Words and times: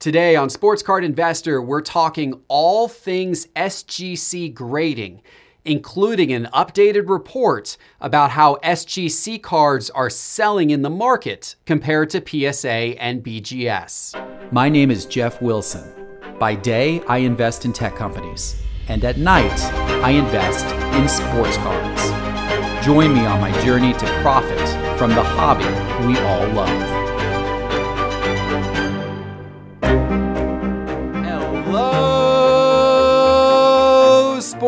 Today 0.00 0.34
on 0.34 0.48
Sports 0.48 0.82
Card 0.82 1.04
Investor, 1.04 1.60
we're 1.60 1.82
talking 1.82 2.40
all 2.48 2.88
things 2.88 3.48
SGC 3.48 4.54
grading, 4.54 5.20
including 5.66 6.32
an 6.32 6.48
updated 6.54 7.06
report 7.06 7.76
about 8.00 8.30
how 8.30 8.54
SGC 8.64 9.42
cards 9.42 9.90
are 9.90 10.08
selling 10.08 10.70
in 10.70 10.80
the 10.80 10.88
market 10.88 11.54
compared 11.66 12.08
to 12.08 12.24
PSA 12.26 12.98
and 12.98 13.22
BGS. 13.22 14.50
My 14.50 14.70
name 14.70 14.90
is 14.90 15.04
Jeff 15.04 15.42
Wilson. 15.42 15.92
By 16.38 16.54
day, 16.54 17.02
I 17.02 17.18
invest 17.18 17.66
in 17.66 17.74
tech 17.74 17.94
companies, 17.94 18.56
and 18.88 19.04
at 19.04 19.18
night, 19.18 19.62
I 20.02 20.12
invest 20.12 20.64
in 20.94 21.10
sports 21.10 21.58
cards. 21.58 22.86
Join 22.86 23.12
me 23.12 23.26
on 23.26 23.38
my 23.38 23.52
journey 23.62 23.92
to 23.92 24.06
profit 24.22 24.66
from 24.98 25.10
the 25.10 25.22
hobby 25.22 25.66
we 26.06 26.18
all 26.20 26.48
love. 26.54 26.89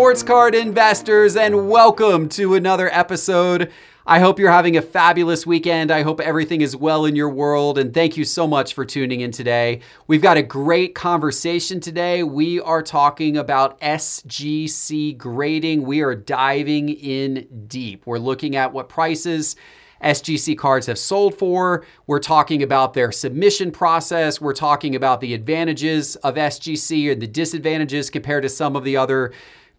Sports 0.02 0.24
card 0.24 0.52
investors, 0.52 1.36
and 1.36 1.70
welcome 1.70 2.28
to 2.28 2.56
another 2.56 2.92
episode. 2.92 3.70
I 4.04 4.18
hope 4.18 4.40
you're 4.40 4.50
having 4.50 4.76
a 4.76 4.82
fabulous 4.82 5.46
weekend. 5.46 5.92
I 5.92 6.02
hope 6.02 6.20
everything 6.20 6.60
is 6.60 6.74
well 6.74 7.04
in 7.04 7.14
your 7.14 7.28
world, 7.28 7.78
and 7.78 7.94
thank 7.94 8.16
you 8.16 8.24
so 8.24 8.48
much 8.48 8.74
for 8.74 8.84
tuning 8.84 9.20
in 9.20 9.30
today. 9.30 9.78
We've 10.08 10.20
got 10.20 10.36
a 10.36 10.42
great 10.42 10.96
conversation 10.96 11.78
today. 11.78 12.24
We 12.24 12.60
are 12.60 12.82
talking 12.82 13.36
about 13.36 13.80
SGC 13.80 15.16
grading, 15.16 15.84
we 15.84 16.00
are 16.00 16.16
diving 16.16 16.88
in 16.88 17.66
deep. 17.68 18.04
We're 18.04 18.18
looking 18.18 18.56
at 18.56 18.72
what 18.72 18.88
prices. 18.88 19.54
SGC 20.02 20.58
cards 20.58 20.86
have 20.86 20.98
sold 20.98 21.38
for. 21.38 21.86
We're 22.08 22.18
talking 22.18 22.60
about 22.60 22.94
their 22.94 23.12
submission 23.12 23.70
process. 23.70 24.40
We're 24.40 24.52
talking 24.52 24.96
about 24.96 25.20
the 25.20 25.32
advantages 25.32 26.16
of 26.16 26.34
SGC 26.34 27.12
and 27.12 27.22
the 27.22 27.28
disadvantages 27.28 28.10
compared 28.10 28.42
to 28.42 28.48
some 28.48 28.74
of 28.74 28.82
the 28.82 28.96
other 28.96 29.32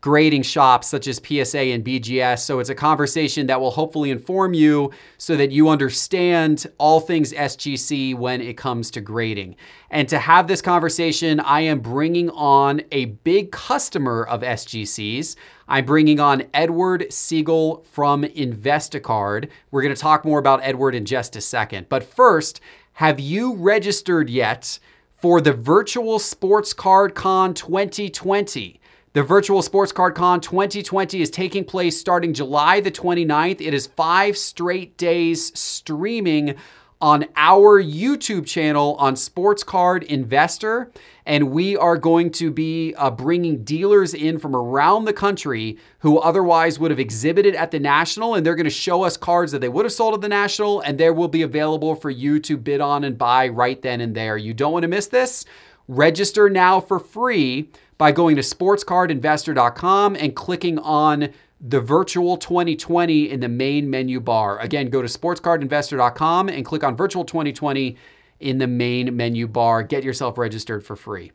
grading 0.03 0.41
shops 0.41 0.89
such 0.89 1.07
as 1.07 1.21
PSA 1.25 1.59
and 1.59 1.85
BGS. 1.85 2.39
So 2.39 2.59
it's 2.59 2.69
a 2.69 2.75
conversation 2.75 3.47
that 3.47 3.61
will 3.61 3.71
hopefully 3.71 4.11
inform 4.11 4.53
you 4.53 4.91
so 5.17 5.37
that 5.37 5.53
you 5.53 5.69
understand 5.69 6.67
all 6.77 6.99
things 6.99 7.31
SGC 7.31 8.13
when 8.13 8.41
it 8.41 8.57
comes 8.57 8.91
to 8.91 8.99
grading. 8.99 9.55
And 9.89 10.09
to 10.09 10.19
have 10.19 10.47
this 10.47 10.61
conversation, 10.61 11.39
I 11.39 11.61
am 11.61 11.79
bringing 11.79 12.29
on 12.31 12.81
a 12.91 13.05
big 13.05 13.53
customer 13.53 14.25
of 14.25 14.41
SGC's. 14.41 15.37
I'm 15.69 15.85
bringing 15.85 16.19
on 16.19 16.47
Edward 16.53 17.05
Siegel 17.09 17.85
from 17.89 18.23
Investacard. 18.23 19.47
We're 19.71 19.83
going 19.83 19.95
to 19.95 20.01
talk 20.01 20.25
more 20.25 20.39
about 20.39 20.59
Edward 20.63 20.95
in 20.95 21.05
just 21.05 21.37
a 21.37 21.41
second. 21.41 21.87
But 21.87 22.03
first, 22.03 22.59
have 22.91 23.21
you 23.21 23.55
registered 23.55 24.29
yet 24.29 24.79
for 25.15 25.39
the 25.39 25.53
Virtual 25.53 26.19
Sports 26.19 26.73
Card 26.73 27.15
Con 27.15 27.53
2020? 27.53 28.81
The 29.14 29.22
Virtual 29.22 29.61
Sports 29.61 29.92
Card 29.92 30.16
Con 30.16 30.42
2020 30.42 31.22
is 31.22 31.30
taking 31.30 31.66
place 31.66 32.00
starting 32.00 32.33
July 32.33 32.80
the 32.80 32.89
29th. 32.89 33.61
It 33.61 33.72
is 33.72 33.86
five 33.86 34.36
straight 34.36 34.97
days 34.97 35.55
streaming 35.58 36.55
on 37.00 37.25
our 37.36 37.80
YouTube 37.80 38.47
channel 38.47 38.95
on 38.95 39.16
Sports 39.16 39.64
Card 39.64 40.02
Investor. 40.02 40.92
And 41.28 41.52
we 41.52 41.78
are 41.78 41.95
going 41.95 42.31
to 42.31 42.50
be 42.50 42.95
uh, 42.95 43.11
bringing 43.11 43.64
dealers 43.64 44.16
in 44.16 44.39
from 44.39 44.55
around 44.55 45.05
the 45.05 45.14
country 45.14 45.77
who 46.00 46.17
otherwise 46.17 46.80
would 46.80 46.89
have 46.89 47.00
exhibited 47.00 47.53
at 47.53 47.70
the 47.70 47.80
National. 47.80 48.33
And 48.33 48.44
they're 48.44 48.55
going 48.55 48.64
to 48.64 48.72
show 48.72 49.03
us 49.03 49.16
cards 49.16 49.52
that 49.52 49.61
they 49.61 49.70
would 49.70 49.86
have 49.86 49.94
sold 49.94 50.16
at 50.16 50.22
the 50.22 50.27
National. 50.27 50.81
And 50.81 50.98
they 50.98 51.11
will 51.11 51.27
be 51.27 51.44
available 51.44 51.94
for 51.94 52.09
you 52.09 52.39
to 52.39 52.58
bid 52.58 52.81
on 52.81 53.03
and 53.03 53.16
buy 53.16 53.48
right 53.50 53.80
then 53.80 54.02
and 54.02 54.16
there. 54.16 54.38
You 54.38 54.55
don't 54.55 54.73
want 54.73 54.83
to 54.83 54.89
miss 54.89 55.05
this. 55.05 55.45
Register 55.88 56.50
now 56.50 56.80
for 56.80 56.98
free 56.98 57.70
by 58.03 58.11
going 58.11 58.35
to 58.35 58.41
sportscardinvestor.com 58.41 60.17
and 60.17 60.35
clicking 60.35 60.77
on 60.79 61.29
the 61.61 61.79
virtual 61.79 62.35
2020 62.35 63.29
in 63.29 63.39
the 63.39 63.47
main 63.47 63.89
menu 63.89 64.19
bar. 64.19 64.59
Again, 64.59 64.89
go 64.89 65.02
to 65.02 65.08
sportscardinvestor.com 65.08 66.49
and 66.49 66.65
click 66.65 66.83
on 66.83 66.97
virtual 66.97 67.23
2020 67.23 67.95
in 68.42 68.58
the 68.58 68.67
main 68.67 69.15
menu 69.15 69.47
bar. 69.47 69.83
Get 69.83 70.03
yourself 70.03 70.37
registered 70.37 70.86
for 70.86 70.97
free. 70.97 71.31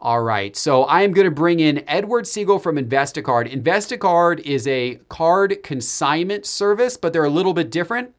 All 0.00 0.22
right, 0.22 0.54
so 0.54 0.84
I 0.84 1.02
am 1.02 1.10
going 1.10 1.24
to 1.24 1.32
bring 1.32 1.58
in 1.58 1.82
Edward 1.88 2.28
Siegel 2.28 2.60
from 2.60 2.76
Investacard. 2.76 3.50
Investacard 3.50 4.38
is 4.42 4.68
a 4.68 5.00
card 5.08 5.60
consignment 5.64 6.46
service, 6.46 6.96
but 6.96 7.12
they're 7.12 7.24
a 7.24 7.30
little 7.30 7.52
bit 7.52 7.68
different 7.68 8.14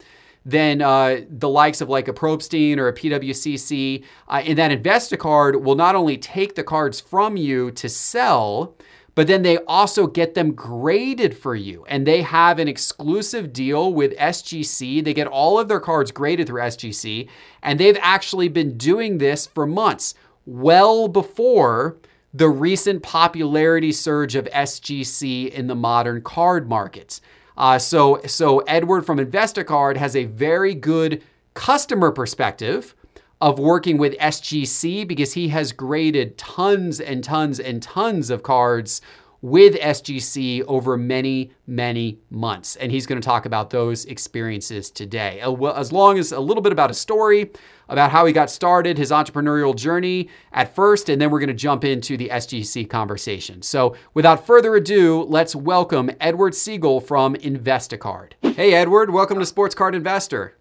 than 0.47 0.81
uh, 0.81 1.19
the 1.29 1.49
likes 1.49 1.81
of 1.81 1.89
like 1.89 2.07
a 2.07 2.13
Probstein 2.13 2.77
or 2.77 2.87
a 2.87 2.93
PWCC. 2.93 4.01
Uh, 4.29 4.41
and 4.45 4.57
that 4.57 4.71
Investacard 4.71 5.61
will 5.61 5.75
not 5.75 5.93
only 5.93 6.17
take 6.17 6.55
the 6.55 6.63
cards 6.63 7.01
from 7.01 7.35
you 7.35 7.69
to 7.71 7.89
sell, 7.89 8.77
but 9.13 9.27
then 9.27 9.41
they 9.41 9.57
also 9.67 10.07
get 10.07 10.35
them 10.35 10.53
graded 10.53 11.37
for 11.37 11.53
you. 11.53 11.83
And 11.89 12.07
they 12.07 12.21
have 12.21 12.59
an 12.59 12.69
exclusive 12.69 13.51
deal 13.51 13.93
with 13.93 14.15
SGC. 14.15 15.03
They 15.03 15.13
get 15.13 15.27
all 15.27 15.59
of 15.59 15.67
their 15.67 15.81
cards 15.81 16.11
graded 16.11 16.47
through 16.47 16.61
SGC. 16.61 17.27
And 17.61 17.77
they've 17.77 17.97
actually 17.99 18.47
been 18.47 18.77
doing 18.77 19.17
this 19.17 19.47
for 19.47 19.67
months, 19.67 20.13
well 20.45 21.09
before 21.09 21.97
the 22.33 22.47
recent 22.47 23.03
popularity 23.03 23.91
surge 23.91 24.35
of 24.35 24.45
SGC 24.45 25.49
in 25.49 25.67
the 25.67 25.75
modern 25.75 26.21
card 26.21 26.69
markets. 26.69 27.19
Uh, 27.57 27.79
so, 27.79 28.21
so 28.25 28.59
Edward 28.59 29.05
from 29.05 29.17
Investacard 29.17 29.97
has 29.97 30.15
a 30.15 30.25
very 30.25 30.75
good 30.75 31.23
customer 31.55 32.11
perspective 32.11 32.93
of 33.41 33.59
working 33.59 33.97
with 33.97 34.17
SGC 34.17 35.07
because 35.07 35.33
he 35.33 35.49
has 35.49 35.71
graded 35.71 36.37
tons 36.37 36.99
and 36.99 37.23
tons 37.23 37.59
and 37.59 37.81
tons 37.81 38.29
of 38.29 38.43
cards 38.43 39.01
with 39.41 39.75
SGC 39.75 40.63
over 40.67 40.97
many, 40.97 41.51
many 41.65 42.19
months. 42.29 42.75
And 42.75 42.91
he's 42.91 43.05
going 43.05 43.21
to 43.21 43.25
talk 43.25 43.45
about 43.45 43.69
those 43.69 44.05
experiences 44.05 44.89
today, 44.89 45.41
uh, 45.41 45.53
as 45.73 45.91
long 45.91 46.17
as 46.17 46.31
a 46.31 46.39
little 46.39 46.61
bit 46.61 46.71
about 46.71 46.91
a 46.91 46.95
story 46.95 47.51
about 47.89 48.11
how 48.11 48.25
he 48.25 48.33
got 48.33 48.49
started, 48.49 48.97
his 48.97 49.11
entrepreneurial 49.11 49.75
journey 49.75 50.29
at 50.51 50.73
first, 50.75 51.07
and 51.07 51.21
then 51.21 51.29
we're 51.29 51.39
going 51.39 51.47
to 51.47 51.53
jump 51.53 51.85
into 51.85 52.17
the 52.17 52.29
SGC 52.29 52.89
conversation. 52.89 53.61
So 53.61 53.95
without 54.13 54.45
further 54.45 54.75
ado, 54.75 55.23
let's 55.23 55.55
welcome 55.55 56.11
Edward 56.19 56.53
Siegel 56.53 56.99
from 56.99 57.35
Investacard. 57.35 58.33
Hey, 58.41 58.73
Edward, 58.73 59.11
welcome 59.11 59.39
to 59.39 59.45
Sports 59.45 59.75
Card 59.75 59.95
Investor. 59.95 60.57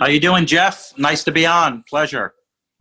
How 0.00 0.06
you 0.06 0.20
doing, 0.20 0.46
Jeff? 0.46 0.92
Nice 0.96 1.24
to 1.24 1.32
be 1.32 1.44
on. 1.46 1.84
Pleasure. 1.88 2.34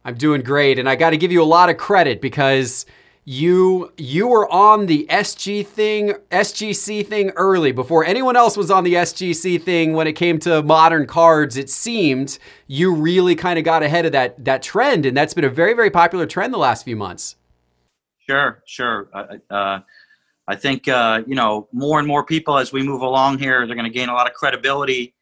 I'm 0.06 0.16
doing 0.16 0.42
great, 0.42 0.80
and 0.80 0.90
I 0.90 0.96
got 0.96 1.12
to 1.12 1.18
give 1.18 1.31
you 1.31 1.42
a 1.42 1.46
lot 1.46 1.69
of 1.69 1.78
credit 1.78 2.22
because– 2.22 2.86
you 3.26 3.94
you 3.98 4.28
were 4.28 4.52
on 4.52 4.88
the 4.88 5.08
SG 5.10 5.66
thing, 5.66 6.14
SGC 6.32 7.08
thing 7.08 7.30
early 7.32 7.72
before 7.72 8.04
anyone 8.04 8.36
else 8.36 8.58
was 8.58 8.70
on 8.70 8.84
the 8.84 8.96
SGC 8.96 9.62
thing 9.62 9.94
when 9.94 10.08
it 10.08 10.14
came 10.14 10.40
to 10.40 10.62
modern 10.62 11.08
cards. 11.08 11.56
It 11.56 11.70
seemed 11.70 12.38
you 12.68 12.94
really 12.94 13.36
kind 13.36 13.58
of 13.58 13.64
got 13.64 13.82
ahead 13.82 14.06
of 14.06 14.12
that 14.12 14.44
that 14.44 14.62
trend, 14.62 15.06
and 15.06 15.16
that's 15.16 15.34
been 15.34 15.46
a 15.46 15.50
very 15.50 15.74
very 15.74 15.90
popular 15.90 16.26
trend 16.26 16.54
the 16.54 16.58
last 16.58 16.84
few 16.84 16.98
months. 16.98 17.38
Sure, 18.30 18.62
sure. 18.66 19.10
Uh, 19.50 19.80
I 20.48 20.56
think 20.56 20.90
uh, 20.90 21.24
you 21.26 21.36
know 21.36 21.70
more 21.72 22.00
and 22.00 22.08
more 22.08 22.26
people 22.26 22.58
as 22.58 22.74
we 22.74 22.84
move 22.84 23.02
along 23.02 23.40
here, 23.40 23.66
they're 23.66 23.76
going 23.76 23.92
to 23.92 23.98
gain 23.98 24.10
a 24.10 24.14
lot 24.14 24.28
of 24.28 24.34
credibility 24.34 25.14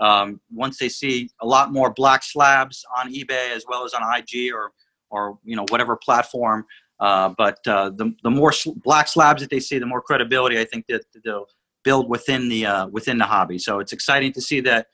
um, 0.00 0.40
once 0.50 0.78
they 0.78 0.88
see 0.88 1.28
a 1.42 1.46
lot 1.46 1.70
more 1.70 1.90
black 1.90 2.22
slabs 2.22 2.84
on 2.98 3.12
eBay 3.12 3.54
as 3.54 3.64
well 3.68 3.84
as 3.84 3.92
on 3.92 4.02
IG 4.16 4.52
or 4.54 4.72
or 5.10 5.38
you 5.44 5.54
know 5.54 5.66
whatever 5.68 5.96
platform 5.96 6.64
uh, 7.02 7.34
but 7.36 7.58
uh, 7.66 7.90
the, 7.90 8.14
the 8.22 8.30
more 8.30 8.52
sl- 8.52 8.74
black 8.84 9.08
slabs 9.08 9.42
that 9.42 9.50
they 9.50 9.58
see, 9.58 9.76
the 9.76 9.84
more 9.84 10.00
credibility 10.00 10.56
I 10.60 10.64
think 10.64 10.86
that 10.86 11.02
they'll 11.24 11.48
build 11.82 12.08
within 12.08 12.48
the 12.48 12.64
uh, 12.64 12.86
within 12.86 13.18
the 13.18 13.24
hobby. 13.24 13.58
So 13.58 13.80
it's 13.80 13.92
exciting 13.92 14.32
to 14.34 14.40
see 14.40 14.60
that 14.60 14.86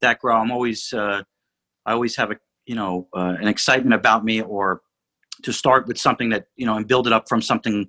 that 0.00 0.20
grow. 0.20 0.36
I'm 0.36 0.52
always 0.52 0.92
uh, 0.92 1.24
I 1.84 1.92
always 1.92 2.14
have 2.14 2.30
a 2.30 2.36
you 2.66 2.76
know 2.76 3.08
uh, 3.16 3.34
an 3.40 3.48
excitement 3.48 3.94
about 3.94 4.24
me 4.24 4.42
or 4.42 4.82
to 5.42 5.52
start 5.52 5.88
with 5.88 5.98
something 5.98 6.28
that 6.28 6.46
you 6.54 6.66
know 6.66 6.76
and 6.76 6.86
build 6.86 7.08
it 7.08 7.12
up 7.12 7.28
from 7.28 7.42
something 7.42 7.88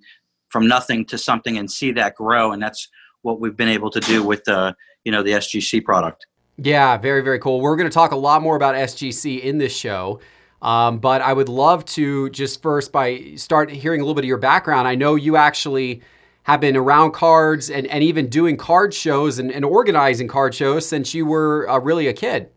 from 0.49 0.67
nothing 0.67 1.05
to 1.05 1.17
something 1.19 1.59
and 1.59 1.69
see 1.69 1.91
that 1.91 2.15
grow. 2.15 2.53
And 2.53 2.63
that's 2.63 2.89
what 3.21 3.39
we've 3.39 3.55
been 3.55 3.69
able 3.69 3.91
to 3.91 3.99
do 3.99 4.23
with 4.23 4.43
the 4.45 4.75
you 5.03 5.11
know 5.11 5.21
the 5.21 5.33
SGC 5.33 5.85
product. 5.85 6.25
Yeah, 6.57 6.97
very 6.97 7.21
very 7.21 7.37
cool. 7.37 7.61
We're 7.61 7.75
going 7.75 7.87
to 7.87 7.93
talk 7.93 8.11
a 8.11 8.15
lot 8.15 8.41
more 8.41 8.55
about 8.55 8.73
SGC 8.73 9.41
in 9.41 9.59
this 9.59 9.77
show. 9.77 10.19
Um, 10.61 10.99
but 10.99 11.21
I 11.21 11.33
would 11.33 11.49
love 11.49 11.85
to 11.85 12.29
just 12.31 12.61
first 12.61 12.91
by 12.91 13.35
start 13.35 13.69
hearing 13.69 14.01
a 14.01 14.03
little 14.03 14.15
bit 14.15 14.23
of 14.23 14.27
your 14.27 14.37
background. 14.37 14.87
I 14.87 14.95
know 14.95 15.15
you 15.15 15.35
actually 15.35 16.01
have 16.43 16.61
been 16.61 16.77
around 16.77 17.11
cards 17.11 17.69
and, 17.69 17.85
and 17.87 18.03
even 18.03 18.27
doing 18.27 18.57
card 18.57 18.93
shows 18.93 19.37
and, 19.37 19.51
and 19.51 19.65
organizing 19.65 20.27
card 20.27 20.55
shows 20.55 20.87
since 20.87 21.13
you 21.13 21.25
were 21.25 21.69
uh, 21.69 21.77
really 21.77 22.07
a 22.07 22.13
kid. 22.13 22.49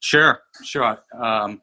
Sure, 0.00 0.40
sure. 0.64 0.98
Um, 1.20 1.60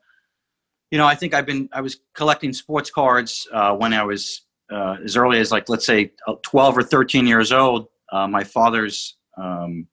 you 0.91 0.97
know, 0.97 1.05
I 1.05 1.15
think 1.15 1.33
I've 1.33 1.45
been 1.45 1.67
I 1.73 1.81
was 1.81 2.01
collecting 2.13 2.53
sports 2.53 2.89
cards 2.89 3.47
uh, 3.51 3.75
when 3.75 3.93
I 3.93 4.03
was 4.03 4.43
uh, 4.71 4.97
as 5.03 5.17
early 5.17 5.39
as 5.39 5.51
like 5.51 5.69
let's 5.69 5.85
say 5.85 6.11
uh, 6.27 6.35
12 6.43 6.77
or 6.77 6.83
13 6.83 7.27
years 7.27 7.51
old. 7.51 7.87
Uh, 8.11 8.27
my 8.27 8.43
father's 8.43 9.17
um, 9.37 9.87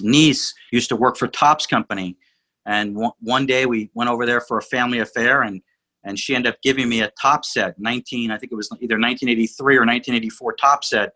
niece 0.00 0.54
used 0.70 0.88
to 0.90 0.96
work 0.96 1.16
for 1.16 1.28
Topps 1.28 1.66
Company 1.66 2.16
and 2.66 2.94
one, 2.94 3.12
one 3.20 3.46
day 3.46 3.66
we 3.66 3.90
went 3.94 4.10
over 4.10 4.26
there 4.26 4.40
for 4.40 4.58
a 4.58 4.62
family 4.62 4.98
affair 4.98 5.42
and 5.42 5.62
and 6.02 6.18
she 6.18 6.34
ended 6.34 6.54
up 6.54 6.62
giving 6.62 6.88
me 6.88 7.02
a 7.02 7.10
Topps 7.20 7.52
set 7.52 7.78
19 7.78 8.30
i 8.30 8.38
think 8.38 8.52
it 8.52 8.56
was 8.56 8.68
either 8.80 8.94
1983 8.94 9.76
or 9.76 9.80
1984 9.80 10.54
Topps 10.54 10.90
set. 10.90 11.12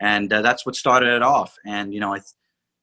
And 0.00 0.32
uh, 0.32 0.42
that's 0.42 0.66
what 0.66 0.74
started 0.74 1.14
it 1.14 1.22
off. 1.22 1.54
And 1.66 1.94
you 1.94 2.00
know 2.00 2.14
i 2.14 2.20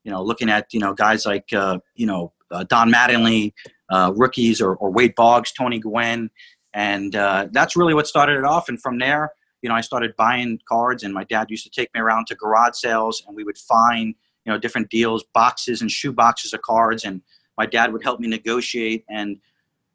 you 0.04 0.12
know 0.12 0.24
looking 0.24 0.50
at 0.50 0.68
you 0.74 0.80
know 0.80 0.94
guys 0.94 1.26
like 1.26 1.52
uh, 1.54 1.80
you 1.96 2.06
know 2.06 2.34
uh, 2.52 2.64
don 2.64 2.92
mattingly 2.92 3.54
uh, 3.92 4.12
rookies 4.16 4.60
or, 4.62 4.76
or, 4.76 4.92
wade 4.92 5.14
boggs 5.16 5.52
tony 5.52 5.80
gwynn. 5.80 6.30
And 6.74 7.16
uh, 7.16 7.48
that's 7.52 7.76
really 7.76 7.94
what 7.94 8.08
started 8.08 8.38
it 8.38 8.46
off. 8.46 8.70
And 8.70 8.82
from 8.82 9.00
there 9.00 9.32
you 9.62 9.68
know 9.68 9.76
i 9.76 9.82
started 9.82 10.16
buying 10.16 10.58
cards 10.70 11.04
and 11.04 11.14
my 11.14 11.26
dad 11.26 11.48
used 11.50 11.66
to 11.66 11.70
take 11.70 11.94
me 11.94 12.00
around 12.00 12.28
to 12.28 12.36
garage 12.36 12.76
sales 12.76 13.22
and 13.28 13.36
we 13.36 13.44
would 13.44 13.58
find 13.58 14.16
you 14.46 14.52
know 14.52 14.58
different 14.58 14.90
deals 14.90 15.24
boxes 15.34 15.82
and 15.82 15.92
shoe 15.92 16.12
boxes 16.12 16.54
of 16.54 16.62
cards. 16.62 17.04
And 17.04 17.22
my 17.60 17.66
dad 17.66 17.92
would 17.92 18.02
help 18.02 18.22
me 18.22 18.28
negotiate 18.28 19.04
and 19.10 19.38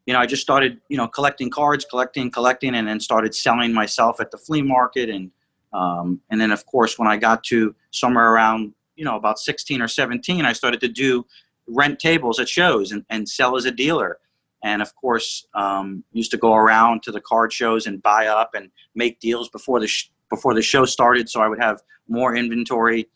you 0.06 0.12
know, 0.12 0.20
I 0.20 0.26
just 0.26 0.42
started, 0.42 0.80
you 0.90 0.98
know, 0.98 1.08
collecting 1.08 1.48
cards, 1.48 1.86
collecting, 1.88 2.30
collecting, 2.30 2.74
and 2.74 2.86
then 2.86 3.00
started 3.00 3.34
selling 3.34 3.72
myself 3.72 4.20
at 4.20 4.30
the 4.30 4.36
flea 4.36 4.60
market. 4.60 5.08
And, 5.08 5.30
um, 5.72 6.20
and 6.30 6.38
then 6.38 6.50
of 6.50 6.66
course, 6.66 6.98
when 6.98 7.08
I 7.08 7.16
got 7.16 7.42
to 7.44 7.74
somewhere 7.90 8.30
around, 8.30 8.74
you 8.96 9.04
know, 9.06 9.16
about 9.16 9.38
16 9.38 9.80
or 9.80 9.88
17, 9.88 10.44
I 10.44 10.52
started 10.52 10.80
to 10.80 10.88
do 10.88 11.24
rent 11.66 11.98
tables 11.98 12.38
at 12.38 12.50
shows 12.50 12.92
and, 12.92 13.06
and 13.08 13.26
sell 13.26 13.56
as 13.56 13.64
a 13.64 13.70
dealer. 13.70 14.18
And 14.62 14.82
of 14.82 14.94
course, 14.94 15.46
um, 15.54 16.04
used 16.12 16.30
to 16.32 16.36
go 16.36 16.54
around 16.54 17.02
to 17.04 17.12
the 17.12 17.20
card 17.20 17.50
shows 17.50 17.86
and 17.86 18.02
buy 18.02 18.26
up 18.26 18.50
and 18.54 18.70
make 18.94 19.20
deals 19.20 19.48
before 19.48 19.80
the, 19.80 19.88
sh- 19.88 20.10
before 20.28 20.52
the 20.52 20.62
show 20.62 20.84
started. 20.84 21.30
So 21.30 21.40
I 21.40 21.48
would 21.48 21.62
have 21.62 21.82
more 22.08 22.36
inventory. 22.36 23.08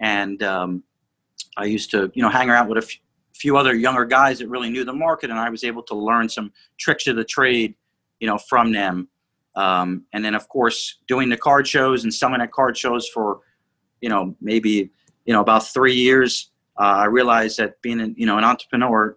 And, 0.00 0.42
um, 0.42 0.82
I 1.56 1.64
used 1.64 1.90
to, 1.92 2.10
you 2.14 2.22
know, 2.22 2.28
hang 2.28 2.50
around 2.50 2.68
with 2.68 2.84
a 2.84 2.98
few 3.36 3.56
other 3.56 3.74
younger 3.74 4.04
guys 4.04 4.38
that 4.38 4.48
really 4.48 4.70
knew 4.70 4.84
the 4.84 4.92
market, 4.92 5.30
and 5.30 5.38
I 5.38 5.50
was 5.50 5.64
able 5.64 5.82
to 5.84 5.94
learn 5.94 6.28
some 6.28 6.52
tricks 6.78 7.06
of 7.06 7.16
the 7.16 7.24
trade, 7.24 7.74
you 8.20 8.26
know, 8.26 8.38
from 8.38 8.72
them. 8.72 9.08
Um, 9.54 10.04
and 10.12 10.24
then, 10.24 10.34
of 10.34 10.48
course, 10.48 10.98
doing 11.08 11.28
the 11.28 11.36
card 11.36 11.66
shows 11.66 12.04
and 12.04 12.12
selling 12.12 12.40
at 12.40 12.52
card 12.52 12.76
shows 12.76 13.08
for, 13.08 13.40
you 14.00 14.08
know, 14.08 14.36
maybe 14.40 14.90
you 15.24 15.32
know 15.32 15.40
about 15.40 15.66
three 15.66 15.94
years. 15.94 16.50
Uh, 16.78 17.04
I 17.04 17.04
realized 17.06 17.58
that 17.58 17.80
being, 17.80 18.00
an, 18.00 18.14
you 18.18 18.26
know, 18.26 18.36
an 18.36 18.44
entrepreneur, 18.44 19.16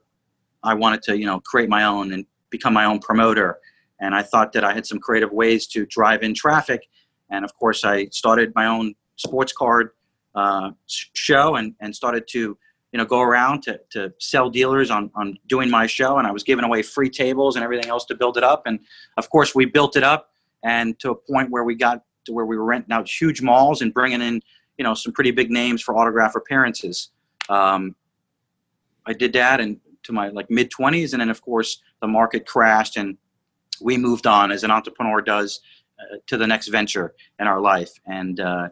I 0.63 0.74
wanted 0.74 1.01
to, 1.04 1.19
you 1.19 1.25
know, 1.25 1.39
create 1.42 1.69
my 1.69 1.83
own 1.83 2.13
and 2.13 2.25
become 2.50 2.74
my 2.74 2.86
own 2.86 3.00
promoter. 3.00 3.60
And 4.00 4.16
I 4.16 4.24
thought 4.24 4.54
that 4.54 4.63
I 4.63 4.74
had 4.74 4.86
some 4.86 5.00
creative 5.00 5.31
ways 5.31 5.68
to 5.68 5.86
drive 5.86 6.24
in 6.24 6.33
traffic. 6.33 6.88
And 7.30 7.44
of 7.44 7.54
course, 7.56 7.83
I 7.83 8.07
started 8.07 8.54
my 8.56 8.66
own 8.66 8.95
sports 9.18 9.51
card 9.51 9.92
uh, 10.36 10.71
show 10.88 11.56
and, 11.56 11.75
and 11.81 11.94
started 11.94 12.24
to 12.30 12.57
you 12.91 12.97
know 12.97 13.06
go 13.06 13.21
around 13.21 13.62
to, 13.63 13.80
to 13.91 14.13
sell 14.19 14.50
dealers 14.50 14.89
on, 14.89 15.12
on 15.15 15.38
doing 15.47 15.69
my 15.69 15.86
show 15.86 16.18
and 16.18 16.27
i 16.27 16.31
was 16.31 16.44
giving 16.44 16.65
away 16.65 16.81
free 16.81 17.09
tables 17.09 17.56
and 17.56 17.63
everything 17.63 17.89
else 17.89 18.06
to 18.06 18.15
build 18.15 18.38
it 18.38 18.44
up. 18.44 18.63
And 18.65 18.80
of 19.18 19.30
course 19.30 19.53
we 19.53 19.65
built 19.65 19.95
it 19.95 20.03
up 20.03 20.31
and 20.63 20.97
to 21.00 21.12
a 21.12 21.15
point 21.15 21.51
where 21.51 21.63
we 21.63 21.75
got 21.75 22.03
to 22.25 22.33
where 22.33 22.45
we 22.45 22.57
were 22.57 22.65
renting 22.65 22.91
out 22.91 23.09
huge 23.09 23.41
malls 23.41 23.81
and 23.81 23.94
bringing 23.94 24.21
in 24.21 24.41
you 24.77 24.83
know 24.83 24.94
some 24.94 25.13
pretty 25.13 25.31
big 25.31 25.51
names 25.51 25.81
for 25.81 25.97
autograph 25.97 26.36
appearances. 26.36 27.09
Um, 27.50 27.95
i 29.06 29.13
did 29.13 29.33
that 29.33 29.59
and 29.59 29.80
to 30.03 30.12
my 30.12 30.30
like 30.30 30.50
mid 30.50 30.71
20s 30.71 31.13
and 31.13 31.21
then 31.21 31.30
of 31.30 31.42
course 31.42 31.81
the 32.01 32.07
market 32.07 32.45
crashed 32.45 32.97
and 32.97 33.18
we 33.81 33.97
moved 33.97 34.27
on 34.27 34.51
as 34.51 34.63
an 34.63 34.71
entrepreneur 34.71 35.21
does 35.21 35.62
uh, 36.00 36.18
to 36.27 36.38
the 36.38 36.47
next 36.47 36.68
venture 36.68 37.13
in 37.39 37.47
our 37.47 37.59
life. 37.59 37.92
And 38.06 38.39
uh, 38.39 38.69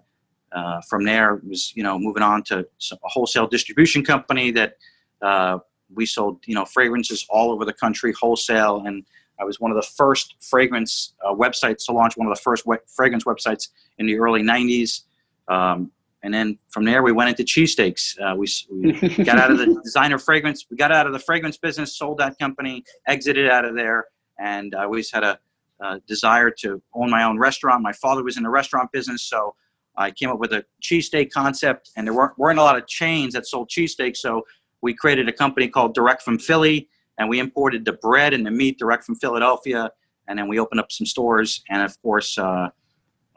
uh, 0.52 0.82
from 0.90 1.04
there 1.04 1.36
was 1.48 1.74
you 1.76 1.84
know 1.84 2.00
moving 2.00 2.24
on 2.24 2.44
to 2.44 2.60
a 2.60 2.98
wholesale 3.04 3.48
distribution 3.48 4.04
company 4.04 4.52
that 4.52 4.78
uh, 5.22 5.58
we 5.94 6.06
sold 6.06 6.40
you 6.46 6.56
know 6.56 6.66
fragrances 6.66 7.26
all 7.30 7.52
over 7.52 7.66
the 7.66 7.74
country 7.74 8.14
wholesale. 8.20 8.84
And 8.86 9.06
i 9.40 9.44
was 9.44 9.60
one 9.60 9.72
of 9.72 9.78
the 9.78 9.88
first 9.96 10.36
fragrance 10.40 11.14
uh, 11.24 11.34
websites 11.34 11.86
to 11.86 11.92
launch 11.92 12.18
one 12.18 12.28
of 12.28 12.36
the 12.36 12.42
first 12.42 12.66
we- 12.66 12.78
fragrance 12.88 13.24
websites 13.24 13.70
in 14.00 14.08
the 14.08 14.18
early 14.18 14.42
90s 14.42 15.02
um, 15.48 15.92
and 16.24 16.34
then 16.34 16.58
from 16.70 16.84
there 16.84 17.04
we 17.04 17.12
went 17.12 17.30
into 17.30 17.44
cheesesteaks. 17.44 18.20
Uh, 18.20 18.36
we, 18.36 18.48
we 18.72 19.24
got 19.24 19.38
out 19.38 19.52
of 19.52 19.58
the 19.60 19.80
designer 19.84 20.18
fragrance 20.18 20.66
we 20.70 20.78
got 20.78 20.92
out 20.92 21.08
of 21.08 21.14
the 21.14 21.20
fragrance 21.20 21.58
business 21.58 21.96
sold 21.96 22.18
that 22.18 22.38
company 22.40 22.84
exited 23.08 23.50
out 23.50 23.66
of 23.66 23.76
there. 23.76 24.06
And 24.40 24.76
i 24.76 24.84
always 24.84 25.12
had 25.12 25.24
a, 25.24 25.40
a 25.80 26.00
desire 26.08 26.52
to 26.60 26.82
own 26.94 27.10
my 27.10 27.24
own 27.24 27.38
restaurant. 27.38 27.82
My 27.82 27.94
father 27.94 28.24
was 28.24 28.38
in 28.38 28.44
the 28.44 28.50
restaurant 28.50 28.92
business 28.92 29.24
so 29.24 29.56
I 29.98 30.12
came 30.12 30.30
up 30.30 30.40
with 30.40 30.54
a 30.54 30.64
cheesesteak 30.82 31.32
concept, 31.32 31.92
and 31.96 32.06
there 32.06 32.14
weren't, 32.14 32.38
weren't 32.38 32.60
a 32.60 32.64
lot 32.64 32.78
of 32.78 32.88
chains 32.88 33.34
that 33.34 33.48
sold 33.48 33.70
cheesesteaks. 33.70 34.18
So 34.18 34.44
we 34.82 34.94
created 34.94 35.28
a 35.28 35.34
company 35.34 35.68
called 35.68 35.96
Direct 35.96 36.22
from 36.22 36.38
Philly, 36.38 36.88
and 37.18 37.28
we 37.28 37.40
imported 37.40 37.84
the 37.84 37.94
bread 37.94 38.34
and 38.34 38.46
the 38.46 38.52
meat 38.52 38.78
direct 38.78 39.04
from 39.04 39.16
Philadelphia. 39.16 39.92
And 40.28 40.38
then 40.38 40.48
we 40.48 40.60
opened 40.60 40.80
up 40.80 40.92
some 40.92 41.08
stores, 41.08 41.64
and 41.70 41.82
of 41.82 42.00
course, 42.02 42.38
uh, 42.38 42.70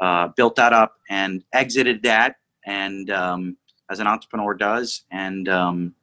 uh, 0.00 0.28
built 0.28 0.56
that 0.56 0.72
up 0.72 0.96
and 1.08 1.42
exited 1.52 2.02
that, 2.02 2.36
and 2.66 3.10
um, 3.10 3.56
as 3.90 4.00
an 4.00 4.06
entrepreneur 4.06 4.54
does, 4.54 5.04
and 5.10 5.48
um, 5.48 5.94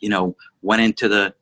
you 0.00 0.08
know, 0.08 0.36
went 0.62 0.82
into 0.82 1.08
the 1.08 1.34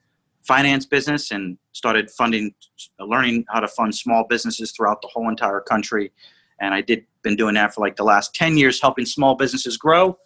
finance 0.42 0.84
business 0.84 1.30
and 1.30 1.56
started 1.72 2.10
funding, 2.10 2.54
learning 2.98 3.44
how 3.48 3.60
to 3.60 3.68
fund 3.68 3.94
small 3.94 4.24
businesses 4.28 4.72
throughout 4.72 5.00
the 5.00 5.08
whole 5.08 5.28
entire 5.28 5.60
country 5.60 6.10
and 6.62 6.72
I 6.72 6.80
did 6.80 7.04
been 7.22 7.36
doing 7.36 7.54
that 7.54 7.74
for 7.74 7.80
like 7.80 7.96
the 7.96 8.04
last 8.04 8.34
10 8.34 8.56
years, 8.56 8.80
helping 8.80 9.04
small 9.04 9.34
businesses 9.34 9.76
grow 9.76 10.16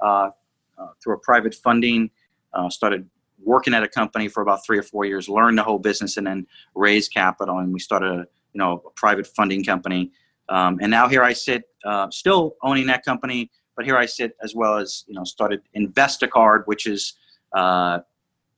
uh, 0.00 0.30
uh, 0.78 0.86
through 1.02 1.14
a 1.14 1.18
private 1.18 1.54
funding. 1.54 2.10
Uh, 2.52 2.68
started 2.68 3.08
working 3.42 3.74
at 3.74 3.82
a 3.82 3.88
company 3.88 4.28
for 4.28 4.42
about 4.42 4.64
three 4.64 4.78
or 4.78 4.82
four 4.82 5.04
years, 5.04 5.28
learned 5.28 5.58
the 5.58 5.62
whole 5.62 5.78
business, 5.78 6.16
and 6.16 6.26
then 6.26 6.46
raised 6.74 7.12
capital, 7.12 7.58
and 7.58 7.72
we 7.72 7.78
started 7.80 8.10
a 8.10 8.26
you 8.52 8.58
know 8.58 8.82
a 8.86 8.90
private 8.90 9.26
funding 9.26 9.64
company. 9.64 10.10
Um, 10.48 10.78
and 10.80 10.90
now 10.90 11.08
here 11.08 11.22
I 11.22 11.34
sit, 11.34 11.64
uh, 11.84 12.08
still 12.10 12.56
owning 12.62 12.86
that 12.86 13.04
company, 13.04 13.50
but 13.76 13.84
here 13.84 13.98
I 13.98 14.06
sit 14.06 14.32
as 14.42 14.54
well 14.54 14.78
as 14.78 15.04
you 15.08 15.14
know 15.14 15.24
started 15.24 15.60
Investacard, 15.76 16.62
which 16.66 16.86
is 16.86 17.14
uh, 17.54 18.00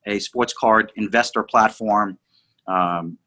a 0.07 0.19
sports 0.19 0.53
card 0.53 0.93
investor 0.97 1.43
platform. 1.43 2.19
Um, 2.67 3.19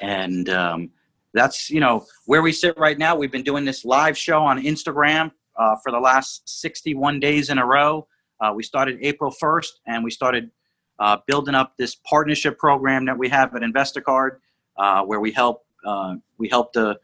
and 0.00 0.48
um, 0.48 0.90
that's 1.34 1.70
you 1.70 1.80
know 1.80 2.06
where 2.26 2.42
we 2.42 2.52
sit 2.52 2.76
right 2.78 2.98
now. 2.98 3.16
We've 3.16 3.32
been 3.32 3.42
doing 3.42 3.64
this 3.64 3.84
live 3.84 4.16
show 4.16 4.42
on 4.42 4.62
Instagram 4.62 5.32
uh, 5.56 5.76
for 5.82 5.92
the 5.92 6.00
last 6.00 6.48
61 6.48 7.20
days 7.20 7.50
in 7.50 7.58
a 7.58 7.66
row. 7.66 8.06
Uh, 8.40 8.52
we 8.54 8.62
started 8.62 8.98
April 9.02 9.34
1st, 9.42 9.70
and 9.86 10.04
we 10.04 10.10
started 10.10 10.50
uh, 10.98 11.18
building 11.26 11.54
up 11.54 11.76
this 11.76 11.96
partnership 11.96 12.58
program 12.58 13.04
that 13.06 13.16
we 13.18 13.28
have 13.28 13.54
at 13.54 13.62
Investacard, 13.62 14.38
uh, 14.76 15.02
where 15.02 15.20
we 15.20 15.32
help 15.32 15.64
uh, 15.84 16.14
we 16.38 16.48
help 16.48 16.72
the 16.72 16.98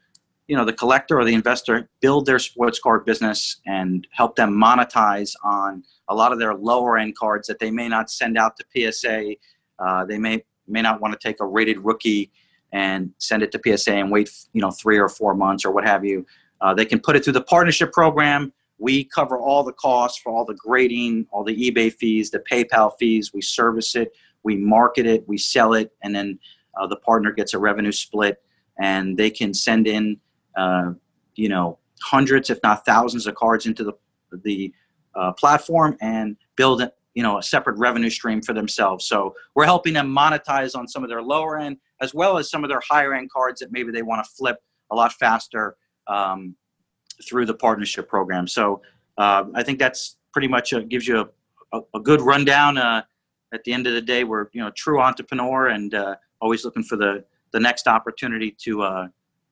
you 0.47 0.55
know 0.55 0.65
the 0.65 0.73
collector 0.73 1.19
or 1.19 1.25
the 1.25 1.33
investor 1.33 1.89
build 2.01 2.25
their 2.25 2.39
sports 2.39 2.79
card 2.79 3.05
business 3.05 3.61
and 3.65 4.07
help 4.11 4.35
them 4.35 4.51
monetize 4.51 5.33
on 5.43 5.83
a 6.09 6.15
lot 6.15 6.31
of 6.31 6.39
their 6.39 6.53
lower 6.53 6.97
end 6.97 7.17
cards 7.17 7.47
that 7.47 7.59
they 7.59 7.71
may 7.71 7.87
not 7.87 8.09
send 8.09 8.37
out 8.37 8.55
to 8.57 8.91
PSA. 8.91 9.35
Uh, 9.79 10.05
they 10.05 10.17
may 10.17 10.43
may 10.67 10.81
not 10.81 11.01
want 11.01 11.13
to 11.13 11.27
take 11.27 11.39
a 11.39 11.45
rated 11.45 11.79
rookie 11.79 12.31
and 12.75 13.09
send 13.19 13.41
it 13.41 13.53
to 13.53 13.77
PSA 13.77 13.93
and 13.93 14.11
wait, 14.11 14.29
you 14.51 14.59
know, 14.59 14.69
three 14.69 14.99
or 14.99 15.07
four 15.07 15.33
months 15.33 15.63
or 15.63 15.71
what 15.71 15.85
have 15.85 16.03
you. 16.03 16.25
Uh, 16.59 16.73
they 16.73 16.85
can 16.85 16.99
put 16.99 17.15
it 17.15 17.23
through 17.23 17.31
the 17.31 17.41
partnership 17.41 17.93
program. 17.93 18.51
We 18.79 19.05
cover 19.05 19.39
all 19.39 19.63
the 19.63 19.71
costs 19.71 20.19
for 20.21 20.33
all 20.33 20.43
the 20.43 20.55
grading, 20.55 21.25
all 21.31 21.45
the 21.45 21.55
eBay 21.55 21.93
fees, 21.93 22.31
the 22.31 22.39
PayPal 22.39 22.91
fees. 22.99 23.33
We 23.33 23.41
service 23.41 23.95
it, 23.95 24.11
we 24.43 24.57
market 24.57 25.05
it, 25.05 25.25
we 25.25 25.37
sell 25.37 25.73
it, 25.73 25.93
and 26.03 26.13
then 26.13 26.37
uh, 26.77 26.85
the 26.85 26.97
partner 26.97 27.31
gets 27.31 27.53
a 27.53 27.59
revenue 27.59 27.93
split. 27.93 28.43
And 28.77 29.17
they 29.17 29.29
can 29.29 29.53
send 29.53 29.87
in, 29.87 30.19
uh, 30.57 30.91
you 31.35 31.47
know, 31.47 31.79
hundreds, 32.01 32.49
if 32.49 32.59
not 32.61 32.85
thousands, 32.85 33.25
of 33.25 33.35
cards 33.35 33.65
into 33.65 33.85
the 33.85 33.93
the 34.43 34.73
uh, 35.15 35.31
platform 35.31 35.95
and 36.01 36.35
build 36.57 36.85
you 37.13 37.23
know 37.23 37.37
a 37.37 37.43
separate 37.43 37.77
revenue 37.77 38.09
stream 38.09 38.41
for 38.41 38.51
themselves. 38.51 39.05
So 39.07 39.33
we're 39.55 39.63
helping 39.63 39.93
them 39.93 40.13
monetize 40.13 40.77
on 40.77 40.89
some 40.89 41.03
of 41.03 41.09
their 41.09 41.21
lower 41.21 41.57
end 41.57 41.77
as 42.01 42.13
well 42.13 42.37
as 42.37 42.49
some 42.49 42.63
of 42.63 42.69
their 42.69 42.81
higher 42.87 43.13
end 43.13 43.31
cards 43.31 43.59
that 43.59 43.71
maybe 43.71 43.91
they 43.91 44.01
want 44.01 44.23
to 44.23 44.29
flip 44.31 44.57
a 44.91 44.95
lot 44.95 45.13
faster 45.13 45.75
um, 46.07 46.55
through 47.27 47.45
the 47.45 47.53
partnership 47.53 48.07
program. 48.07 48.47
So 48.47 48.81
uh, 49.17 49.45
I 49.53 49.63
think 49.63 49.79
that's 49.79 50.17
pretty 50.33 50.47
much 50.47 50.73
a, 50.73 50.83
gives 50.83 51.07
you 51.07 51.21
a, 51.21 51.77
a, 51.77 51.81
a 51.95 51.99
good 51.99 52.21
rundown. 52.21 52.77
Uh, 52.77 53.03
at 53.53 53.63
the 53.63 53.73
end 53.73 53.87
of 53.87 53.93
the 53.93 54.01
day, 54.01 54.23
we're 54.23 54.47
you 54.53 54.61
know 54.61 54.71
true 54.71 54.99
entrepreneur 54.99 55.67
and 55.67 55.93
uh, 55.93 56.15
always 56.41 56.65
looking 56.65 56.83
for 56.83 56.97
the 56.97 57.23
the 57.51 57.59
next 57.59 57.87
opportunity 57.87 58.51
to 58.59 58.81
uh, 58.83 59.07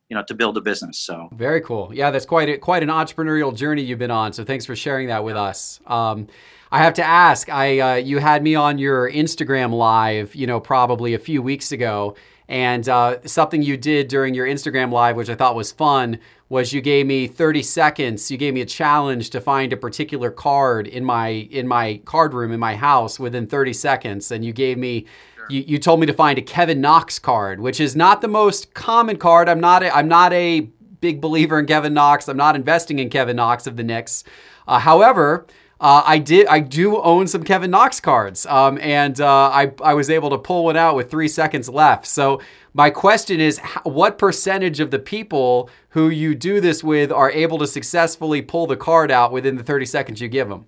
you 0.09 0.15
know 0.15 0.23
to 0.27 0.33
build 0.33 0.57
a 0.57 0.61
business. 0.61 0.99
So 0.99 1.29
very 1.33 1.61
cool. 1.61 1.91
Yeah, 1.93 2.11
that's 2.11 2.25
quite 2.25 2.49
a, 2.49 2.57
quite 2.57 2.83
an 2.83 2.89
entrepreneurial 2.89 3.55
journey 3.55 3.81
you've 3.81 3.99
been 3.99 4.11
on. 4.11 4.33
So 4.33 4.43
thanks 4.43 4.65
for 4.65 4.75
sharing 4.75 5.07
that 5.07 5.23
with 5.23 5.37
us. 5.37 5.79
Um, 5.87 6.27
I 6.71 6.79
have 6.79 6.95
to 6.95 7.03
ask. 7.03 7.49
I 7.49 7.79
uh, 7.79 7.95
you 7.95 8.17
had 8.17 8.43
me 8.43 8.55
on 8.55 8.77
your 8.77 9.09
Instagram 9.09 9.71
live, 9.71 10.35
you 10.35 10.47
know, 10.47 10.59
probably 10.59 11.13
a 11.13 11.19
few 11.19 11.41
weeks 11.41 11.71
ago, 11.71 12.15
and 12.47 12.87
uh, 12.89 13.17
something 13.25 13.61
you 13.61 13.77
did 13.77 14.07
during 14.07 14.33
your 14.33 14.47
Instagram 14.47 14.91
live, 14.91 15.15
which 15.15 15.29
I 15.29 15.35
thought 15.35 15.55
was 15.55 15.71
fun, 15.71 16.19
was 16.49 16.73
you 16.73 16.81
gave 16.81 17.05
me 17.05 17.27
30 17.27 17.63
seconds. 17.63 18.29
You 18.29 18.37
gave 18.37 18.53
me 18.53 18.61
a 18.61 18.65
challenge 18.65 19.29
to 19.31 19.41
find 19.41 19.73
a 19.73 19.77
particular 19.77 20.29
card 20.29 20.87
in 20.87 21.03
my 21.03 21.29
in 21.29 21.67
my 21.67 22.01
card 22.05 22.33
room 22.33 22.51
in 22.51 22.59
my 22.59 22.75
house 22.75 23.19
within 23.19 23.47
30 23.47 23.73
seconds, 23.73 24.31
and 24.31 24.43
you 24.45 24.53
gave 24.53 24.77
me 24.77 25.05
you, 25.49 25.63
you 25.67 25.79
told 25.79 25.99
me 25.99 26.05
to 26.05 26.13
find 26.13 26.37
a 26.37 26.41
Kevin 26.41 26.81
Knox 26.81 27.19
card, 27.19 27.59
which 27.59 27.79
is 27.79 27.95
not 27.95 28.21
the 28.21 28.27
most 28.27 28.73
common 28.73 29.17
card. 29.17 29.49
I'm 29.49 29.59
not 29.59 29.83
a, 29.83 29.95
I'm 29.95 30.07
not 30.07 30.33
a 30.33 30.61
big 31.01 31.21
believer 31.21 31.59
in 31.59 31.65
Kevin 31.65 31.93
Knox. 31.93 32.27
I'm 32.27 32.37
not 32.37 32.55
investing 32.55 32.99
in 32.99 33.09
Kevin 33.09 33.35
Knox 33.35 33.67
of 33.67 33.75
the 33.75 33.83
Knicks. 33.83 34.23
Uh, 34.67 34.79
however, 34.79 35.45
uh, 35.83 36.01
I 36.05 36.17
did. 36.17 36.47
I 36.47 36.61
do 36.61 37.01
own 37.01 37.27
some 37.27 37.43
Kevin 37.43 37.69
Knox 37.69 37.99
cards, 37.99 38.45
um, 38.45 38.79
and 38.81 39.19
uh, 39.19 39.49
I 39.49 39.73
I 39.83 39.93
was 39.95 40.09
able 40.09 40.29
to 40.29 40.37
pull 40.37 40.63
one 40.63 40.77
out 40.77 40.95
with 40.95 41.11
three 41.11 41.27
seconds 41.27 41.67
left. 41.67 42.05
So 42.07 42.39
my 42.73 42.89
question 42.89 43.41
is, 43.41 43.59
what 43.83 44.17
percentage 44.17 44.79
of 44.79 44.91
the 44.91 44.99
people 44.99 45.69
who 45.89 46.07
you 46.07 46.35
do 46.35 46.61
this 46.61 46.85
with 46.85 47.11
are 47.11 47.29
able 47.29 47.57
to 47.57 47.67
successfully 47.67 48.41
pull 48.41 48.65
the 48.65 48.77
card 48.77 49.11
out 49.11 49.33
within 49.33 49.57
the 49.57 49.63
30 49.63 49.85
seconds 49.85 50.21
you 50.21 50.29
give 50.29 50.47
them? 50.47 50.67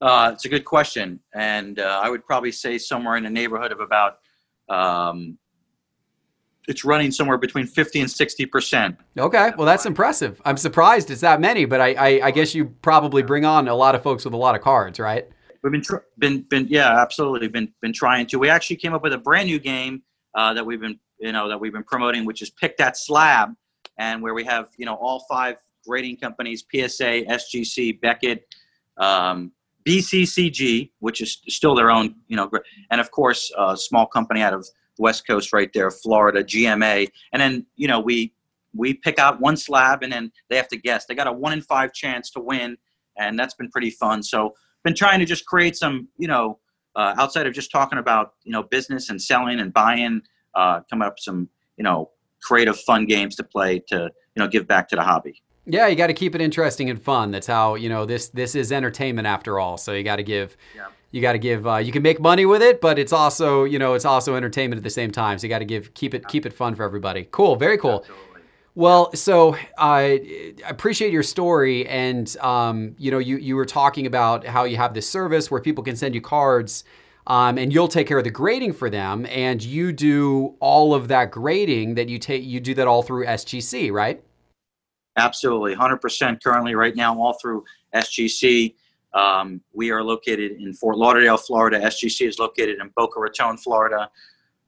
Uh, 0.00 0.32
it's 0.34 0.44
a 0.44 0.48
good 0.48 0.64
question, 0.64 1.20
and 1.32 1.78
uh, 1.78 2.00
I 2.02 2.10
would 2.10 2.26
probably 2.26 2.50
say 2.50 2.78
somewhere 2.78 3.16
in 3.16 3.22
the 3.22 3.30
neighborhood 3.30 3.70
of 3.70 3.78
about 3.78 4.18
um, 4.68 5.38
it's 6.68 6.84
running 6.84 7.10
somewhere 7.10 7.38
between 7.38 7.66
50 7.66 8.02
and 8.02 8.10
60 8.10 8.46
percent. 8.46 8.96
Okay, 9.18 9.52
well 9.56 9.66
that's 9.66 9.86
impressive. 9.86 10.40
I'm 10.44 10.56
surprised 10.56 11.10
it's 11.10 11.22
that 11.22 11.40
many, 11.40 11.64
but 11.64 11.80
I, 11.80 11.94
I, 11.94 12.26
I, 12.26 12.30
guess 12.30 12.54
you 12.54 12.66
probably 12.82 13.22
bring 13.22 13.44
on 13.44 13.66
a 13.66 13.74
lot 13.74 13.94
of 13.94 14.02
folks 14.02 14.24
with 14.24 14.34
a 14.34 14.36
lot 14.36 14.54
of 14.54 14.60
cards, 14.60 15.00
right? 15.00 15.26
We've 15.62 15.72
been, 15.72 15.82
tr- 15.82 15.96
been, 16.18 16.42
been, 16.42 16.68
yeah, 16.68 17.00
absolutely, 17.00 17.48
been, 17.48 17.72
been 17.80 17.92
trying 17.92 18.26
to. 18.26 18.38
We 18.38 18.48
actually 18.48 18.76
came 18.76 18.94
up 18.94 19.02
with 19.02 19.12
a 19.12 19.18
brand 19.18 19.46
new 19.46 19.58
game 19.58 20.02
uh, 20.34 20.54
that 20.54 20.64
we've 20.64 20.80
been, 20.80 21.00
you 21.18 21.32
know, 21.32 21.48
that 21.48 21.58
we've 21.58 21.72
been 21.72 21.84
promoting, 21.84 22.24
which 22.24 22.42
is 22.42 22.50
Pick 22.50 22.76
That 22.76 22.96
Slab, 22.96 23.54
and 23.98 24.22
where 24.22 24.34
we 24.34 24.44
have, 24.44 24.68
you 24.76 24.86
know, 24.86 24.94
all 24.94 25.24
five 25.28 25.56
grading 25.84 26.18
companies: 26.18 26.64
PSA, 26.70 27.24
SGC, 27.24 28.00
Beckett, 28.00 28.46
um, 28.98 29.50
BCCG, 29.84 30.90
which 31.00 31.20
is 31.20 31.40
still 31.48 31.74
their 31.74 31.90
own, 31.90 32.14
you 32.28 32.36
know, 32.36 32.50
and 32.90 33.00
of 33.00 33.10
course, 33.10 33.50
a 33.58 33.76
small 33.76 34.06
company 34.06 34.42
out 34.42 34.54
of 34.54 34.68
West 34.98 35.26
Coast 35.26 35.52
right 35.52 35.70
there, 35.72 35.90
Florida, 35.90 36.42
GMA, 36.44 37.08
and 37.32 37.40
then 37.40 37.66
you 37.76 37.88
know 37.88 38.00
we 38.00 38.32
we 38.74 38.94
pick 38.94 39.18
out 39.18 39.40
one 39.40 39.56
slab 39.56 40.02
and 40.02 40.12
then 40.12 40.30
they 40.48 40.56
have 40.56 40.68
to 40.68 40.76
guess. 40.76 41.06
They 41.06 41.14
got 41.14 41.26
a 41.26 41.32
one 41.32 41.52
in 41.52 41.62
five 41.62 41.92
chance 41.92 42.30
to 42.32 42.40
win, 42.40 42.76
and 43.16 43.38
that's 43.38 43.54
been 43.54 43.70
pretty 43.70 43.90
fun. 43.90 44.22
So 44.22 44.54
been 44.84 44.94
trying 44.94 45.20
to 45.20 45.24
just 45.24 45.46
create 45.46 45.76
some 45.76 46.08
you 46.18 46.28
know 46.28 46.58
uh, 46.96 47.14
outside 47.18 47.46
of 47.46 47.54
just 47.54 47.70
talking 47.70 47.98
about 47.98 48.34
you 48.44 48.52
know 48.52 48.62
business 48.62 49.10
and 49.10 49.20
selling 49.20 49.60
and 49.60 49.72
buying, 49.72 50.22
uh, 50.54 50.80
come 50.90 51.02
up 51.02 51.18
some 51.18 51.48
you 51.76 51.84
know 51.84 52.10
creative 52.42 52.78
fun 52.80 53.06
games 53.06 53.36
to 53.36 53.44
play 53.44 53.80
to 53.88 54.10
you 54.34 54.42
know 54.42 54.48
give 54.48 54.66
back 54.66 54.88
to 54.88 54.96
the 54.96 55.02
hobby. 55.02 55.42
Yeah, 55.70 55.86
you 55.86 55.96
got 55.96 56.06
to 56.06 56.14
keep 56.14 56.34
it 56.34 56.40
interesting 56.40 56.88
and 56.88 57.00
fun. 57.00 57.30
That's 57.30 57.46
how 57.46 57.74
you 57.74 57.88
know 57.88 58.04
this 58.06 58.28
this 58.28 58.54
is 58.54 58.72
entertainment 58.72 59.26
after 59.26 59.58
all. 59.58 59.76
So 59.78 59.92
you 59.92 60.02
got 60.02 60.16
to 60.16 60.22
give. 60.22 60.56
Yeah 60.74 60.86
you 61.10 61.22
got 61.22 61.32
to 61.32 61.38
give 61.38 61.66
uh, 61.66 61.76
you 61.76 61.92
can 61.92 62.02
make 62.02 62.20
money 62.20 62.44
with 62.46 62.62
it 62.62 62.80
but 62.80 62.98
it's 62.98 63.12
also 63.12 63.64
you 63.64 63.78
know 63.78 63.94
it's 63.94 64.04
also 64.04 64.34
entertainment 64.34 64.78
at 64.78 64.84
the 64.84 64.90
same 64.90 65.10
time. 65.10 65.38
So 65.38 65.46
you 65.46 65.48
got 65.48 65.60
to 65.60 65.64
give 65.64 65.94
keep 65.94 66.14
it 66.14 66.28
keep 66.28 66.46
it 66.46 66.52
fun 66.52 66.74
for 66.74 66.82
everybody. 66.84 67.28
Cool 67.30 67.56
very 67.56 67.78
cool. 67.78 68.00
Absolutely. 68.00 68.42
well 68.74 69.12
so 69.14 69.56
i 69.76 70.54
appreciate 70.66 71.12
your 71.12 71.22
story 71.22 71.86
and 71.88 72.36
um, 72.40 72.94
you 72.98 73.10
know 73.10 73.18
you 73.18 73.36
you 73.38 73.56
were 73.56 73.64
talking 73.66 74.06
about 74.06 74.46
how 74.46 74.64
you 74.64 74.76
have 74.76 74.94
this 74.94 75.08
service 75.08 75.50
where 75.50 75.60
people 75.60 75.82
can 75.82 75.96
send 75.96 76.14
you 76.14 76.20
cards 76.20 76.84
um, 77.28 77.58
and 77.58 77.74
you'll 77.74 77.88
take 77.88 78.06
care 78.06 78.18
of 78.18 78.24
the 78.24 78.30
grading 78.30 78.72
for 78.72 78.88
them 78.88 79.26
and 79.26 79.62
you 79.62 79.92
do 79.92 80.56
all 80.60 80.94
of 80.94 81.08
that 81.08 81.30
grading 81.30 81.94
that 81.94 82.08
you 82.08 82.18
take 82.18 82.42
you 82.42 82.58
do 82.58 82.74
that 82.74 82.88
all 82.88 83.02
through 83.02 83.24
sgc 83.26 83.92
right? 83.92 84.22
Absolutely 85.16 85.74
100% 85.74 86.42
currently 86.42 86.74
right 86.74 86.96
now 86.96 87.18
all 87.20 87.34
through 87.34 87.64
sgc 87.94 88.74
um, 89.18 89.60
we 89.72 89.90
are 89.90 90.02
located 90.02 90.52
in 90.52 90.72
Fort 90.72 90.96
Lauderdale, 90.96 91.36
Florida. 91.36 91.80
SGC 91.80 92.28
is 92.28 92.38
located 92.38 92.78
in 92.80 92.90
Boca 92.94 93.18
Raton, 93.18 93.56
Florida. 93.56 94.08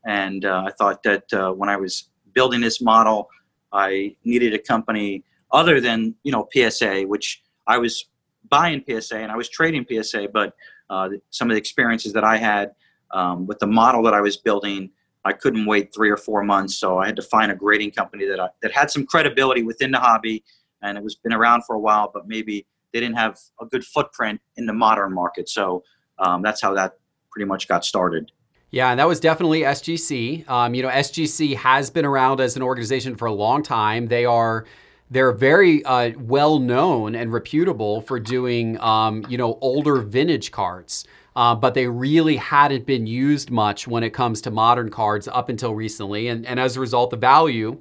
And 0.04 0.44
uh, 0.44 0.64
I 0.66 0.72
thought 0.72 1.02
that 1.04 1.32
uh, 1.32 1.52
when 1.52 1.68
I 1.68 1.76
was 1.76 2.08
building 2.32 2.60
this 2.60 2.80
model, 2.80 3.28
I 3.72 4.16
needed 4.24 4.52
a 4.54 4.58
company 4.58 5.24
other 5.52 5.80
than 5.80 6.16
you 6.24 6.32
know 6.32 6.48
PSA, 6.52 7.02
which 7.02 7.42
I 7.66 7.78
was 7.78 8.06
buying 8.48 8.82
PSA 8.88 9.18
and 9.18 9.30
I 9.30 9.36
was 9.36 9.48
trading 9.48 9.86
PSA, 9.88 10.28
but 10.32 10.54
uh, 10.88 11.10
some 11.30 11.48
of 11.48 11.54
the 11.54 11.58
experiences 11.58 12.12
that 12.14 12.24
I 12.24 12.36
had 12.36 12.72
um, 13.12 13.46
with 13.46 13.60
the 13.60 13.68
model 13.68 14.02
that 14.02 14.14
I 14.14 14.20
was 14.20 14.36
building, 14.36 14.90
I 15.24 15.32
couldn't 15.32 15.66
wait 15.66 15.94
three 15.94 16.10
or 16.10 16.16
four 16.16 16.42
months, 16.42 16.76
so 16.76 16.98
I 16.98 17.06
had 17.06 17.14
to 17.16 17.22
find 17.22 17.52
a 17.52 17.54
grading 17.54 17.92
company 17.92 18.26
that 18.26 18.40
I, 18.40 18.48
that 18.62 18.72
had 18.72 18.90
some 18.90 19.06
credibility 19.06 19.62
within 19.62 19.92
the 19.92 20.00
hobby, 20.00 20.42
and 20.82 20.98
it 20.98 21.04
was 21.04 21.14
been 21.14 21.32
around 21.32 21.62
for 21.64 21.76
a 21.76 21.80
while, 21.80 22.10
but 22.12 22.26
maybe 22.26 22.66
they 22.92 23.00
didn't 23.00 23.16
have 23.16 23.38
a 23.60 23.66
good 23.66 23.84
footprint 23.84 24.40
in 24.56 24.66
the 24.66 24.72
modern 24.72 25.14
market. 25.14 25.48
So 25.48 25.82
um, 26.18 26.42
that's 26.42 26.60
how 26.60 26.74
that 26.74 26.94
pretty 27.30 27.46
much 27.46 27.68
got 27.68 27.84
started. 27.84 28.32
Yeah, 28.70 28.90
and 28.90 29.00
that 29.00 29.08
was 29.08 29.18
definitely 29.18 29.62
SGC. 29.62 30.48
Um, 30.48 30.74
you 30.74 30.82
know, 30.82 30.88
SGC 30.88 31.56
has 31.56 31.90
been 31.90 32.04
around 32.04 32.40
as 32.40 32.56
an 32.56 32.62
organization 32.62 33.16
for 33.16 33.26
a 33.26 33.32
long 33.32 33.62
time. 33.62 34.06
They 34.06 34.24
are 34.24 34.64
they're 35.10 35.32
very 35.32 35.84
uh, 35.84 36.12
well 36.18 36.60
known 36.60 37.16
and 37.16 37.32
reputable 37.32 38.00
for 38.00 38.20
doing 38.20 38.80
um, 38.80 39.26
you 39.28 39.36
know 39.36 39.58
older 39.60 39.96
vintage 39.96 40.52
cards. 40.52 41.04
Uh, 41.36 41.54
but 41.54 41.74
they 41.74 41.86
really 41.86 42.36
hadn't 42.36 42.86
been 42.86 43.06
used 43.06 43.50
much 43.50 43.86
when 43.86 44.02
it 44.02 44.10
comes 44.10 44.40
to 44.40 44.50
modern 44.50 44.90
cards 44.90 45.28
up 45.28 45.48
until 45.48 45.74
recently. 45.74 46.26
And, 46.26 46.44
and 46.44 46.58
as 46.58 46.76
a 46.76 46.80
result, 46.80 47.10
the 47.10 47.16
value 47.16 47.78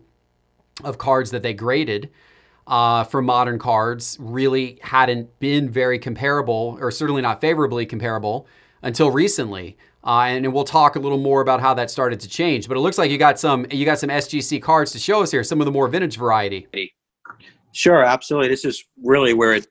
of 0.84 1.00
cards 1.00 1.32
that 1.32 1.42
they 1.42 1.54
graded 1.54 2.12
uh, 2.70 3.04
for 3.04 3.22
modern 3.22 3.58
cards 3.58 4.16
really 4.20 4.80
hadn't 4.82 5.40
been 5.40 5.70
very 5.70 5.98
comparable, 5.98 6.78
or 6.80 6.92
certainly 6.92 7.22
not 7.22 7.42
favorably 7.42 7.86
comparable, 7.86 8.48
until 8.84 9.10
recently. 9.10 9.76
Uh, 10.04 10.28
and 10.30 10.54
we'll 10.54 10.64
talk 10.64 10.96
a 10.96 11.00
little 11.00 11.18
more 11.18 11.42
about 11.42 11.60
how 11.60 11.74
that 11.74 11.92
started 11.92 12.20
to 12.22 12.30
change. 12.30 12.68
But 12.68 12.78
it 12.78 12.82
looks 12.82 12.98
like 12.98 13.12
you 13.12 13.18
got 13.18 13.40
some 13.40 13.66
you 13.72 13.86
got 13.86 14.00
some 14.00 14.10
SGC 14.10 14.62
cards 14.62 14.92
to 14.94 15.00
show 15.00 15.22
us 15.22 15.32
here, 15.32 15.44
some 15.44 15.60
of 15.60 15.66
the 15.66 15.72
more 15.72 15.88
vintage 15.88 16.16
variety. 16.16 16.68
Sure, 17.74 18.04
absolutely. 18.04 18.48
This 18.50 18.64
is 18.64 18.86
really 19.04 19.34
where 19.34 19.56
it 19.56 19.68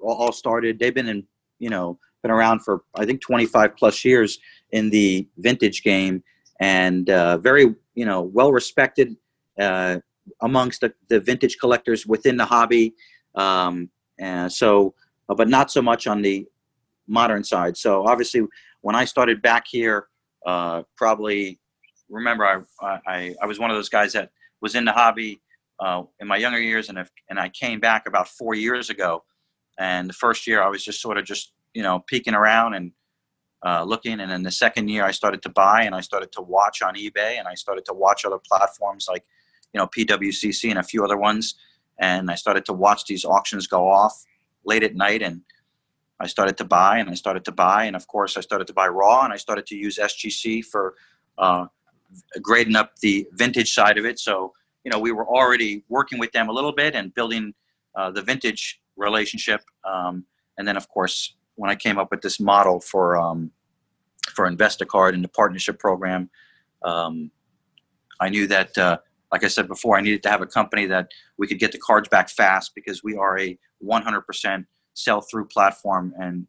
all 0.00 0.32
started. 0.32 0.78
They've 0.78 0.94
been 0.94 1.08
in 1.08 1.26
you 1.60 1.70
know 1.70 1.98
been 2.22 2.32
around 2.32 2.60
for 2.60 2.82
I 2.96 3.06
think 3.06 3.20
25 3.20 3.76
plus 3.76 4.04
years 4.04 4.38
in 4.72 4.90
the 4.90 5.26
vintage 5.38 5.82
game, 5.84 6.22
and 6.60 7.08
uh, 7.08 7.38
very 7.38 7.74
you 7.94 8.04
know 8.04 8.22
well 8.22 8.52
respected. 8.52 9.16
Amongst 10.42 10.80
the, 10.80 10.92
the 11.08 11.20
vintage 11.20 11.58
collectors 11.58 12.06
within 12.06 12.36
the 12.36 12.44
hobby. 12.44 12.94
Um, 13.34 13.90
and 14.18 14.52
so, 14.52 14.94
but 15.28 15.48
not 15.48 15.70
so 15.70 15.82
much 15.82 16.06
on 16.06 16.22
the 16.22 16.46
modern 17.06 17.44
side. 17.44 17.76
So 17.76 18.06
obviously, 18.06 18.42
when 18.80 18.94
I 18.94 19.04
started 19.04 19.42
back 19.42 19.66
here, 19.66 20.08
uh, 20.46 20.82
probably 20.96 21.58
remember 22.08 22.44
I, 22.44 22.98
I 23.06 23.34
I 23.42 23.46
was 23.46 23.58
one 23.58 23.70
of 23.70 23.76
those 23.76 23.88
guys 23.88 24.12
that 24.12 24.30
was 24.60 24.74
in 24.74 24.84
the 24.84 24.92
hobby 24.92 25.40
uh, 25.80 26.02
in 26.20 26.28
my 26.28 26.36
younger 26.36 26.60
years, 26.60 26.88
and 26.88 26.98
if, 26.98 27.10
and 27.28 27.38
I 27.38 27.48
came 27.48 27.80
back 27.80 28.06
about 28.06 28.28
four 28.28 28.54
years 28.54 28.90
ago. 28.90 29.24
And 29.78 30.08
the 30.08 30.14
first 30.14 30.46
year, 30.46 30.62
I 30.62 30.68
was 30.68 30.84
just 30.84 31.00
sort 31.00 31.18
of 31.18 31.24
just 31.24 31.52
you 31.72 31.82
know 31.82 32.04
peeking 32.06 32.34
around 32.34 32.74
and 32.74 32.92
uh, 33.64 33.82
looking. 33.82 34.20
And 34.20 34.30
then 34.30 34.42
the 34.42 34.50
second 34.50 34.88
year, 34.88 35.04
I 35.04 35.10
started 35.10 35.42
to 35.42 35.48
buy 35.48 35.82
and 35.82 35.94
I 35.94 36.00
started 36.00 36.30
to 36.32 36.42
watch 36.42 36.82
on 36.82 36.94
eBay 36.94 37.38
and 37.38 37.48
I 37.48 37.54
started 37.54 37.84
to 37.86 37.94
watch 37.94 38.24
other 38.24 38.38
platforms 38.38 39.06
like 39.08 39.24
you 39.74 39.80
know 39.80 39.88
PWCC 39.88 40.70
and 40.70 40.78
a 40.78 40.82
few 40.82 41.04
other 41.04 41.18
ones, 41.18 41.56
and 41.98 42.30
I 42.30 42.36
started 42.36 42.64
to 42.66 42.72
watch 42.72 43.04
these 43.06 43.24
auctions 43.24 43.66
go 43.66 43.90
off 43.90 44.24
late 44.64 44.82
at 44.82 44.94
night, 44.94 45.20
and 45.20 45.42
I 46.20 46.28
started 46.28 46.56
to 46.58 46.64
buy 46.64 46.98
and 46.98 47.10
I 47.10 47.14
started 47.14 47.44
to 47.46 47.52
buy, 47.52 47.84
and 47.84 47.96
of 47.96 48.06
course 48.06 48.36
I 48.36 48.40
started 48.40 48.66
to 48.68 48.72
buy 48.72 48.86
raw, 48.86 49.24
and 49.24 49.32
I 49.32 49.36
started 49.36 49.66
to 49.66 49.76
use 49.76 49.98
SGC 49.98 50.64
for 50.64 50.94
uh, 51.36 51.66
grading 52.40 52.76
up 52.76 52.96
the 53.00 53.26
vintage 53.32 53.74
side 53.74 53.98
of 53.98 54.06
it. 54.06 54.18
So 54.18 54.52
you 54.84 54.90
know 54.90 54.98
we 54.98 55.12
were 55.12 55.26
already 55.26 55.84
working 55.88 56.18
with 56.18 56.32
them 56.32 56.48
a 56.48 56.52
little 56.52 56.72
bit 56.72 56.94
and 56.94 57.14
building 57.14 57.54
uh, 57.96 58.10
the 58.12 58.22
vintage 58.22 58.80
relationship, 58.96 59.62
um, 59.84 60.24
and 60.56 60.66
then 60.66 60.76
of 60.76 60.88
course 60.88 61.34
when 61.56 61.70
I 61.70 61.74
came 61.74 61.98
up 61.98 62.10
with 62.10 62.22
this 62.22 62.38
model 62.38 62.80
for 62.80 63.16
um, 63.16 63.50
for 64.30 64.48
Investacard 64.48 65.14
and 65.14 65.24
the 65.24 65.28
partnership 65.28 65.78
program. 65.78 66.30
Um, 66.82 67.30
I 68.20 68.28
knew 68.28 68.46
that 68.46 68.76
uh, 68.78 68.98
like 69.34 69.42
I 69.42 69.48
said 69.48 69.66
before, 69.66 69.98
I 69.98 70.00
needed 70.00 70.22
to 70.22 70.30
have 70.30 70.42
a 70.42 70.46
company 70.46 70.86
that 70.86 71.08
we 71.36 71.48
could 71.48 71.58
get 71.58 71.72
the 71.72 71.78
cards 71.78 72.08
back 72.08 72.30
fast 72.30 72.70
because 72.72 73.02
we 73.02 73.16
are 73.16 73.36
a 73.36 73.58
100% 73.84 74.64
sell 74.94 75.22
through 75.22 75.46
platform 75.46 76.14
and 76.16 76.46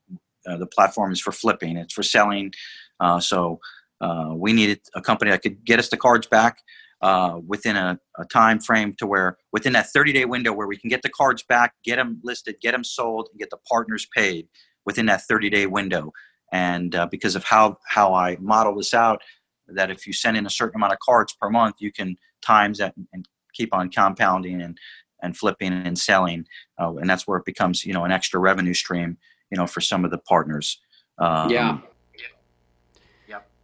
uh, 0.47 0.57
the 0.57 0.67
platform 0.67 1.11
is 1.11 1.19
for 1.19 1.31
flipping, 1.31 1.77
it's 1.77 1.95
for 1.95 2.03
selling. 2.03 2.53
Uh, 2.99 3.19
so 3.19 3.59
uh, 4.01 4.33
we 4.35 4.53
needed 4.53 4.81
a 4.93 5.01
company 5.01 5.31
that 5.31 5.41
could 5.41 5.65
get 5.65 5.79
us 5.79 5.89
the 5.89 5.97
cards 5.97 6.27
back 6.27 6.59
uh, 7.01 7.39
within 7.47 7.75
a, 7.75 7.99
a, 8.19 8.25
time 8.25 8.59
frame 8.59 8.93
to 8.99 9.07
where 9.07 9.35
within 9.51 9.73
that 9.73 9.87
30 9.89 10.13
day 10.13 10.25
window 10.25 10.53
where 10.53 10.67
we 10.67 10.77
can 10.77 10.91
get 10.91 11.01
the 11.01 11.09
cards 11.09 11.41
back, 11.41 11.73
get 11.83 11.95
them 11.95 12.21
listed, 12.23 12.55
get 12.61 12.73
them 12.73 12.83
sold, 12.83 13.29
and 13.31 13.39
get 13.39 13.49
the 13.49 13.57
partners 13.67 14.07
paid 14.15 14.47
within 14.85 15.07
that 15.07 15.23
30 15.23 15.49
day 15.49 15.65
window. 15.65 16.13
And 16.53 16.93
uh, 16.93 17.07
because 17.07 17.35
of 17.35 17.45
how 17.45 17.79
how 17.87 18.13
I 18.13 18.37
model 18.39 18.75
this 18.75 18.93
out, 18.93 19.23
that 19.67 19.89
if 19.89 20.05
you 20.05 20.13
send 20.13 20.37
in 20.37 20.45
a 20.45 20.51
certain 20.51 20.77
amount 20.77 20.93
of 20.93 20.99
cards 20.99 21.35
per 21.41 21.49
month, 21.49 21.77
you 21.79 21.91
can 21.91 22.17
times 22.45 22.77
that 22.77 22.93
and 23.13 23.27
keep 23.53 23.73
on 23.73 23.89
compounding 23.89 24.61
and 24.61 24.77
and 25.21 25.35
flipping 25.35 25.73
and 25.73 25.97
selling, 25.97 26.45
uh, 26.79 26.93
and 26.97 27.09
that's 27.09 27.25
where 27.25 27.37
it 27.37 27.45
becomes 27.45 27.85
you 27.85 27.93
know 27.93 28.05
an 28.05 28.11
extra 28.11 28.39
revenue 28.39 28.73
stream 28.73 29.17
you 29.51 29.57
know 29.57 29.67
for 29.67 29.81
some 29.81 30.05
of 30.05 30.11
the 30.11 30.17
partners. 30.19 30.79
Um, 31.17 31.49
yeah. 31.49 31.79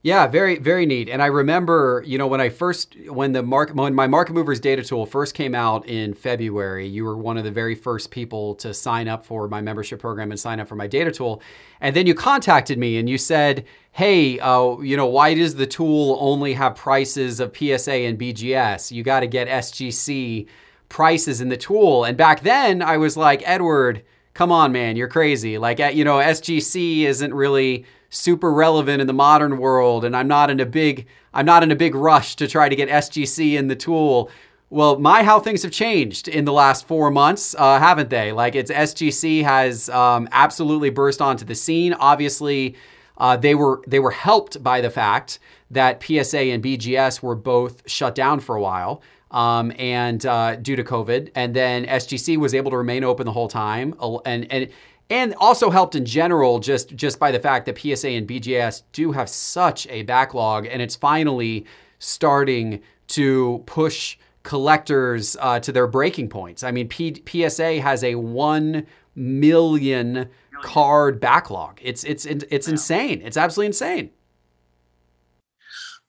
Yeah, 0.04 0.26
very 0.26 0.58
very 0.58 0.88
neat. 0.88 1.10
And 1.10 1.22
I 1.22 1.28
remember, 1.28 2.04
you 2.08 2.18
know, 2.18 2.26
when 2.26 2.42
I 2.42 2.50
first 2.50 2.96
when 3.08 3.34
the 3.34 3.44
market 3.44 3.76
when 3.76 3.94
my 3.94 4.08
market 4.08 4.34
movers 4.34 4.60
data 4.60 4.84
tool 4.84 5.06
first 5.06 5.36
came 5.36 5.54
out 5.54 5.88
in 5.88 6.16
February, 6.16 6.88
you 6.88 7.04
were 7.04 7.16
one 7.16 7.38
of 7.38 7.44
the 7.44 7.52
very 7.52 7.76
first 7.76 8.10
people 8.10 8.56
to 8.56 8.74
sign 8.74 9.08
up 9.08 9.24
for 9.24 9.48
my 9.48 9.62
membership 9.62 10.00
program 10.00 10.32
and 10.32 10.40
sign 10.40 10.60
up 10.60 10.68
for 10.68 10.76
my 10.76 10.88
data 10.88 11.12
tool. 11.12 11.40
And 11.82 11.96
then 11.96 12.08
you 12.08 12.16
contacted 12.16 12.80
me 12.80 12.98
and 12.98 13.08
you 13.08 13.20
said, 13.20 13.66
"Hey, 13.92 14.40
uh, 14.40 14.80
you 14.80 14.98
know, 14.98 15.06
why 15.06 15.36
does 15.36 15.54
the 15.56 15.68
tool 15.68 16.18
only 16.20 16.54
have 16.54 16.76
prices 16.76 17.40
of 17.40 17.56
PSA 17.56 17.94
and 17.94 18.18
BGS? 18.18 18.92
You 18.92 19.04
got 19.04 19.20
to 19.20 19.28
get 19.28 19.48
SGC 19.48 20.48
prices 20.90 21.42
in 21.42 21.50
the 21.50 21.58
tool." 21.58 22.06
And 22.06 22.18
back 22.18 22.42
then, 22.42 22.82
I 22.82 22.98
was 22.98 23.18
like, 23.18 23.44
"Edward, 23.46 24.02
come 24.34 24.52
on, 24.52 24.72
man, 24.72 24.96
you're 24.96 25.08
crazy. 25.08 25.60
Like, 25.60 25.78
you 25.94 26.04
know, 26.04 26.20
SGC 26.20 27.04
isn't 27.04 27.34
really 27.36 27.86
super 28.12 28.52
relevant 28.52 29.02
in 29.02 29.08
the 29.08 29.14
modern 29.14 29.58
world 29.58 30.06
and 30.06 30.16
I'm 30.16 30.28
not 30.28 30.52
in 30.52 30.60
a 30.60 30.66
big 30.66 31.08
I'm 31.34 31.46
not 31.46 31.64
in 31.64 31.72
a 31.72 31.76
big 31.76 31.96
rush 31.96 32.36
to 32.36 32.48
try 32.48 32.70
to 32.70 32.76
get 32.76 32.90
SGC 32.90 33.54
in 33.58 33.68
the 33.68 33.76
tool. 33.76 34.30
Well, 34.70 35.00
my 35.00 35.24
how 35.24 35.40
things 35.40 35.64
have 35.64 35.72
changed 35.72 36.28
in 36.28 36.46
the 36.46 36.52
last 36.52 36.88
four 36.88 37.10
months, 37.10 37.56
uh, 37.58 37.80
haven't 37.80 38.10
they? 38.10 38.32
Like 38.34 38.54
it's 38.56 38.70
SGC 38.70 39.44
has 39.44 39.90
um, 39.90 40.28
absolutely 40.32 40.90
burst 40.90 41.22
onto 41.22 41.46
the 41.46 41.56
scene. 41.56 41.94
Obviously, 41.94 42.76
uh, 43.18 43.38
they 43.38 43.56
were 43.56 43.82
they 43.88 44.00
were 44.00 44.12
helped 44.12 44.62
by 44.62 44.82
the 44.82 44.90
fact 44.90 45.40
that 45.72 46.04
PSA 46.04 46.40
and 46.40 46.62
BGS 46.62 47.22
were 47.22 47.36
both 47.36 47.90
shut 47.90 48.14
down 48.14 48.42
for 48.42 48.56
a 48.56 48.62
while. 48.62 49.02
Um, 49.32 49.72
and 49.78 50.26
uh, 50.26 50.58
due 50.58 50.76
to 50.76 50.84
COVID, 50.84 51.32
and 51.36 51.56
then 51.56 51.86
SGC 51.86 52.36
was 52.36 52.54
able 52.54 52.70
to 52.72 52.78
remain 52.78 53.06
open 53.06 53.26
the 53.26 53.32
whole 53.32 53.48
time, 53.48 53.96
and 54.26 54.52
and 54.52 54.68
and 55.12 55.36
also 55.40 55.70
helped 55.70 55.94
in 55.94 56.06
general 56.06 56.60
just 56.60 56.96
just 56.96 57.20
by 57.20 57.32
the 57.32 57.40
fact 57.40 57.66
that 57.66 57.78
PSA 57.78 58.10
and 58.10 58.28
BGS 58.28 58.84
do 58.94 59.12
have 59.12 59.30
such 59.30 59.86
a 59.88 60.04
backlog, 60.04 60.66
and 60.66 60.82
it's 60.82 60.96
finally 60.96 61.66
starting 62.00 62.82
to 63.08 63.62
push 63.68 64.18
collectors 64.44 65.38
uh, 65.40 65.60
to 65.60 65.72
their 65.72 65.86
breaking 65.86 66.30
points. 66.30 66.64
I 66.64 66.72
mean, 66.72 66.88
P- 66.88 67.22
PSA 67.28 67.82
has 67.82 68.04
a 68.06 68.16
one 68.16 68.88
million 69.14 70.30
card 70.64 71.20
backlog. 71.20 71.80
It's 71.84 72.06
it's 72.06 72.26
it's 72.26 72.70
insane. 72.70 73.22
It's 73.22 73.36
absolutely 73.36 73.68
insane. 73.68 74.12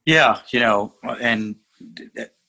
Yeah, 0.07 0.41
you 0.51 0.61
know, 0.61 0.95
and 1.21 1.57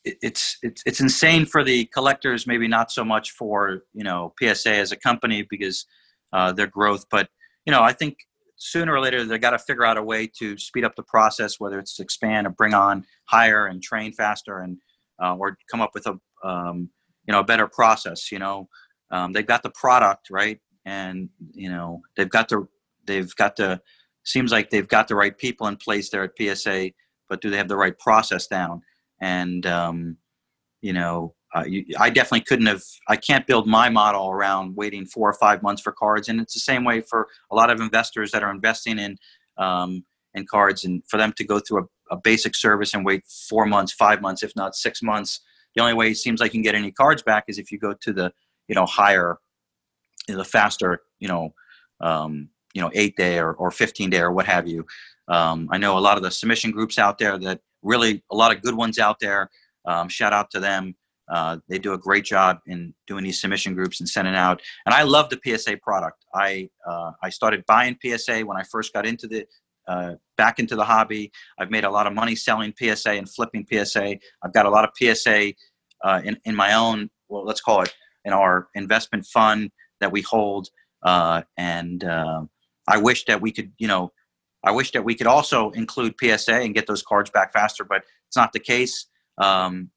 it's 0.05 0.57
it's 0.61 0.83
it's 0.85 1.01
insane 1.01 1.47
for 1.47 1.63
the 1.63 1.85
collectors. 1.85 2.45
Maybe 2.45 2.67
not 2.67 2.91
so 2.91 3.03
much 3.03 3.31
for 3.31 3.85
you 3.95 4.03
know 4.03 4.33
PSA 4.39 4.75
as 4.75 4.91
a 4.91 4.97
company 4.97 5.47
because 5.49 5.87
uh, 6.33 6.51
their 6.51 6.67
growth. 6.67 7.05
But 7.09 7.29
you 7.65 7.71
know, 7.71 7.81
I 7.81 7.93
think 7.93 8.17
sooner 8.57 8.93
or 8.93 8.99
later 8.99 9.23
they 9.23 9.37
got 9.37 9.51
to 9.51 9.59
figure 9.59 9.85
out 9.85 9.97
a 9.97 10.03
way 10.03 10.29
to 10.39 10.57
speed 10.57 10.83
up 10.83 10.95
the 10.95 11.03
process, 11.03 11.59
whether 11.59 11.79
it's 11.79 11.99
expand 11.99 12.47
or 12.47 12.49
bring 12.49 12.73
on, 12.73 13.05
hire 13.25 13.67
and 13.67 13.81
train 13.81 14.11
faster, 14.11 14.59
and 14.59 14.77
uh, 15.23 15.35
or 15.35 15.57
come 15.69 15.81
up 15.81 15.91
with 15.93 16.07
a 16.07 16.19
um, 16.47 16.89
you 17.27 17.31
know 17.31 17.39
a 17.39 17.45
better 17.45 17.67
process. 17.67 18.31
You 18.31 18.39
know, 18.39 18.67
um, 19.11 19.31
they've 19.31 19.45
got 19.45 19.63
the 19.63 19.71
product 19.71 20.29
right, 20.29 20.59
and 20.85 21.29
you 21.53 21.69
know 21.69 22.01
they've 22.17 22.29
got 22.29 22.49
the 22.49 22.67
they've 23.05 23.33
got 23.35 23.55
the 23.55 23.81
seems 24.25 24.51
like 24.51 24.69
they've 24.69 24.87
got 24.87 25.07
the 25.07 25.15
right 25.15 25.37
people 25.37 25.67
in 25.67 25.75
place 25.75 26.09
there 26.09 26.23
at 26.23 26.31
PSA, 26.37 26.91
but 27.29 27.41
do 27.41 27.49
they 27.49 27.57
have 27.57 27.67
the 27.67 27.77
right 27.77 27.97
process 27.99 28.47
down? 28.47 28.81
And 29.21 29.65
um, 29.65 30.17
you 30.81 30.93
know, 30.93 31.35
uh, 31.55 31.63
you, 31.65 31.85
I 31.99 32.09
definitely 32.09 32.41
couldn't 32.41 32.65
have. 32.65 32.81
I 33.07 33.15
can't 33.15 33.45
build 33.45 33.67
my 33.67 33.89
model 33.89 34.29
around 34.29 34.75
waiting 34.75 35.05
four 35.05 35.29
or 35.29 35.33
five 35.33 35.61
months 35.61 35.81
for 35.81 35.91
cards, 35.91 36.27
and 36.27 36.41
it's 36.41 36.53
the 36.53 36.59
same 36.59 36.83
way 36.83 37.01
for 37.01 37.27
a 37.51 37.55
lot 37.55 37.69
of 37.69 37.79
investors 37.79 38.31
that 38.31 38.43
are 38.43 38.51
investing 38.51 38.97
in 38.97 39.17
um, 39.57 40.03
in 40.33 40.45
cards, 40.49 40.83
and 40.83 41.03
for 41.07 41.17
them 41.17 41.31
to 41.37 41.43
go 41.43 41.59
through 41.59 41.83
a, 42.09 42.15
a, 42.15 42.17
basic 42.17 42.55
service 42.55 42.95
and 42.95 43.05
wait 43.05 43.23
four 43.49 43.67
months, 43.67 43.93
five 43.93 44.19
months, 44.19 44.41
if 44.41 44.55
not 44.55 44.75
six 44.75 45.03
months. 45.03 45.41
The 45.75 45.81
only 45.81 45.93
way 45.93 46.09
it 46.09 46.17
seems 46.17 46.39
like 46.39 46.53
you 46.53 46.57
can 46.57 46.63
get 46.63 46.75
any 46.75 46.91
cards 46.91 47.21
back 47.21 47.45
is 47.47 47.59
if 47.59 47.71
you 47.71 47.77
go 47.77 47.93
to 47.93 48.13
the 48.13 48.33
you 48.67 48.73
know 48.73 48.87
higher, 48.87 49.37
you 50.27 50.33
know, 50.33 50.39
the 50.39 50.49
faster, 50.49 51.01
you 51.19 51.27
know, 51.27 51.53
um, 52.01 52.49
you 52.73 52.81
know, 52.81 52.89
eight 52.95 53.15
day 53.15 53.37
or, 53.37 53.53
or 53.53 53.69
15 53.69 54.09
day 54.09 54.19
or 54.21 54.31
what 54.31 54.47
have 54.47 54.67
you. 54.67 54.85
Um, 55.27 55.69
I 55.71 55.77
know 55.77 55.97
a 55.97 56.01
lot 56.01 56.17
of 56.17 56.23
the 56.23 56.31
submission 56.31 56.71
groups 56.71 56.97
out 56.97 57.19
there 57.19 57.37
that 57.37 57.61
really 57.83 58.23
a 58.31 58.35
lot 58.35 58.55
of 58.55 58.63
good 58.63 58.75
ones 58.75 58.97
out 58.97 59.19
there. 59.19 59.49
Um, 59.85 60.09
shout 60.09 60.33
out 60.33 60.49
to 60.51 60.59
them. 60.59 60.95
Uh, 61.29 61.57
they 61.69 61.79
do 61.79 61.93
a 61.93 61.97
great 61.97 62.25
job 62.25 62.59
in 62.67 62.93
doing 63.07 63.23
these 63.23 63.39
submission 63.39 63.73
groups 63.73 63.99
and 63.99 64.09
sending 64.09 64.35
out. 64.35 64.61
And 64.85 64.93
I 64.93 65.03
love 65.03 65.29
the 65.29 65.39
PSA 65.43 65.77
product. 65.77 66.25
I 66.33 66.69
uh, 66.85 67.11
I 67.21 67.29
started 67.29 67.65
buying 67.65 67.97
PSA 68.03 68.41
when 68.41 68.57
I 68.57 68.63
first 68.63 68.93
got 68.93 69.05
into 69.05 69.27
the 69.27 69.47
uh, 69.87 70.15
back 70.37 70.59
into 70.59 70.75
the 70.75 70.85
hobby. 70.85 71.31
I've 71.57 71.71
made 71.71 71.83
a 71.83 71.89
lot 71.89 72.07
of 72.07 72.13
money 72.13 72.35
selling 72.35 72.73
PSA 72.77 73.11
and 73.11 73.29
flipping 73.29 73.65
PSA. 73.71 74.17
I've 74.41 74.53
got 74.53 74.65
a 74.65 74.69
lot 74.69 74.85
of 74.85 74.91
PSA 74.97 75.53
uh, 76.03 76.21
in 76.23 76.37
in 76.45 76.55
my 76.55 76.73
own. 76.73 77.09
Well, 77.29 77.45
let's 77.45 77.61
call 77.61 77.81
it 77.81 77.93
in 78.25 78.33
our 78.33 78.67
investment 78.75 79.25
fund 79.25 79.71
that 79.99 80.11
we 80.11 80.21
hold. 80.21 80.69
Uh, 81.03 81.41
and 81.57 82.03
uh, 82.03 82.41
I 82.87 82.97
wish 82.97 83.25
that 83.25 83.41
we 83.41 83.51
could, 83.51 83.71
you 83.77 83.87
know, 83.87 84.11
I 84.63 84.71
wish 84.71 84.91
that 84.91 85.03
we 85.03 85.15
could 85.15 85.27
also 85.27 85.71
include 85.71 86.15
PSA 86.21 86.55
and 86.55 86.73
get 86.73 86.87
those 86.87 87.03
cards 87.03 87.29
back 87.29 87.51
faster, 87.51 87.83
but 87.83 88.03
it's 88.27 88.37
not 88.37 88.53
the 88.53 88.59
case. 88.59 89.07
Um, 89.37 89.89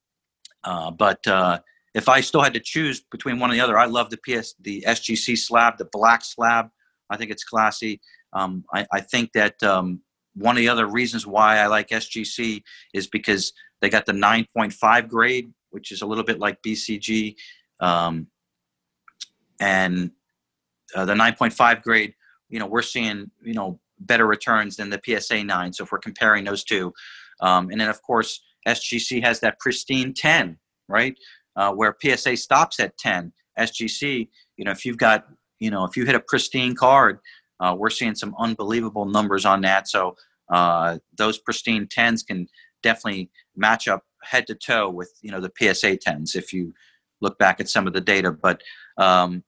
uh, 0.66 0.90
but 0.90 1.24
uh, 1.26 1.60
if 1.94 2.08
I 2.08 2.20
still 2.20 2.42
had 2.42 2.52
to 2.54 2.60
choose 2.60 3.00
between 3.00 3.38
one 3.38 3.50
or 3.50 3.54
the 3.54 3.60
other, 3.60 3.78
I 3.78 3.86
love 3.86 4.10
the 4.10 4.18
PS, 4.18 4.54
the 4.60 4.84
SGC 4.86 5.38
slab, 5.38 5.78
the 5.78 5.88
black 5.90 6.24
slab. 6.24 6.68
I 7.08 7.16
think 7.16 7.30
it's 7.30 7.44
classy. 7.44 8.00
Um, 8.32 8.64
I, 8.74 8.84
I, 8.92 9.00
think 9.00 9.32
that 9.32 9.62
um, 9.62 10.00
one 10.34 10.56
of 10.56 10.60
the 10.60 10.68
other 10.68 10.86
reasons 10.86 11.26
why 11.26 11.58
I 11.58 11.68
like 11.68 11.88
SGC 11.88 12.62
is 12.92 13.06
because 13.06 13.52
they 13.80 13.88
got 13.88 14.06
the 14.06 14.12
9.5 14.12 15.08
grade, 15.08 15.52
which 15.70 15.92
is 15.92 16.02
a 16.02 16.06
little 16.06 16.24
bit 16.24 16.40
like 16.40 16.60
BCG, 16.62 17.36
um, 17.80 18.26
and 19.60 20.10
uh, 20.94 21.04
the 21.04 21.14
9.5 21.14 21.82
grade. 21.82 22.14
You 22.48 22.58
know, 22.58 22.66
we're 22.66 22.82
seeing 22.82 23.30
you 23.42 23.54
know 23.54 23.78
better 24.00 24.26
returns 24.26 24.76
than 24.76 24.90
the 24.90 25.00
PSA 25.02 25.44
9. 25.44 25.72
So 25.72 25.84
if 25.84 25.92
we're 25.92 25.98
comparing 25.98 26.44
those 26.44 26.64
two, 26.64 26.92
um, 27.40 27.70
and 27.70 27.80
then 27.80 27.88
of 27.88 28.02
course 28.02 28.40
SGC 28.66 29.22
has 29.22 29.40
that 29.40 29.58
pristine 29.58 30.12
10, 30.14 30.58
right? 30.88 31.16
Uh, 31.54 31.72
where 31.72 31.96
PSA 32.00 32.36
stops 32.36 32.80
at 32.80 32.98
10. 32.98 33.32
SGC, 33.58 34.28
you 34.56 34.64
know, 34.64 34.70
if 34.70 34.84
you've 34.84 34.98
got, 34.98 35.26
you 35.58 35.70
know, 35.70 35.84
if 35.84 35.96
you 35.96 36.04
hit 36.04 36.14
a 36.14 36.20
pristine 36.20 36.74
card, 36.74 37.18
uh, 37.60 37.74
we're 37.76 37.90
seeing 37.90 38.14
some 38.14 38.34
unbelievable 38.38 39.06
numbers 39.06 39.46
on 39.46 39.62
that. 39.62 39.88
So 39.88 40.16
uh, 40.52 40.98
those 41.16 41.38
pristine 41.38 41.86
10s 41.86 42.26
can 42.26 42.48
definitely 42.82 43.30
match 43.56 43.88
up 43.88 44.02
head 44.22 44.46
to 44.48 44.54
toe 44.54 44.90
with, 44.90 45.12
you 45.22 45.30
know, 45.30 45.40
the 45.40 45.52
PSA 45.58 45.96
10s 45.96 46.36
if 46.36 46.52
you 46.52 46.74
look 47.20 47.38
back 47.38 47.60
at 47.60 47.68
some 47.68 47.86
of 47.86 47.92
the 47.92 48.00
data. 48.00 48.30
But, 48.30 48.60
um, 48.98 49.42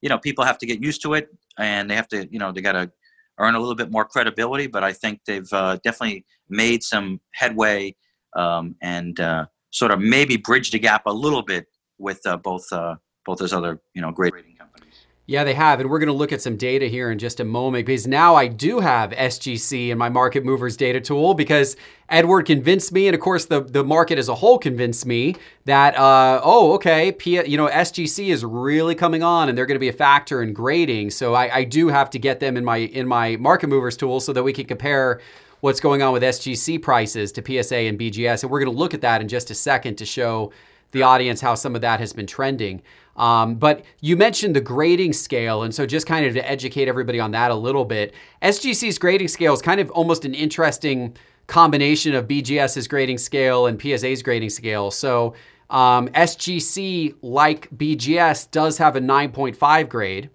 you 0.00 0.08
know, 0.08 0.18
people 0.18 0.44
have 0.44 0.58
to 0.58 0.66
get 0.66 0.82
used 0.82 1.02
to 1.02 1.14
it 1.14 1.28
and 1.58 1.90
they 1.90 1.96
have 1.96 2.08
to, 2.08 2.26
you 2.32 2.38
know, 2.38 2.52
they 2.52 2.60
got 2.62 2.72
to 2.72 2.90
earn 3.38 3.54
a 3.54 3.60
little 3.60 3.74
bit 3.74 3.90
more 3.90 4.04
credibility. 4.04 4.66
But 4.66 4.84
I 4.84 4.92
think 4.92 5.20
they've 5.26 5.52
uh, 5.52 5.78
definitely 5.84 6.24
made 6.48 6.82
some 6.82 7.20
headway 7.32 7.96
um, 8.34 8.76
and 8.80 9.18
uh, 9.20 9.46
sort 9.70 9.90
of 9.90 10.00
maybe 10.00 10.36
bridge 10.36 10.70
the 10.70 10.78
gap 10.78 11.06
a 11.06 11.12
little 11.12 11.42
bit 11.42 11.66
with 11.98 12.24
uh, 12.26 12.36
both 12.36 12.72
uh, 12.72 12.96
both 13.24 13.38
those 13.38 13.52
other 13.52 13.80
you 13.94 14.02
know 14.02 14.10
great 14.10 14.32
rating 14.34 14.56
companies. 14.56 15.06
Yeah, 15.26 15.44
they 15.44 15.54
have, 15.54 15.78
and 15.78 15.88
we're 15.88 16.00
going 16.00 16.08
to 16.08 16.12
look 16.12 16.32
at 16.32 16.42
some 16.42 16.56
data 16.56 16.86
here 16.86 17.08
in 17.12 17.18
just 17.18 17.38
a 17.38 17.44
moment 17.44 17.86
because 17.86 18.08
now 18.08 18.34
I 18.34 18.48
do 18.48 18.80
have 18.80 19.12
SGC 19.12 19.90
in 19.90 19.96
my 19.96 20.08
market 20.08 20.44
movers 20.44 20.76
data 20.76 21.00
tool 21.00 21.34
because 21.34 21.76
Edward 22.08 22.42
convinced 22.42 22.90
me, 22.90 23.06
and 23.06 23.14
of 23.14 23.20
course 23.20 23.46
the 23.46 23.60
the 23.60 23.84
market 23.84 24.18
as 24.18 24.28
a 24.28 24.34
whole 24.34 24.58
convinced 24.58 25.06
me 25.06 25.36
that 25.64 25.96
uh, 25.96 26.40
oh 26.42 26.72
okay, 26.74 27.12
P, 27.12 27.40
you 27.46 27.56
know 27.56 27.68
SGC 27.68 28.28
is 28.28 28.44
really 28.44 28.96
coming 28.96 29.22
on, 29.22 29.48
and 29.48 29.56
they're 29.56 29.66
going 29.66 29.76
to 29.76 29.80
be 29.80 29.88
a 29.88 29.92
factor 29.92 30.42
in 30.42 30.52
grading. 30.52 31.10
So 31.10 31.34
I, 31.34 31.58
I 31.58 31.64
do 31.64 31.88
have 31.88 32.10
to 32.10 32.18
get 32.18 32.40
them 32.40 32.56
in 32.56 32.64
my 32.64 32.78
in 32.78 33.06
my 33.06 33.36
market 33.36 33.68
movers 33.68 33.96
tool 33.96 34.18
so 34.18 34.32
that 34.32 34.42
we 34.42 34.52
can 34.52 34.66
compare 34.66 35.20
what's 35.62 35.78
going 35.78 36.02
on 36.02 36.12
with 36.12 36.24
SGC 36.24 36.82
prices 36.82 37.30
to 37.30 37.40
PSA 37.40 37.76
and 37.76 37.96
BGS. 37.96 38.42
And 38.42 38.50
we're 38.50 38.58
going 38.58 38.72
to 38.72 38.76
look 38.76 38.94
at 38.94 39.00
that 39.02 39.20
in 39.20 39.28
just 39.28 39.48
a 39.48 39.54
second 39.54 39.94
to 39.98 40.04
show 40.04 40.52
the 40.90 41.04
audience 41.04 41.40
how 41.40 41.54
some 41.54 41.76
of 41.76 41.80
that 41.82 42.00
has 42.00 42.12
been 42.12 42.26
trending. 42.26 42.82
Um, 43.16 43.54
but 43.54 43.84
you 44.00 44.16
mentioned 44.16 44.56
the 44.56 44.60
grading 44.60 45.12
scale, 45.12 45.62
and 45.62 45.72
so 45.72 45.86
just 45.86 46.04
kind 46.04 46.26
of 46.26 46.34
to 46.34 46.50
educate 46.50 46.88
everybody 46.88 47.20
on 47.20 47.30
that 47.30 47.52
a 47.52 47.54
little 47.54 47.84
bit, 47.84 48.12
SGC's 48.42 48.98
grading 48.98 49.28
scale 49.28 49.54
is 49.54 49.62
kind 49.62 49.80
of 49.80 49.88
almost 49.92 50.24
an 50.24 50.34
interesting 50.34 51.16
combination 51.46 52.12
of 52.16 52.26
BGS's 52.26 52.88
grading 52.88 53.18
scale 53.18 53.66
and 53.66 53.80
PSA's 53.80 54.22
grading 54.22 54.50
scale. 54.50 54.90
So 54.90 55.34
um, 55.70 56.08
SGC, 56.08 57.14
like 57.22 57.70
BGS, 57.70 58.50
does 58.50 58.78
have 58.78 58.96
a 58.96 59.00
9.5 59.00 59.88
grade. 59.88 60.28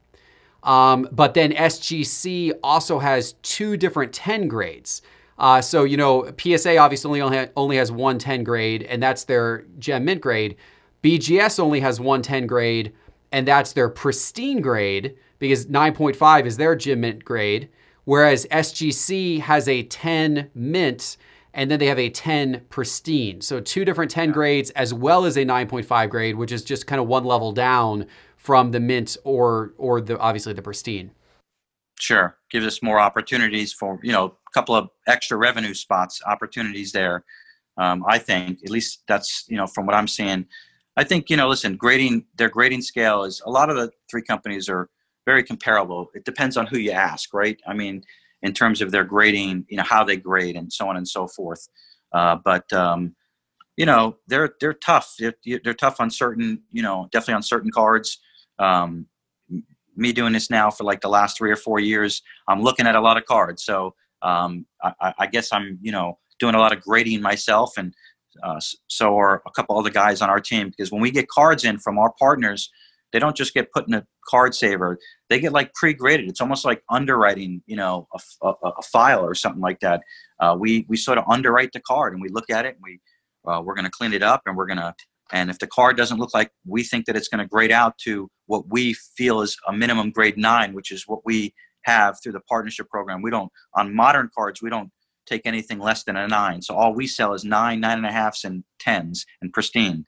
Um, 0.64 1.10
but 1.12 1.34
then 1.34 1.52
SGC 1.52 2.54
also 2.64 3.00
has 3.00 3.34
two 3.42 3.76
different 3.76 4.14
10 4.14 4.48
grades. 4.48 5.02
Uh, 5.38 5.62
so, 5.62 5.84
you 5.84 5.98
know, 5.98 6.32
PSA 6.40 6.78
obviously 6.78 7.22
only, 7.22 7.38
ha- 7.38 7.52
only 7.56 7.78
has 7.78 7.92
one 7.92 8.18
10 8.18 8.44
grade, 8.44 8.84
and 8.84 9.02
that's 9.04 9.26
their 9.26 9.66
gem 9.78 10.06
mint 10.06 10.22
grade. 10.22 10.56
BGS 11.04 11.60
only 11.60 11.80
has 11.82 12.00
one 12.00 12.22
10 12.22 12.48
grade, 12.48 12.94
and 13.32 13.48
that's 13.48 13.74
their 13.74 13.90
pristine 13.90 14.62
grade 14.62 15.16
because 15.40 15.68
9.5 15.68 16.46
is 16.46 16.58
their 16.58 16.76
gem 16.76 17.02
mint 17.02 17.24
grade. 17.24 17.70
whereas 18.06 18.46
SGC 18.52 19.42
has 19.42 19.68
a 19.68 19.84
10 19.84 20.50
mint 20.56 21.18
and 21.54 21.70
then 21.70 21.78
they 21.80 21.88
have 21.88 22.00
a 22.00 22.10
10 22.10 22.62
pristine. 22.70 23.42
So 23.42 23.60
two 23.60 23.84
different 23.84 24.12
10 24.12 24.32
grades 24.32 24.70
as 24.72 24.94
well 24.94 25.26
as 25.26 25.36
a 25.38 25.44
9.5 25.44 26.10
grade, 26.10 26.36
which 26.38 26.52
is 26.54 26.64
just 26.64 26.88
kind 26.88 27.02
of 27.02 27.08
one 27.08 27.26
level 27.26 27.52
down 27.52 28.06
from 28.38 28.72
the 28.72 28.80
mint 28.80 29.18
or 29.26 29.74
or 29.78 30.00
the 30.00 30.18
obviously 30.20 30.54
the 30.54 30.62
pristine. 30.62 31.12
Sure, 32.00 32.38
gives 32.50 32.66
us 32.66 32.82
more 32.82 33.00
opportunities 33.00 33.74
for 33.74 34.00
you 34.04 34.12
know 34.14 34.36
couple 34.58 34.74
of 34.74 34.90
extra 35.06 35.38
revenue 35.38 35.76
spots, 35.76 36.20
opportunities 36.26 36.92
there. 36.92 37.24
Um, 37.78 38.04
I 38.08 38.18
think 38.18 38.60
at 38.64 38.72
least 38.72 39.04
that's 39.08 39.46
you 39.48 39.58
know 39.58 39.68
from 39.68 39.86
what 39.86 39.96
I'm 39.96 40.08
seeing. 40.08 40.48
I 40.96 41.04
think 41.04 41.30
you 41.30 41.38
know 41.38 41.48
listen, 41.48 41.76
grading 41.76 42.26
their 42.38 42.50
grading 42.50 42.82
scale 42.82 43.24
is 43.24 43.40
a 43.46 43.52
lot 43.52 43.70
of 43.70 43.76
the 43.76 43.92
three 44.10 44.24
companies 44.24 44.68
are 44.68 44.90
very 45.28 45.44
comparable. 45.44 46.10
It 46.16 46.26
depends 46.26 46.58
on 46.58 46.66
who 46.66 46.80
you 46.80 46.92
ask, 46.92 47.36
right? 47.36 47.60
I 47.68 47.74
mean, 47.76 48.02
in 48.42 48.54
terms 48.54 48.82
of 48.82 48.92
their 48.92 49.04
grading, 49.04 49.66
you 49.70 49.78
know, 49.78 49.84
how 49.84 50.04
they 50.04 50.18
grade 50.18 50.56
and 50.56 50.74
so 50.74 50.88
on 50.90 50.98
and 50.98 51.08
so 51.08 51.28
forth. 51.28 51.68
Uh, 52.12 52.38
but 52.44 52.72
um, 52.74 53.16
you 53.76 53.86
know, 53.86 54.18
they're 54.28 54.56
they're 54.60 54.74
tough. 54.74 55.14
They're, 55.20 55.36
they're, 55.64 55.82
tough 55.86 56.02
on 56.02 56.10
certain, 56.10 56.64
you 56.72 56.82
know, 56.82 57.10
definitely 57.12 57.36
on 57.36 57.44
certain 57.44 57.70
cards. 57.70 58.20
Um, 58.58 59.06
me 59.96 60.14
doing 60.14 60.34
this 60.34 60.50
now 60.50 60.72
for 60.72 60.84
like 60.84 61.02
the 61.02 61.10
last 61.10 61.38
three 61.38 61.52
or 61.52 61.56
four 61.56 61.80
years, 61.80 62.24
I'm 62.48 62.62
looking 62.64 62.88
at 62.88 62.96
a 62.96 63.02
lot 63.02 63.18
of 63.18 63.26
cards. 63.26 63.64
So 63.64 63.94
um, 64.22 64.66
I, 64.84 65.14
I, 65.20 65.28
guess 65.28 65.50
I'm, 65.52 65.78
you 65.82 65.92
know, 65.92 66.18
doing 66.40 66.56
a 66.56 66.60
lot 66.60 66.74
of 66.76 66.82
grading 66.82 67.22
myself, 67.22 67.78
and 67.78 67.94
uh, 68.44 68.60
so 68.88 69.18
are 69.18 69.42
a 69.46 69.52
couple 69.52 69.78
other 69.78 69.90
guys 69.90 70.22
on 70.22 70.30
our 70.30 70.40
team. 70.40 70.70
Because 70.70 70.92
when 70.92 71.02
we 71.02 71.12
get 71.12 71.28
cards 71.28 71.64
in 71.64 71.78
from 71.78 71.98
our 71.98 72.14
partners, 72.20 72.70
they 73.14 73.20
don't 73.20 73.36
just 73.36 73.54
get 73.54 73.72
put 73.72 73.88
in 73.88 73.94
a 73.94 74.06
card 74.28 74.54
saver 74.54 74.98
they 75.30 75.40
get 75.40 75.54
like 75.54 75.74
pre-graded 75.74 76.28
it's 76.28 76.42
almost 76.42 76.66
like 76.66 76.84
underwriting 76.90 77.62
you 77.66 77.76
know 77.76 78.08
a, 78.14 78.48
a, 78.48 78.70
a 78.78 78.82
file 78.82 79.24
or 79.24 79.34
something 79.34 79.62
like 79.62 79.80
that 79.80 80.02
uh, 80.40 80.56
we 80.58 80.86
we 80.90 80.98
sort 80.98 81.18
of 81.18 81.24
underwrite 81.30 81.72
the 81.72 81.80
card 81.80 82.14
and 82.14 82.22
we 82.22 82.30
look 82.30 82.50
at 82.50 82.66
it 82.66 82.76
and 82.76 82.84
we 82.84 83.00
uh, 83.48 83.62
we're 83.62 83.76
going 83.76 83.86
to 83.86 83.92
clean 83.92 84.14
it 84.14 84.24
up 84.24 84.42
and 84.46 84.58
we're 84.58 84.66
going 84.66 84.78
to 84.78 84.94
and 85.32 85.50
if 85.50 85.60
the 85.60 85.68
card 85.68 85.98
doesn't 85.98 86.20
look 86.20 86.34
like 86.34 86.52
we 86.66 86.84
think 86.84 87.06
that 87.06 87.16
it's 87.16 87.28
going 87.28 87.40
to 87.40 87.48
grade 87.48 87.72
out 87.72 87.98
to 87.98 88.30
what 88.46 88.70
we 88.70 88.94
feel 88.94 89.42
is 89.42 89.58
a 89.68 89.74
minimum 89.74 90.12
grade 90.12 90.38
nine 90.38 90.74
which 90.74 90.92
is 90.92 91.04
what 91.08 91.26
we 91.26 91.54
have 91.88 92.18
through 92.22 92.34
the 92.34 92.42
partnership 92.42 92.88
program 92.90 93.22
we 93.22 93.32
don't 93.32 93.52
on 93.76 93.96
modern 93.96 94.30
cards 94.38 94.62
we 94.62 94.70
don't 94.70 94.92
take 95.26 95.42
anything 95.46 95.80
less 95.80 96.04
than 96.04 96.16
a 96.16 96.28
nine 96.28 96.62
so 96.62 96.76
all 96.76 96.94
we 96.94 97.08
sell 97.08 97.34
is 97.34 97.44
nine 97.44 97.80
nine 97.80 97.98
and 97.98 98.06
a 98.06 98.12
halfs 98.12 98.44
and 98.44 98.64
tens 98.80 99.26
and 99.42 99.52
pristine 99.52 100.06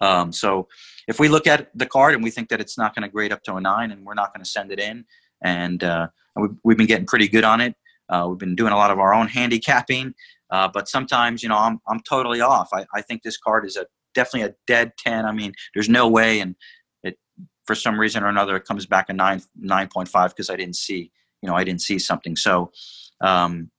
um, 0.00 0.32
so 0.32 0.68
if 1.08 1.18
we 1.18 1.28
look 1.28 1.46
at 1.46 1.70
the 1.74 1.86
card 1.86 2.14
and 2.14 2.22
we 2.22 2.30
think 2.30 2.48
that 2.48 2.60
it's 2.60 2.76
not 2.76 2.94
going 2.94 3.04
to 3.04 3.08
grade 3.08 3.32
up 3.32 3.42
to 3.44 3.54
a 3.54 3.60
nine 3.60 3.90
and 3.90 4.04
we're 4.04 4.14
not 4.14 4.34
going 4.34 4.42
to 4.42 4.50
send 4.50 4.72
it 4.72 4.80
in, 4.80 5.04
and, 5.42 5.84
uh, 5.84 6.08
we've, 6.36 6.50
we've, 6.64 6.76
been 6.76 6.86
getting 6.86 7.06
pretty 7.06 7.28
good 7.28 7.44
on 7.44 7.60
it. 7.60 7.74
Uh, 8.08 8.26
we've 8.28 8.38
been 8.38 8.56
doing 8.56 8.72
a 8.72 8.76
lot 8.76 8.90
of 8.90 8.98
our 8.98 9.14
own 9.14 9.28
handicapping, 9.28 10.14
uh, 10.50 10.68
but 10.72 10.88
sometimes 10.88 11.42
you 11.42 11.48
know 11.48 11.56
I'm 11.56 11.80
I'm 11.88 12.00
totally 12.00 12.40
off. 12.40 12.68
I, 12.72 12.84
I 12.94 13.00
think 13.00 13.22
this 13.22 13.38
card 13.38 13.64
is 13.64 13.76
a 13.76 13.86
definitely 14.14 14.50
a 14.50 14.54
dead 14.66 14.92
ten. 14.98 15.24
I 15.24 15.32
mean, 15.32 15.54
there's 15.72 15.88
no 15.88 16.06
way, 16.06 16.40
and 16.40 16.54
for 17.64 17.74
some 17.74 17.98
reason 17.98 18.22
or 18.22 18.28
another 18.28 18.56
it 18.56 18.64
comes 18.64 18.86
back 18.86 19.08
a 19.08 19.12
nine 19.12 19.42
nine 19.56 19.88
point 19.88 20.08
five 20.08 20.30
because 20.30 20.50
I 20.50 20.56
didn't 20.56 20.76
see 20.76 21.10
you 21.42 21.48
know 21.48 21.54
I 21.54 21.64
didn't 21.64 21.82
see 21.82 21.98
something. 21.98 22.36
So 22.36 22.72
um, 23.20 23.70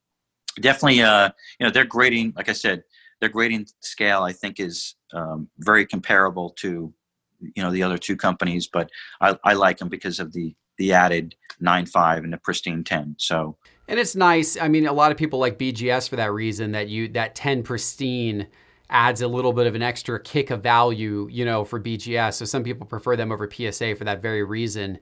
definitely, 0.60 1.02
uh, 1.02 1.30
you 1.60 1.66
know, 1.66 1.72
they're 1.72 1.86
grading. 1.86 2.34
Like 2.36 2.50
I 2.50 2.54
said, 2.54 2.84
their 3.20 3.30
grading 3.30 3.68
scale 3.82 4.24
I 4.24 4.34
think 4.34 4.60
is 4.60 4.96
um, 5.14 5.50
very 5.60 5.86
comparable 5.86 6.52
to 6.62 6.94
you 7.40 7.64
know 7.64 7.72
the 7.72 7.84
other 7.84 7.98
two 7.98 8.16
companies, 8.16 8.68
but 8.68 8.90
I, 9.22 9.38
I 9.44 9.54
like 9.54 9.78
them 9.78 9.90
because 9.90 10.20
of 10.20 10.34
the 10.34 10.56
the 10.78 10.94
added 10.94 11.36
nine 11.60 11.86
five 11.86 12.24
and 12.24 12.34
the 12.34 12.38
pristine 12.38 12.84
ten. 12.84 13.16
So 13.18 13.58
and 13.88 14.00
it's 14.00 14.16
nice. 14.16 14.58
I 14.60 14.68
mean, 14.68 14.88
a 14.88 14.94
lot 14.94 15.12
of 15.12 15.18
people 15.18 15.40
like 15.40 15.60
BGS 15.60 16.10
for 16.10 16.16
that 16.16 16.32
reason 16.32 16.72
that 16.74 16.88
you 16.88 17.08
that 17.10 17.36
ten 17.36 17.64
pristine 17.64 18.48
adds 18.90 19.22
a 19.22 19.28
little 19.28 19.54
bit 19.54 19.68
of 19.68 19.76
an 19.76 19.82
extra 19.82 20.20
kick 20.20 20.52
of 20.52 20.62
value, 20.62 21.28
you 21.32 21.46
know, 21.46 21.66
for 21.66 21.80
BGS. 21.80 22.36
So 22.36 22.46
some 22.46 22.64
people 22.64 22.86
prefer 22.86 23.16
them 23.16 23.32
over 23.32 23.50
PSA 23.50 23.96
for 23.96 24.04
that 24.04 24.22
very 24.22 24.44
reason. 24.44 25.00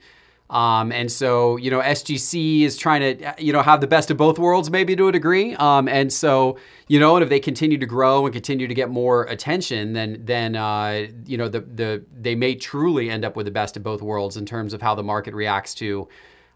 Um, 0.50 0.92
and 0.92 1.12
so, 1.12 1.58
you 1.58 1.72
know, 1.72 1.80
SGC 1.80 2.62
is 2.62 2.78
trying 2.78 3.18
to, 3.18 3.36
you 3.40 3.52
know, 3.52 3.62
have 3.62 3.82
the 3.82 3.88
best 3.88 4.12
of 4.12 4.18
both 4.18 4.38
worlds, 4.38 4.70
maybe 4.70 4.96
to 4.96 5.08
a 5.08 5.12
degree. 5.12 5.56
Um, 5.56 5.88
and 5.88 6.14
so, 6.14 6.58
you 6.88 7.00
know, 7.00 7.16
and 7.16 7.24
if 7.24 7.30
they 7.30 7.40
continue 7.40 7.78
to 7.78 7.86
grow 7.86 8.26
and 8.26 8.34
continue 8.34 8.68
to 8.68 8.74
get 8.74 8.90
more 8.90 9.24
attention, 9.24 9.94
then, 9.94 10.22
then, 10.24 10.56
uh, 10.56 11.08
you 11.26 11.38
know, 11.38 11.48
the, 11.48 11.62
the, 11.62 12.06
they 12.14 12.36
may 12.36 12.56
truly 12.56 13.10
end 13.10 13.26
up 13.26 13.36
with 13.36 13.46
the 13.46 13.52
best 13.52 13.78
of 13.78 13.84
both 13.84 14.02
worlds 14.02 14.38
in 14.38 14.46
terms 14.46 14.74
of 14.74 14.82
how 14.82 14.94
the 14.94 15.04
market 15.04 15.34
reacts 15.34 15.74
to, 15.76 16.08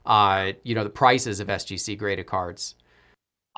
uh, 0.06 0.52
you 0.63 0.76
know, 0.76 0.84
the 0.84 0.90
prices 0.90 1.40
of 1.40 1.48
SGC 1.48 1.98
graded 1.98 2.28
cards. 2.28 2.76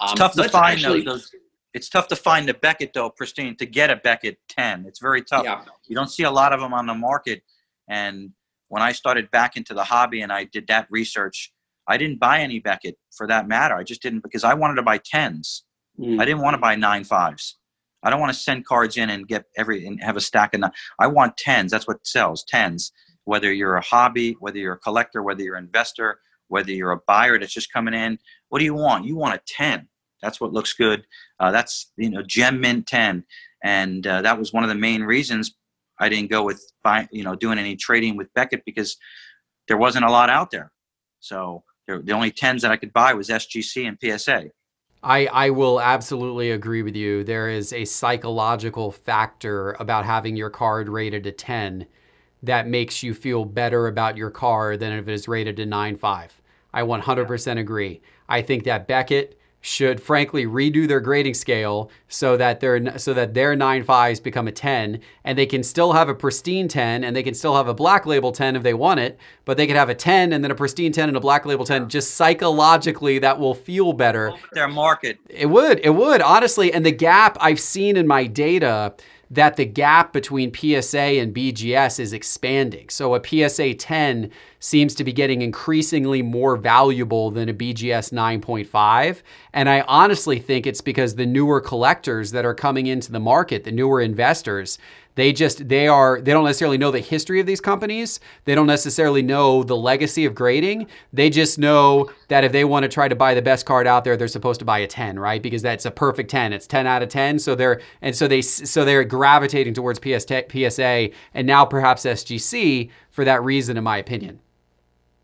It's 0.01 0.11
um, 0.13 0.17
tough 0.17 0.33
to 0.33 0.47
find 0.47 0.79
actually... 0.79 1.01
those. 1.01 1.31
It's 1.73 1.89
tough 1.89 2.07
to 2.07 2.15
find 2.15 2.49
a 2.49 2.53
Beckett 2.53 2.93
though, 2.93 3.09
pristine, 3.09 3.55
to 3.57 3.65
get 3.65 3.89
a 3.89 3.95
Beckett 3.95 4.39
10. 4.49 4.85
It's 4.87 4.99
very 4.99 5.23
tough. 5.23 5.43
Yeah. 5.43 5.63
You 5.87 5.95
don't 5.95 6.09
see 6.09 6.23
a 6.23 6.31
lot 6.31 6.53
of 6.53 6.59
them 6.59 6.73
on 6.73 6.87
the 6.87 6.95
market. 6.95 7.43
And 7.87 8.31
when 8.69 8.81
I 8.81 8.91
started 8.91 9.29
back 9.31 9.55
into 9.55 9.73
the 9.73 9.83
hobby 9.83 10.21
and 10.21 10.31
I 10.31 10.45
did 10.45 10.67
that 10.67 10.87
research, 10.89 11.51
I 11.87 11.97
didn't 11.97 12.19
buy 12.19 12.39
any 12.39 12.59
Beckett 12.59 12.97
for 13.11 13.27
that 13.27 13.47
matter. 13.47 13.75
I 13.75 13.83
just 13.83 14.01
didn't 14.01 14.21
because 14.21 14.43
I 14.43 14.53
wanted 14.53 14.75
to 14.75 14.83
buy 14.83 14.99
tens. 15.03 15.63
Mm. 15.99 16.21
I 16.21 16.25
didn't 16.25 16.41
want 16.41 16.53
to 16.53 16.59
buy 16.59 16.75
nine 16.75 17.03
fives. 17.03 17.57
I 18.03 18.09
don't 18.09 18.19
want 18.19 18.33
to 18.33 18.39
send 18.39 18.65
cards 18.65 18.95
in 18.95 19.09
and 19.09 19.27
get 19.27 19.45
every 19.57 19.85
and 19.85 20.01
have 20.01 20.15
a 20.15 20.21
stack 20.21 20.53
of 20.53 20.61
nine. 20.61 20.71
I 20.99 21.07
want 21.07 21.37
tens. 21.37 21.71
That's 21.71 21.87
what 21.87 22.07
sells 22.07 22.43
tens. 22.43 22.91
Whether 23.25 23.51
you're 23.51 23.75
a 23.75 23.81
hobby, 23.81 24.37
whether 24.39 24.57
you're 24.57 24.73
a 24.73 24.79
collector, 24.79 25.21
whether 25.21 25.43
you're 25.43 25.57
an 25.57 25.65
investor, 25.65 26.19
whether 26.47 26.71
you're 26.71 26.91
a 26.91 27.01
buyer 27.05 27.37
that's 27.37 27.53
just 27.53 27.73
coming 27.73 27.93
in, 27.93 28.19
what 28.47 28.59
do 28.59 28.65
you 28.65 28.73
want? 28.73 29.05
You 29.05 29.15
want 29.15 29.35
a 29.35 29.41
ten. 29.45 29.87
That's 30.21 30.41
what 30.41 30.53
looks 30.53 30.73
good. 30.73 31.05
Uh, 31.39 31.51
that's 31.51 31.91
you 31.97 32.09
know 32.09 32.21
gem 32.21 32.59
mint 32.59 32.87
ten, 32.87 33.23
and 33.63 34.05
uh, 34.05 34.21
that 34.21 34.37
was 34.37 34.53
one 34.53 34.63
of 34.63 34.69
the 34.69 34.75
main 34.75 35.03
reasons 35.03 35.55
I 35.99 36.09
didn't 36.09 36.29
go 36.29 36.43
with 36.43 36.63
you 37.11 37.23
know 37.23 37.35
doing 37.35 37.59
any 37.59 37.75
trading 37.75 38.17
with 38.17 38.33
Beckett 38.33 38.63
because 38.65 38.97
there 39.67 39.77
wasn't 39.77 40.05
a 40.05 40.11
lot 40.11 40.29
out 40.29 40.51
there. 40.51 40.71
So 41.19 41.63
there, 41.87 42.01
the 42.01 42.13
only 42.13 42.31
tens 42.31 42.61
that 42.61 42.71
I 42.71 42.77
could 42.77 42.93
buy 42.93 43.13
was 43.13 43.29
SGC 43.29 43.87
and 43.87 43.97
PSA. 44.19 44.51
I, 45.01 45.27
I 45.27 45.49
will 45.51 45.79
absolutely 45.79 46.51
agree 46.51 46.81
with 46.81 46.95
you. 46.95 47.23
There 47.23 47.49
is 47.49 47.71
a 47.71 47.85
psychological 47.85 48.91
factor 48.91 49.71
about 49.79 50.05
having 50.05 50.35
your 50.35 50.49
card 50.49 50.89
rated 50.89 51.25
a 51.25 51.31
10 51.31 51.87
that 52.43 52.67
makes 52.67 53.01
you 53.01 53.13
feel 53.13 53.45
better 53.45 53.87
about 53.87 54.17
your 54.17 54.29
card 54.29 54.81
than 54.81 54.93
if 54.93 55.07
it 55.07 55.13
is 55.13 55.27
rated 55.27 55.59
a 55.59 55.65
9.5. 55.65 56.31
I 56.73 56.81
100% 56.81 57.59
agree. 57.59 58.01
I 58.27 58.41
think 58.41 58.65
that 58.65 58.87
Beckett 58.87 59.38
should 59.61 60.01
frankly 60.01 60.45
redo 60.45 60.87
their 60.87 61.01
grading 61.01 61.33
scale 61.33 61.91
so 62.07 62.37
that 62.37 62.59
their 62.61 62.97
so 62.97 63.13
that 63.13 63.33
their 63.33 63.55
nine 63.55 63.83
fives 63.83 64.19
become 64.19 64.47
a 64.47 64.51
10 64.51 65.01
and 65.25 65.37
they 65.37 65.45
can 65.45 65.63
still 65.63 65.91
have 65.91 66.07
a 66.07 66.15
pristine 66.15 66.67
10 66.67 67.03
and 67.03 67.15
they 67.15 67.23
can 67.23 67.33
still 67.33 67.55
have 67.55 67.67
a 67.67 67.73
black 67.73 68.05
label 68.05 68.31
10 68.31 68.55
if 68.55 68.63
they 68.63 68.73
want 68.73 68.99
it 68.99 69.19
but 69.43 69.57
they 69.57 69.67
could 69.67 69.75
have 69.75 69.89
a 69.89 69.95
10 69.95 70.31
and 70.31 70.43
then 70.43 70.51
a 70.51 70.55
pristine 70.55 70.91
10 70.91 71.09
and 71.09 71.17
a 71.17 71.19
black 71.19 71.45
label 71.45 71.65
10 71.65 71.89
just 71.89 72.15
psychologically 72.15 73.19
that 73.19 73.37
will 73.37 73.53
feel 73.53 73.91
better. 73.91 74.31
Their 74.53 74.67
market. 74.67 75.19
It 75.29 75.47
would 75.47 75.79
it 75.79 75.91
would 75.91 76.21
honestly 76.21 76.71
and 76.71 76.85
the 76.85 76.91
gap 76.91 77.37
i've 77.41 77.59
seen 77.59 77.97
in 77.97 78.07
my 78.07 78.27
data 78.27 78.93
that 79.31 79.57
the 79.57 79.65
gap 79.65 80.11
between 80.11 80.53
PSA 80.53 80.97
and 80.97 81.35
BGS 81.35 81.99
is 81.99 82.13
expanding. 82.13 82.89
So 82.89 83.13
a 83.13 83.21
PSA 83.23 83.75
10 83.75 84.31
seems 84.59 84.95
to 84.95 85.03
be 85.03 85.13
getting 85.13 85.41
increasingly 85.41 86.21
more 86.21 86.57
valuable 86.57 87.29
than 87.29 87.47
a 87.47 87.53
BGS 87.53 88.11
9.5. 88.11 89.21
And 89.53 89.69
I 89.69 89.81
honestly 89.81 90.39
think 90.39 90.65
it's 90.65 90.81
because 90.81 91.15
the 91.15 91.27
newer 91.27 91.61
collectors 91.61 92.31
that 92.31 92.45
are 92.45 92.55
coming 92.55 92.87
into 92.87 93.11
the 93.11 93.19
market, 93.19 93.65
the 93.65 93.71
newer 93.71 94.01
investors, 94.01 94.79
they 95.19 95.33
just 95.33 95.67
they 95.67 95.87
are 95.87 96.21
they 96.21 96.31
don't 96.31 96.45
necessarily 96.45 96.77
know 96.77 96.91
the 96.91 96.99
history 96.99 97.39
of 97.39 97.45
these 97.45 97.59
companies. 97.59 98.19
They 98.45 98.55
don't 98.55 98.67
necessarily 98.67 99.21
know 99.21 99.63
the 99.63 99.75
legacy 99.75 100.25
of 100.25 100.33
grading. 100.33 100.87
They 101.11 101.29
just 101.29 101.59
know 101.59 102.11
that 102.29 102.43
if 102.43 102.51
they 102.51 102.63
want 102.63 102.83
to 102.83 102.89
try 102.89 103.07
to 103.07 103.15
buy 103.15 103.33
the 103.33 103.41
best 103.41 103.65
card 103.65 103.87
out 103.87 104.03
there, 104.03 104.15
they're 104.15 104.27
supposed 104.27 104.59
to 104.59 104.65
buy 104.65 104.79
a 104.79 104.87
10, 104.87 105.19
right? 105.19 105.41
Because 105.41 105.61
that's 105.61 105.85
a 105.85 105.91
perfect 105.91 106.29
10. 106.29 106.53
It's 106.53 106.67
10 106.67 106.87
out 106.87 107.01
of 107.01 107.09
10. 107.09 107.39
So 107.39 107.55
they're 107.55 107.81
and 108.01 108.15
so 108.15 108.27
they 108.27 108.41
so 108.41 108.85
they're 108.85 109.03
gravitating 109.03 109.73
towards 109.73 109.99
PS, 109.99 110.25
PSA 110.25 111.09
and 111.33 111.47
now 111.47 111.65
perhaps 111.65 112.05
SGC 112.05 112.89
for 113.09 113.25
that 113.25 113.43
reason, 113.43 113.77
in 113.77 113.83
my 113.83 113.97
opinion. 113.97 114.39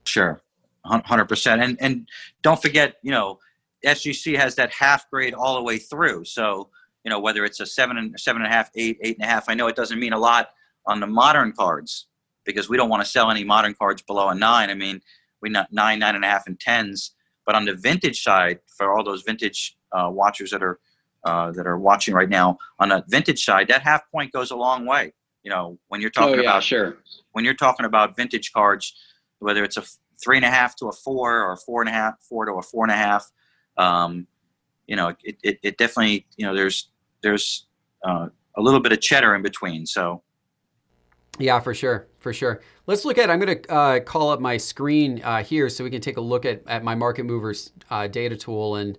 Sure, 0.06 0.42
hundred 0.86 1.26
percent. 1.26 1.62
And 1.62 1.78
and 1.80 2.08
don't 2.42 2.62
forget, 2.62 2.96
you 3.02 3.12
know, 3.12 3.40
SGC 3.86 4.38
has 4.38 4.56
that 4.56 4.74
half 4.74 5.10
grade 5.10 5.34
all 5.34 5.56
the 5.56 5.64
way 5.64 5.78
through. 5.78 6.26
So 6.26 6.70
you 7.06 7.12
know, 7.12 7.20
whether 7.20 7.46
it's 7.46 7.60
a 7.60 7.66
seven 7.66 7.98
and 7.98 8.20
seven 8.20 8.42
and 8.42 8.52
a 8.52 8.54
half, 8.54 8.72
eight, 8.76 8.98
eight 9.02 9.16
and 9.18 9.26
a 9.26 9.30
half. 9.30 9.48
I 9.48 9.54
know 9.54 9.68
it 9.68 9.76
doesn't 9.76 10.00
mean 10.00 10.12
a 10.12 10.20
lot 10.20 10.50
on 10.88 11.00
the 11.00 11.08
modern 11.08 11.54
cards 11.54 12.08
because 12.46 12.68
we 12.68 12.78
don't 12.78 12.90
want 12.90 13.04
to 13.04 13.10
sell 13.10 13.30
any 13.30 13.44
modern 13.44 13.76
cards 13.76 14.02
below 14.02 14.28
a 14.30 14.36
nine. 14.36 14.72
I 14.72 14.74
mean, 14.74 15.02
we 15.42 15.50
not 15.50 15.72
nine, 15.72 16.00
nine 16.00 16.16
and 16.16 16.26
a 16.26 16.28
half, 16.28 16.48
and 16.48 16.60
tens. 16.60 17.12
But 17.46 17.54
on 17.54 17.66
the 17.66 17.76
vintage 17.76 18.24
side, 18.24 18.60
for 18.76 18.92
all 18.92 19.04
those 19.04 19.22
vintage 19.22 19.78
uh, 19.92 20.10
watchers 20.12 20.50
that 20.50 20.64
are 20.64 20.80
uh, 21.24 21.52
that 21.52 21.66
are 21.68 21.78
watching 21.78 22.14
right 22.14 22.30
now, 22.30 22.58
on 22.80 22.90
the 22.90 23.04
vintage 23.08 23.44
side, 23.44 23.68
that 23.68 23.84
half 23.84 24.10
point 24.12 24.32
goes 24.32 24.50
a 24.50 24.56
long 24.56 24.86
way. 24.86 25.14
You 25.44 25.52
know, 25.52 25.78
when 25.90 26.02
you're 26.02 26.10
talking 26.10 26.40
oh, 26.40 26.42
yeah, 26.42 26.50
about 26.50 26.64
sure. 26.64 26.98
when 27.34 27.46
you're 27.46 27.54
talking 27.54 27.86
about 27.86 28.16
vintage 28.16 28.52
cards, 28.52 28.96
whether 29.38 29.64
it's 29.64 29.78
a 29.78 29.84
three 30.24 30.38
and 30.38 30.46
a 30.46 30.50
half 30.50 30.76
to 30.78 30.88
a 30.88 30.92
four 30.92 31.44
or 31.44 31.56
four 31.56 31.82
and 31.82 31.90
a 31.90 31.94
half, 31.94 32.16
four 32.22 32.46
to 32.46 32.54
a 32.54 32.64
four 32.64 32.84
and 32.84 32.92
a 32.92 32.96
half. 32.96 33.32
Um, 33.78 34.26
you 34.88 34.96
know, 34.96 35.10
it, 35.24 35.38
it, 35.44 35.60
it, 35.64 35.78
definitely, 35.78 36.26
you 36.38 36.46
know, 36.46 36.56
there's, 36.56 36.90
there's 37.26 37.66
uh, 38.04 38.28
a 38.56 38.62
little 38.62 38.80
bit 38.80 38.92
of 38.92 39.02
cheddar 39.02 39.36
in 39.36 39.42
between. 39.42 39.86
So, 39.86 40.22
yeah, 41.40 41.60
for 41.60 41.74
sure, 41.74 42.08
for 42.20 42.32
sure. 42.32 42.62
Let's 42.88 43.04
look 43.04 43.18
at. 43.18 43.30
I'm 43.30 43.40
going 43.40 43.62
to 43.62 43.72
uh, 43.72 44.00
call 44.02 44.30
up 44.30 44.40
my 44.40 44.58
screen 44.58 45.22
uh, 45.24 45.44
here 45.44 45.68
so 45.68 45.84
we 45.84 45.90
can 45.90 46.02
take 46.02 46.18
a 46.18 46.22
look 46.22 46.46
at, 46.46 46.62
at 46.68 46.84
my 46.84 46.94
market 46.94 47.26
movers 47.26 47.72
uh, 47.90 48.08
data 48.08 48.38
tool, 48.38 48.76
and 48.76 48.96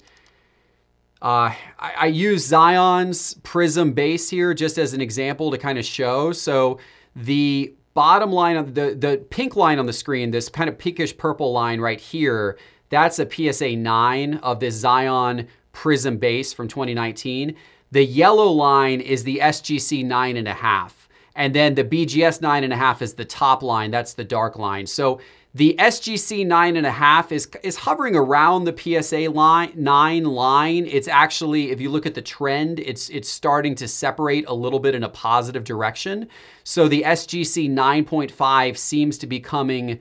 uh, 1.23 1.55
I, 1.79 1.93
I, 1.99 2.07
use 2.07 2.45
Zion's 2.45 3.35
Prizm 3.37 3.95
base 3.95 4.29
here 4.29 4.53
just 4.53 4.77
as 4.77 4.93
an 4.93 5.01
example 5.01 5.51
to 5.51 5.57
kind 5.57 5.79
of 5.79 5.85
show. 5.85 6.33
So 6.33 6.79
the 7.15 7.75
bottom 7.95 8.33
line 8.33 8.57
of 8.57 8.75
the 8.75 8.95
the 8.95 9.25
pink 9.31 9.57
line 9.57 9.79
on 9.79 9.87
the 9.87 9.93
screen, 9.93 10.33
this 10.33 10.49
kind 10.49 10.69
of 10.69 10.77
pinkish 10.77 11.17
purple 11.17 11.53
line 11.53 11.81
right 11.81 12.01
here, 12.01 12.59
that's 12.91 13.19
a 13.19 13.31
PSA 13.31 13.77
nine 13.77 14.35
of 14.39 14.61
this 14.61 14.75
Zion 14.75 15.47
Prizm 15.73 16.19
base 16.19 16.53
from 16.53 16.69
2019. 16.69 17.55
The 17.91 18.05
yellow 18.05 18.51
line 18.51 19.01
is 19.01 19.25
the 19.25 19.39
SGC 19.39 20.05
nine 20.05 20.37
and 20.37 20.49
a 20.49 20.55
half. 20.55 21.09
And 21.35 21.55
then 21.55 21.75
the 21.75 21.85
BGS 21.85 22.41
9.5 22.41 23.03
is 23.03 23.15
the 23.15 23.25
top 23.25 23.63
line. 23.63 23.91
That's 23.91 24.15
the 24.15 24.25
dark 24.25 24.57
line. 24.57 24.87
So 24.87 25.21
the 25.55 25.75
SGC 25.79 26.47
9.5 26.47 27.33
is, 27.33 27.49
is 27.63 27.77
hovering 27.77 28.17
around 28.17 28.65
the 28.65 28.77
PSA 28.77 29.31
line, 29.31 29.73
9 29.75 30.25
line. 30.25 30.87
It's 30.87 31.09
actually, 31.09 31.71
if 31.71 31.81
you 31.81 31.89
look 31.89 32.05
at 32.05 32.15
the 32.15 32.23
trend, 32.23 32.81
it's, 32.81 33.09
it's 33.11 33.29
starting 33.29 33.75
to 33.77 33.89
separate 33.89 34.45
a 34.49 34.55
little 34.55 34.81
bit 34.81 34.95
in 34.95 35.03
a 35.03 35.09
positive 35.09 35.65
direction. 35.65 36.29
So 36.65 36.89
the 36.89 37.05
SGC 37.07 37.71
9.5 37.71 38.77
seems 38.77 39.17
to 39.19 39.27
be 39.27 39.41
coming 39.41 40.01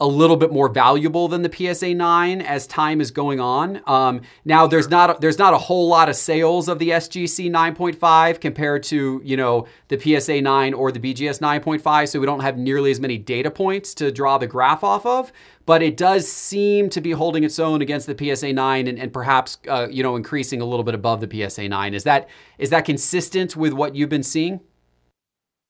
a 0.00 0.06
little 0.06 0.36
bit 0.36 0.52
more 0.52 0.68
valuable 0.68 1.28
than 1.28 1.42
the 1.42 1.74
PSA 1.74 1.94
9 1.94 2.42
as 2.42 2.66
time 2.66 3.00
is 3.00 3.12
going 3.12 3.38
on. 3.38 3.80
Um, 3.86 4.22
now 4.44 4.66
there's 4.66 4.88
not 4.88 5.10
a, 5.10 5.16
there's 5.20 5.38
not 5.38 5.54
a 5.54 5.58
whole 5.58 5.86
lot 5.86 6.08
of 6.08 6.16
sales 6.16 6.68
of 6.68 6.80
the 6.80 6.90
SGC 6.90 7.48
9.5 7.48 8.40
compared 8.40 8.82
to 8.84 9.20
you 9.24 9.36
know 9.36 9.66
the 9.88 9.98
PSA 9.98 10.40
9 10.40 10.74
or 10.74 10.90
the 10.90 10.98
BGS 10.98 11.40
9.5, 11.40 12.08
so 12.08 12.18
we 12.18 12.26
don't 12.26 12.40
have 12.40 12.58
nearly 12.58 12.90
as 12.90 12.98
many 12.98 13.18
data 13.18 13.52
points 13.52 13.94
to 13.94 14.10
draw 14.10 14.36
the 14.36 14.48
graph 14.48 14.82
off 14.82 15.06
of. 15.06 15.32
But 15.64 15.80
it 15.80 15.96
does 15.96 16.30
seem 16.30 16.90
to 16.90 17.00
be 17.00 17.12
holding 17.12 17.44
its 17.44 17.58
own 17.60 17.80
against 17.80 18.08
the 18.08 18.34
PSA 18.36 18.52
9 18.52 18.88
and, 18.88 18.98
and 18.98 19.12
perhaps 19.12 19.58
uh, 19.68 19.86
you 19.88 20.02
know 20.02 20.16
increasing 20.16 20.60
a 20.60 20.64
little 20.64 20.84
bit 20.84 20.96
above 20.96 21.20
the 21.20 21.48
PSA 21.48 21.68
9. 21.68 21.94
Is 21.94 22.02
that 22.02 22.28
is 22.58 22.70
that 22.70 22.84
consistent 22.84 23.56
with 23.56 23.72
what 23.72 23.94
you've 23.94 24.10
been 24.10 24.24
seeing? 24.24 24.60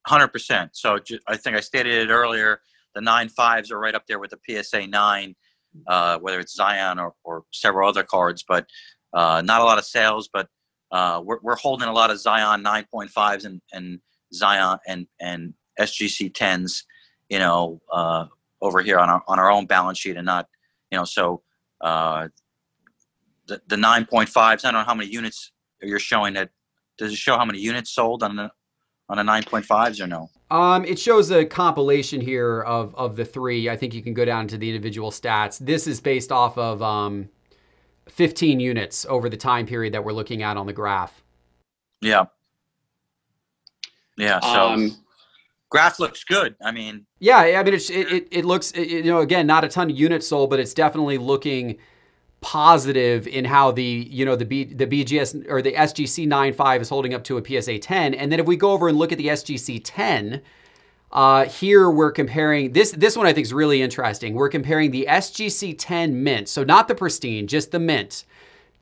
Hundred 0.06 0.28
percent. 0.28 0.70
So 0.72 0.98
I 1.26 1.36
think 1.36 1.56
I 1.56 1.60
stated 1.60 2.08
it 2.08 2.12
earlier 2.12 2.60
the 2.94 3.00
nine 3.00 3.28
fives 3.28 3.70
are 3.70 3.78
right 3.78 3.94
up 3.94 4.06
there 4.06 4.18
with 4.18 4.30
the 4.30 4.62
PSA 4.62 4.86
nine, 4.86 5.34
uh, 5.86 6.18
whether 6.18 6.40
it's 6.40 6.54
Zion 6.54 6.98
or, 6.98 7.14
or 7.24 7.44
several 7.52 7.88
other 7.88 8.02
cards. 8.02 8.44
But 8.46 8.66
uh, 9.12 9.42
not 9.44 9.60
a 9.60 9.64
lot 9.64 9.78
of 9.78 9.84
sales, 9.84 10.28
but 10.32 10.48
uh, 10.90 11.20
we're, 11.24 11.38
we're 11.42 11.56
holding 11.56 11.88
a 11.88 11.92
lot 11.92 12.10
of 12.10 12.18
Zion 12.18 12.62
9.5s 12.62 13.44
and, 13.44 13.60
and 13.72 14.00
Zion 14.32 14.78
and, 14.86 15.06
and 15.20 15.54
SGC 15.78 16.32
10s, 16.32 16.84
you 17.28 17.38
know, 17.38 17.80
uh, 17.92 18.26
over 18.60 18.80
here 18.80 18.98
on 18.98 19.10
our, 19.10 19.22
on 19.26 19.38
our 19.38 19.50
own 19.50 19.66
balance 19.66 19.98
sheet 19.98 20.16
and 20.16 20.26
not, 20.26 20.48
you 20.90 20.98
know, 20.98 21.04
so 21.04 21.42
uh, 21.80 22.28
the, 23.46 23.60
the 23.66 23.76
9.5s, 23.76 24.36
I 24.36 24.54
don't 24.54 24.74
know 24.74 24.84
how 24.84 24.94
many 24.94 25.10
units 25.10 25.52
you're 25.82 25.98
showing 25.98 26.34
that. 26.34 26.50
Does 26.96 27.12
it 27.12 27.16
show 27.16 27.36
how 27.36 27.44
many 27.44 27.58
units 27.58 27.90
sold 27.90 28.22
on 28.22 28.36
the 28.36 28.50
on 29.08 29.16
the 29.16 29.22
9.5s 29.22 30.00
or 30.00 30.06
no? 30.06 30.30
Um, 30.50 30.84
it 30.84 30.98
shows 30.98 31.30
a 31.30 31.44
compilation 31.44 32.20
here 32.20 32.62
of 32.62 32.94
of 32.94 33.16
the 33.16 33.24
three. 33.24 33.68
I 33.68 33.76
think 33.76 33.94
you 33.94 34.02
can 34.02 34.14
go 34.14 34.24
down 34.24 34.46
to 34.48 34.58
the 34.58 34.68
individual 34.68 35.10
stats. 35.10 35.58
This 35.58 35.86
is 35.86 36.00
based 36.00 36.30
off 36.30 36.56
of 36.56 36.82
um, 36.82 37.28
15 38.08 38.60
units 38.60 39.06
over 39.08 39.28
the 39.28 39.36
time 39.36 39.66
period 39.66 39.94
that 39.94 40.04
we're 40.04 40.12
looking 40.12 40.42
at 40.42 40.56
on 40.56 40.66
the 40.66 40.72
graph. 40.72 41.22
Yeah. 42.00 42.26
Yeah. 44.16 44.40
So. 44.40 44.68
Um, 44.68 44.96
graph 45.70 45.98
looks 45.98 46.22
good. 46.22 46.54
I 46.62 46.70
mean, 46.70 47.06
yeah, 47.18 47.38
I 47.38 47.62
mean, 47.62 47.74
it, 47.74 47.90
it, 47.90 48.28
it 48.30 48.44
looks, 48.44 48.70
it, 48.72 48.88
you 48.88 49.04
know, 49.04 49.20
again, 49.20 49.46
not 49.46 49.64
a 49.64 49.68
ton 49.68 49.90
of 49.90 49.98
units 49.98 50.28
sold, 50.28 50.50
but 50.50 50.60
it's 50.60 50.74
definitely 50.74 51.18
looking 51.18 51.78
positive 52.44 53.26
in 53.26 53.46
how 53.46 53.70
the 53.70 54.06
you 54.10 54.22
know 54.22 54.36
the 54.36 54.44
B, 54.44 54.64
the 54.64 54.86
BGS 54.86 55.46
or 55.48 55.62
the 55.62 55.72
SGC 55.72 56.28
95 56.28 56.82
is 56.82 56.90
holding 56.90 57.14
up 57.14 57.24
to 57.24 57.38
a 57.38 57.42
PSA 57.42 57.78
10. 57.78 58.12
And 58.12 58.30
then 58.30 58.38
if 58.38 58.44
we 58.44 58.54
go 58.54 58.72
over 58.72 58.86
and 58.86 58.98
look 58.98 59.12
at 59.12 59.18
the 59.18 59.28
SGC 59.28 59.80
10, 59.82 60.42
uh, 61.10 61.46
here 61.46 61.88
we're 61.88 62.12
comparing 62.12 62.72
this. 62.72 62.92
This 62.92 63.16
one 63.16 63.26
I 63.26 63.32
think 63.32 63.46
is 63.46 63.54
really 63.54 63.80
interesting. 63.80 64.34
We're 64.34 64.50
comparing 64.50 64.90
the 64.90 65.06
SGC 65.08 65.74
10 65.78 66.22
mint, 66.22 66.50
so 66.50 66.62
not 66.62 66.86
the 66.86 66.94
pristine, 66.94 67.46
just 67.46 67.70
the 67.70 67.78
mint, 67.78 68.26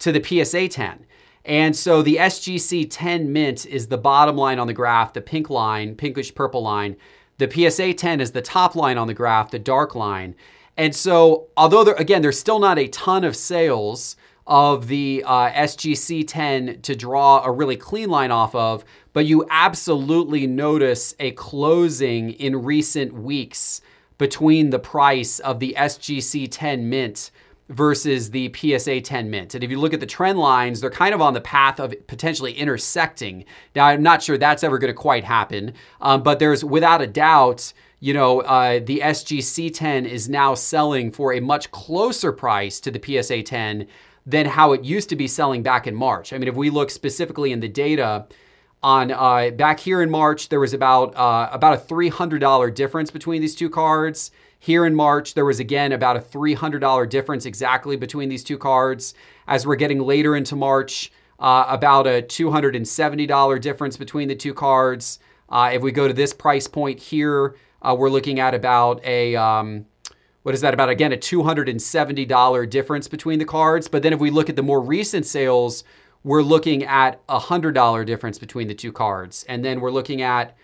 to 0.00 0.10
the 0.10 0.22
PSA 0.22 0.66
10. 0.66 1.06
And 1.44 1.76
so 1.76 2.02
the 2.02 2.16
SGC 2.16 2.88
10 2.90 3.32
mint 3.32 3.64
is 3.64 3.86
the 3.86 3.98
bottom 3.98 4.36
line 4.36 4.58
on 4.58 4.66
the 4.66 4.72
graph, 4.72 5.12
the 5.12 5.20
pink 5.20 5.48
line, 5.50 5.94
pinkish 5.94 6.34
purple 6.34 6.62
line. 6.62 6.96
The 7.38 7.48
PSA 7.48 7.94
10 7.94 8.20
is 8.20 8.32
the 8.32 8.42
top 8.42 8.74
line 8.74 8.98
on 8.98 9.06
the 9.06 9.14
graph, 9.14 9.52
the 9.52 9.60
dark 9.60 9.94
line. 9.94 10.34
And 10.76 10.94
so, 10.94 11.48
although 11.56 11.84
there, 11.84 11.94
again, 11.94 12.22
there's 12.22 12.38
still 12.38 12.58
not 12.58 12.78
a 12.78 12.88
ton 12.88 13.24
of 13.24 13.36
sales 13.36 14.16
of 14.46 14.88
the 14.88 15.22
uh, 15.26 15.50
SGC 15.50 16.24
10 16.26 16.80
to 16.82 16.96
draw 16.96 17.44
a 17.44 17.50
really 17.50 17.76
clean 17.76 18.10
line 18.10 18.30
off 18.30 18.54
of, 18.54 18.84
but 19.12 19.26
you 19.26 19.46
absolutely 19.50 20.46
notice 20.46 21.14
a 21.20 21.30
closing 21.32 22.30
in 22.30 22.64
recent 22.64 23.12
weeks 23.12 23.80
between 24.18 24.70
the 24.70 24.78
price 24.78 25.38
of 25.40 25.60
the 25.60 25.74
SGC 25.78 26.48
10 26.50 26.88
mint 26.88 27.30
versus 27.68 28.30
the 28.30 28.54
PSA 28.54 29.00
10 29.00 29.30
mint. 29.30 29.54
And 29.54 29.64
if 29.64 29.70
you 29.70 29.78
look 29.78 29.94
at 29.94 30.00
the 30.00 30.06
trend 30.06 30.38
lines, 30.38 30.80
they're 30.80 30.90
kind 30.90 31.14
of 31.14 31.20
on 31.20 31.34
the 31.34 31.40
path 31.40 31.80
of 31.80 31.94
potentially 32.06 32.52
intersecting. 32.52 33.44
Now, 33.74 33.86
I'm 33.86 34.02
not 34.02 34.22
sure 34.22 34.36
that's 34.36 34.64
ever 34.64 34.78
going 34.78 34.92
to 34.92 34.94
quite 34.94 35.24
happen, 35.24 35.74
um, 36.00 36.22
but 36.22 36.38
there's 36.38 36.64
without 36.64 37.00
a 37.00 37.06
doubt 37.06 37.72
you 38.02 38.12
know, 38.12 38.40
uh, 38.40 38.80
the 38.84 38.98
SGC 38.98 39.72
10 39.72 40.06
is 40.06 40.28
now 40.28 40.54
selling 40.54 41.12
for 41.12 41.32
a 41.32 41.38
much 41.38 41.70
closer 41.70 42.32
price 42.32 42.80
to 42.80 42.90
the 42.90 43.00
PSA 43.00 43.44
10 43.44 43.86
than 44.26 44.44
how 44.44 44.72
it 44.72 44.82
used 44.82 45.08
to 45.10 45.14
be 45.14 45.28
selling 45.28 45.62
back 45.62 45.86
in 45.86 45.94
March. 45.94 46.32
I 46.32 46.38
mean, 46.38 46.48
if 46.48 46.56
we 46.56 46.68
look 46.68 46.90
specifically 46.90 47.52
in 47.52 47.60
the 47.60 47.68
data, 47.68 48.26
on 48.82 49.12
uh, 49.12 49.50
back 49.50 49.78
here 49.78 50.02
in 50.02 50.10
March, 50.10 50.48
there 50.48 50.58
was 50.58 50.74
about 50.74 51.14
uh, 51.14 51.48
about 51.52 51.74
a 51.74 51.76
three 51.76 52.08
hundred 52.08 52.40
dollar 52.40 52.72
difference 52.72 53.12
between 53.12 53.40
these 53.40 53.54
two 53.54 53.70
cards. 53.70 54.32
Here 54.58 54.84
in 54.84 54.96
March, 54.96 55.34
there 55.34 55.44
was 55.44 55.60
again 55.60 55.92
about 55.92 56.16
a 56.16 56.20
three 56.20 56.54
hundred 56.54 56.80
dollar 56.80 57.06
difference 57.06 57.46
exactly 57.46 57.94
between 57.94 58.28
these 58.28 58.42
two 58.42 58.58
cards. 58.58 59.14
As 59.46 59.64
we're 59.64 59.76
getting 59.76 60.00
later 60.00 60.34
into 60.34 60.56
March, 60.56 61.12
uh, 61.38 61.66
about 61.68 62.08
a 62.08 62.20
two 62.20 62.50
hundred 62.50 62.74
and 62.74 62.88
seventy 62.88 63.26
dollar 63.26 63.60
difference 63.60 63.96
between 63.96 64.26
the 64.26 64.34
two 64.34 64.54
cards. 64.54 65.20
Uh, 65.48 65.70
if 65.72 65.82
we 65.82 65.92
go 65.92 66.08
to 66.08 66.14
this 66.14 66.32
price 66.32 66.66
point 66.66 66.98
here, 66.98 67.54
uh, 67.82 67.94
we're 67.98 68.10
looking 68.10 68.40
at 68.40 68.54
about 68.54 69.04
a 69.04 69.36
um, 69.36 69.86
what 70.42 70.54
is 70.54 70.60
that? 70.62 70.74
About 70.74 70.88
again 70.88 71.12
a 71.12 71.16
$270 71.16 72.70
difference 72.70 73.08
between 73.08 73.38
the 73.38 73.44
cards. 73.44 73.88
But 73.88 74.02
then 74.02 74.12
if 74.12 74.20
we 74.20 74.30
look 74.30 74.48
at 74.48 74.56
the 74.56 74.62
more 74.62 74.80
recent 74.80 75.26
sales 75.26 75.84
we're 76.24 76.42
looking 76.42 76.84
at 76.84 77.20
a 77.28 77.40
$100 77.40 78.06
difference 78.06 78.38
between 78.38 78.68
the 78.68 78.74
two 78.74 78.92
cards. 78.92 79.44
And 79.48 79.64
then 79.64 79.80
we're 79.80 79.90
looking 79.90 80.22
at 80.22 80.56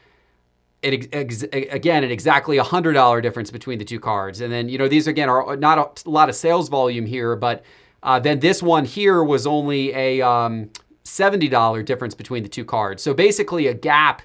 it 0.82 1.08
ex- 1.12 1.42
again 1.42 2.04
at 2.04 2.10
exactly 2.12 2.58
a 2.58 2.62
$100 2.62 3.22
difference 3.22 3.50
between 3.50 3.78
the 3.78 3.84
two 3.84 3.98
cards. 3.98 4.40
And 4.40 4.52
then 4.52 4.68
you 4.68 4.78
know 4.78 4.86
these 4.86 5.06
again 5.06 5.28
are 5.28 5.56
not 5.56 6.04
a 6.06 6.10
lot 6.10 6.28
of 6.28 6.36
sales 6.36 6.68
volume 6.68 7.06
here 7.06 7.34
but 7.34 7.64
uh, 8.04 8.20
then 8.20 8.38
this 8.38 8.62
one 8.62 8.84
here 8.84 9.24
was 9.24 9.44
only 9.44 9.92
a 9.92 10.20
um, 10.20 10.70
$70 11.04 11.84
difference 11.84 12.14
between 12.14 12.44
the 12.44 12.48
two 12.48 12.64
cards. 12.64 13.02
So 13.02 13.12
basically 13.12 13.66
a 13.66 13.74
gap 13.74 14.22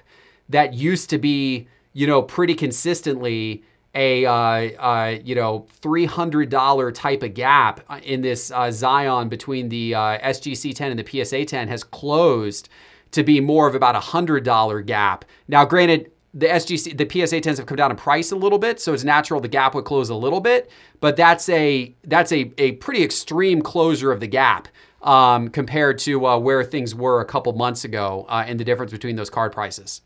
that 0.48 0.74
used 0.74 1.10
to 1.10 1.18
be 1.18 1.66
you 1.94 2.06
know, 2.06 2.20
pretty 2.20 2.54
consistently 2.54 3.64
a 3.94 4.26
uh, 4.26 4.32
uh, 4.32 5.18
you 5.24 5.34
know 5.34 5.66
three 5.80 6.04
hundred 6.04 6.50
dollar 6.50 6.92
type 6.92 7.22
of 7.22 7.34
gap 7.34 7.80
in 8.02 8.20
this 8.20 8.50
uh, 8.50 8.70
Zion 8.70 9.28
between 9.28 9.68
the 9.68 9.94
uh, 9.94 10.18
SGC 10.18 10.74
10 10.74 10.90
and 10.90 11.00
the 11.00 11.24
PSA 11.24 11.44
10 11.44 11.68
has 11.68 11.84
closed 11.84 12.68
to 13.12 13.22
be 13.22 13.40
more 13.40 13.68
of 13.68 13.74
about 13.74 13.94
a 13.94 14.00
hundred 14.00 14.44
dollar 14.44 14.82
gap. 14.82 15.24
Now, 15.46 15.64
granted, 15.64 16.10
the 16.34 16.46
SGC 16.46 16.98
the 16.98 17.08
PSA 17.08 17.40
10s 17.40 17.58
have 17.58 17.66
come 17.66 17.76
down 17.76 17.92
in 17.92 17.96
price 17.96 18.32
a 18.32 18.36
little 18.36 18.58
bit, 18.58 18.80
so 18.80 18.92
it's 18.92 19.04
natural 19.04 19.40
the 19.40 19.48
gap 19.48 19.74
would 19.74 19.84
close 19.84 20.10
a 20.10 20.16
little 20.16 20.40
bit, 20.40 20.70
but 21.00 21.16
that's 21.16 21.48
a 21.48 21.94
that's 22.04 22.32
a 22.32 22.52
a 22.58 22.72
pretty 22.72 23.04
extreme 23.04 23.62
closure 23.62 24.12
of 24.12 24.20
the 24.20 24.28
gap. 24.28 24.68
Um, 25.02 25.50
compared 25.50 25.98
to 25.98 26.24
uh, 26.24 26.38
where 26.38 26.64
things 26.64 26.94
were 26.94 27.20
a 27.20 27.26
couple 27.26 27.52
months 27.52 27.84
ago, 27.84 28.24
uh, 28.30 28.42
and 28.46 28.58
the 28.58 28.64
difference 28.64 28.90
between 28.90 29.16
those 29.16 29.28
card 29.28 29.52
prices. 29.52 30.00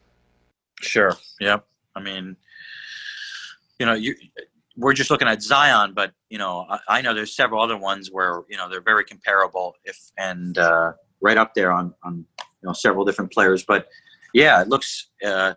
Sure. 0.81 1.17
Yep. 1.39 1.65
I 1.99 2.01
mean, 2.01 2.37
you 3.79 3.87
know, 3.87 3.95
you 3.95 4.15
we're 4.77 4.93
just 4.93 5.11
looking 5.11 5.27
at 5.27 5.43
Zion, 5.43 5.93
but 5.93 6.13
you 6.31 6.39
know, 6.39 6.65
I, 6.71 6.79
I, 6.89 7.01
know 7.03 7.13
there's 7.13 7.35
several 7.35 7.61
other 7.61 7.77
ones 7.77 8.11
where 8.13 8.43
you 8.49 8.57
know 8.57 8.69
they're 8.69 8.81
very 8.81 9.05
comparable, 9.05 9.75
if 9.85 9.99
and 10.17 10.57
uh, 10.57 10.93
right 11.21 11.37
up 11.37 11.55
there 11.55 11.73
on 11.73 11.95
on 12.05 12.25
you 12.41 12.45
know 12.67 12.73
several 12.73 13.05
different 13.05 13.33
players. 13.33 13.65
But 13.65 13.89
yeah, 14.33 14.63
it 14.63 14.69
looks 14.69 15.09
uh, 15.25 15.55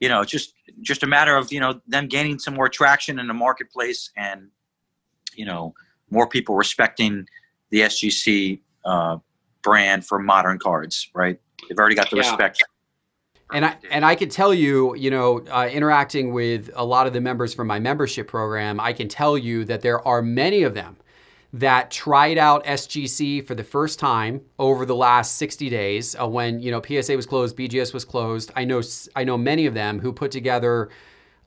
you 0.00 0.08
know, 0.08 0.24
just 0.24 0.54
just 0.80 1.02
a 1.02 1.06
matter 1.06 1.36
of 1.36 1.52
you 1.52 1.60
know 1.60 1.80
them 1.86 2.08
gaining 2.08 2.38
some 2.38 2.54
more 2.54 2.68
traction 2.68 3.18
in 3.18 3.28
the 3.28 3.34
marketplace 3.34 4.10
and 4.16 4.48
you 5.34 5.44
know 5.44 5.74
more 6.10 6.26
people 6.26 6.56
respecting 6.56 7.26
the 7.70 7.80
SGC 7.80 8.60
uh, 8.84 9.18
brand 9.62 10.06
for 10.06 10.18
modern 10.18 10.58
cards. 10.58 11.08
Right? 11.14 11.38
They've 11.68 11.78
already 11.78 11.94
got 11.94 12.10
the 12.10 12.16
yeah. 12.16 12.22
respect. 12.22 12.64
And 13.52 13.64
I 13.64 13.76
and 13.90 14.04
I 14.04 14.14
can 14.14 14.28
tell 14.28 14.54
you, 14.54 14.94
you 14.96 15.10
know, 15.10 15.44
uh, 15.50 15.68
interacting 15.70 16.32
with 16.32 16.70
a 16.74 16.84
lot 16.84 17.06
of 17.06 17.12
the 17.12 17.20
members 17.20 17.54
from 17.54 17.66
my 17.66 17.78
membership 17.78 18.28
program, 18.28 18.80
I 18.80 18.92
can 18.92 19.08
tell 19.08 19.36
you 19.36 19.64
that 19.64 19.82
there 19.82 20.06
are 20.06 20.22
many 20.22 20.62
of 20.62 20.74
them 20.74 20.96
that 21.52 21.90
tried 21.90 22.38
out 22.38 22.64
SGC 22.64 23.44
for 23.44 23.54
the 23.54 23.64
first 23.64 23.98
time 23.98 24.40
over 24.58 24.86
the 24.86 24.94
last 24.94 25.36
60 25.36 25.68
days 25.68 26.14
uh, 26.14 26.26
when 26.28 26.60
you 26.60 26.70
know 26.70 26.80
PSA 26.80 27.16
was 27.16 27.26
closed, 27.26 27.56
BGS 27.56 27.92
was 27.92 28.04
closed. 28.04 28.52
I 28.54 28.64
know 28.64 28.82
I 29.16 29.24
know 29.24 29.36
many 29.36 29.66
of 29.66 29.74
them 29.74 29.98
who 29.98 30.12
put 30.12 30.30
together 30.30 30.90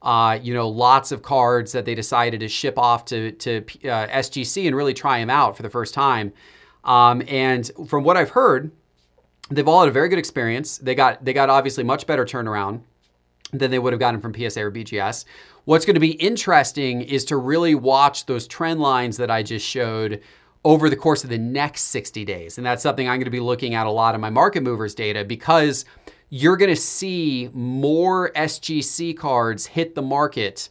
uh, 0.02 0.38
you 0.42 0.52
know 0.52 0.68
lots 0.68 1.10
of 1.10 1.22
cards 1.22 1.72
that 1.72 1.86
they 1.86 1.94
decided 1.94 2.40
to 2.40 2.48
ship 2.48 2.78
off 2.78 3.06
to 3.06 3.32
to 3.32 3.58
uh, 3.58 4.08
SGC 4.08 4.66
and 4.66 4.76
really 4.76 4.94
try 4.94 5.18
them 5.18 5.30
out 5.30 5.56
for 5.56 5.62
the 5.62 5.70
first 5.70 5.94
time. 5.94 6.32
Um, 6.84 7.22
and 7.26 7.70
from 7.88 8.04
what 8.04 8.18
I've 8.18 8.30
heard, 8.30 8.70
they've 9.50 9.68
all 9.68 9.80
had 9.80 9.88
a 9.88 9.92
very 9.92 10.08
good 10.08 10.18
experience. 10.18 10.78
They 10.78 10.94
got 10.94 11.24
they 11.24 11.32
got 11.32 11.50
obviously 11.50 11.84
much 11.84 12.06
better 12.06 12.24
turnaround 12.24 12.80
than 13.52 13.70
they 13.70 13.78
would 13.78 13.92
have 13.92 14.00
gotten 14.00 14.20
from 14.20 14.34
PSA 14.34 14.64
or 14.64 14.70
BGS. 14.70 15.24
What's 15.64 15.84
going 15.84 15.94
to 15.94 16.00
be 16.00 16.12
interesting 16.12 17.02
is 17.02 17.24
to 17.26 17.36
really 17.36 17.74
watch 17.74 18.26
those 18.26 18.46
trend 18.46 18.80
lines 18.80 19.16
that 19.16 19.30
I 19.30 19.42
just 19.42 19.66
showed 19.66 20.20
over 20.64 20.88
the 20.88 20.96
course 20.96 21.24
of 21.24 21.30
the 21.30 21.38
next 21.38 21.82
60 21.84 22.24
days. 22.24 22.58
And 22.58 22.66
that's 22.66 22.82
something 22.82 23.08
I'm 23.08 23.16
going 23.16 23.24
to 23.24 23.30
be 23.30 23.40
looking 23.40 23.74
at 23.74 23.86
a 23.86 23.90
lot 23.90 24.14
in 24.14 24.20
my 24.20 24.30
market 24.30 24.62
movers 24.62 24.94
data 24.94 25.24
because 25.24 25.84
you're 26.30 26.56
going 26.56 26.74
to 26.74 26.80
see 26.80 27.50
more 27.52 28.32
SGC 28.32 29.16
cards 29.16 29.66
hit 29.66 29.94
the 29.94 30.02
market. 30.02 30.70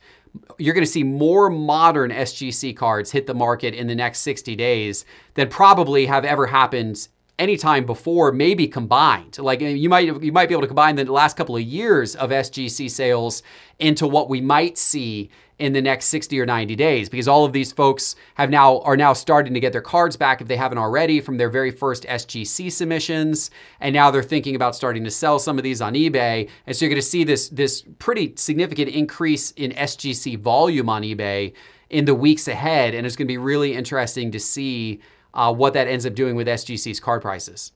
You're 0.58 0.74
going 0.74 0.86
to 0.86 0.92
see 0.92 1.04
more 1.04 1.50
modern 1.50 2.12
SGC 2.12 2.76
cards 2.76 3.12
hit 3.12 3.28
the 3.28 3.36
market 3.36 3.76
in 3.76 3.88
the 3.88 3.96
next 3.96 4.20
60 4.22 4.56
days 4.56 5.06
than 5.36 5.48
probably 5.48 6.08
have 6.08 6.26
ever 6.26 6.48
happened 6.48 7.08
anytime 7.40 7.86
before, 7.86 8.32
maybe 8.32 8.68
combined. 8.68 9.38
Like 9.38 9.62
eh, 9.62 9.70
you 9.70 9.90
might 9.90 10.22
you 10.22 10.32
might 10.32 10.50
be 10.50 10.54
able 10.54 10.62
to 10.62 10.68
combine 10.68 10.96
the 10.96 11.12
last 11.12 11.36
couple 11.38 11.56
of 11.56 11.62
years 11.62 12.16
of 12.16 12.30
SGC 12.30 12.90
sales 12.90 13.44
into 13.80 14.08
what 14.08 14.30
we 14.30 14.42
might 14.42 14.78
see 14.78 15.30
in 15.60 15.74
the 15.74 15.82
next 15.82 16.08
60 16.08 16.40
or 16.40 16.46
90 16.46 16.76
days 16.76 17.10
because 17.10 17.28
all 17.28 17.46
of 17.46 17.54
these 17.54 17.72
folks 17.72 18.16
have 18.36 18.50
now 18.50 18.80
are 18.80 18.98
now 18.98 19.14
starting 19.14 19.54
to 19.54 19.60
get 19.60 19.72
their 19.72 19.82
cards 19.82 20.18
back 20.18 20.42
if 20.42 20.48
they 20.48 20.58
haven't 20.58 20.80
already 20.80 21.22
from 21.22 21.38
their 21.38 21.50
very 21.50 21.72
first 21.72 22.04
SGC 22.04 22.72
submissions. 22.72 23.52
And 23.80 23.94
now 23.94 24.12
they're 24.12 24.24
thinking 24.24 24.56
about 24.56 24.76
starting 24.76 25.04
to 25.04 25.12
sell 25.12 25.40
some 25.40 25.58
of 25.58 25.64
these 25.64 25.82
on 25.82 25.94
eBay. 25.94 26.50
And 26.66 26.76
so 26.76 26.86
you're 26.86 26.90
going 26.90 27.02
to 27.02 27.08
see 27.08 27.24
this 27.24 27.50
this 27.50 27.84
pretty 28.00 28.34
significant 28.36 28.90
increase 28.90 29.52
in 29.52 29.72
SGC 29.72 30.40
volume 30.40 30.90
on 30.90 31.04
eBay 31.04 31.54
in 31.90 32.06
the 32.06 32.16
weeks 32.16 32.48
ahead. 32.48 32.94
And 32.96 33.06
it's 33.06 33.16
going 33.16 33.28
to 33.28 33.32
be 33.32 33.38
really 33.38 33.76
interesting 33.76 34.32
to 34.32 34.40
see 34.40 35.00
uh, 35.34 35.54
what 35.54 35.74
that 35.74 35.88
ends 35.88 36.06
up 36.06 36.16
doing 36.16 36.36
with 36.36 36.48
SGC's 36.48 37.00
card 37.00 37.22
prices. 37.22 37.72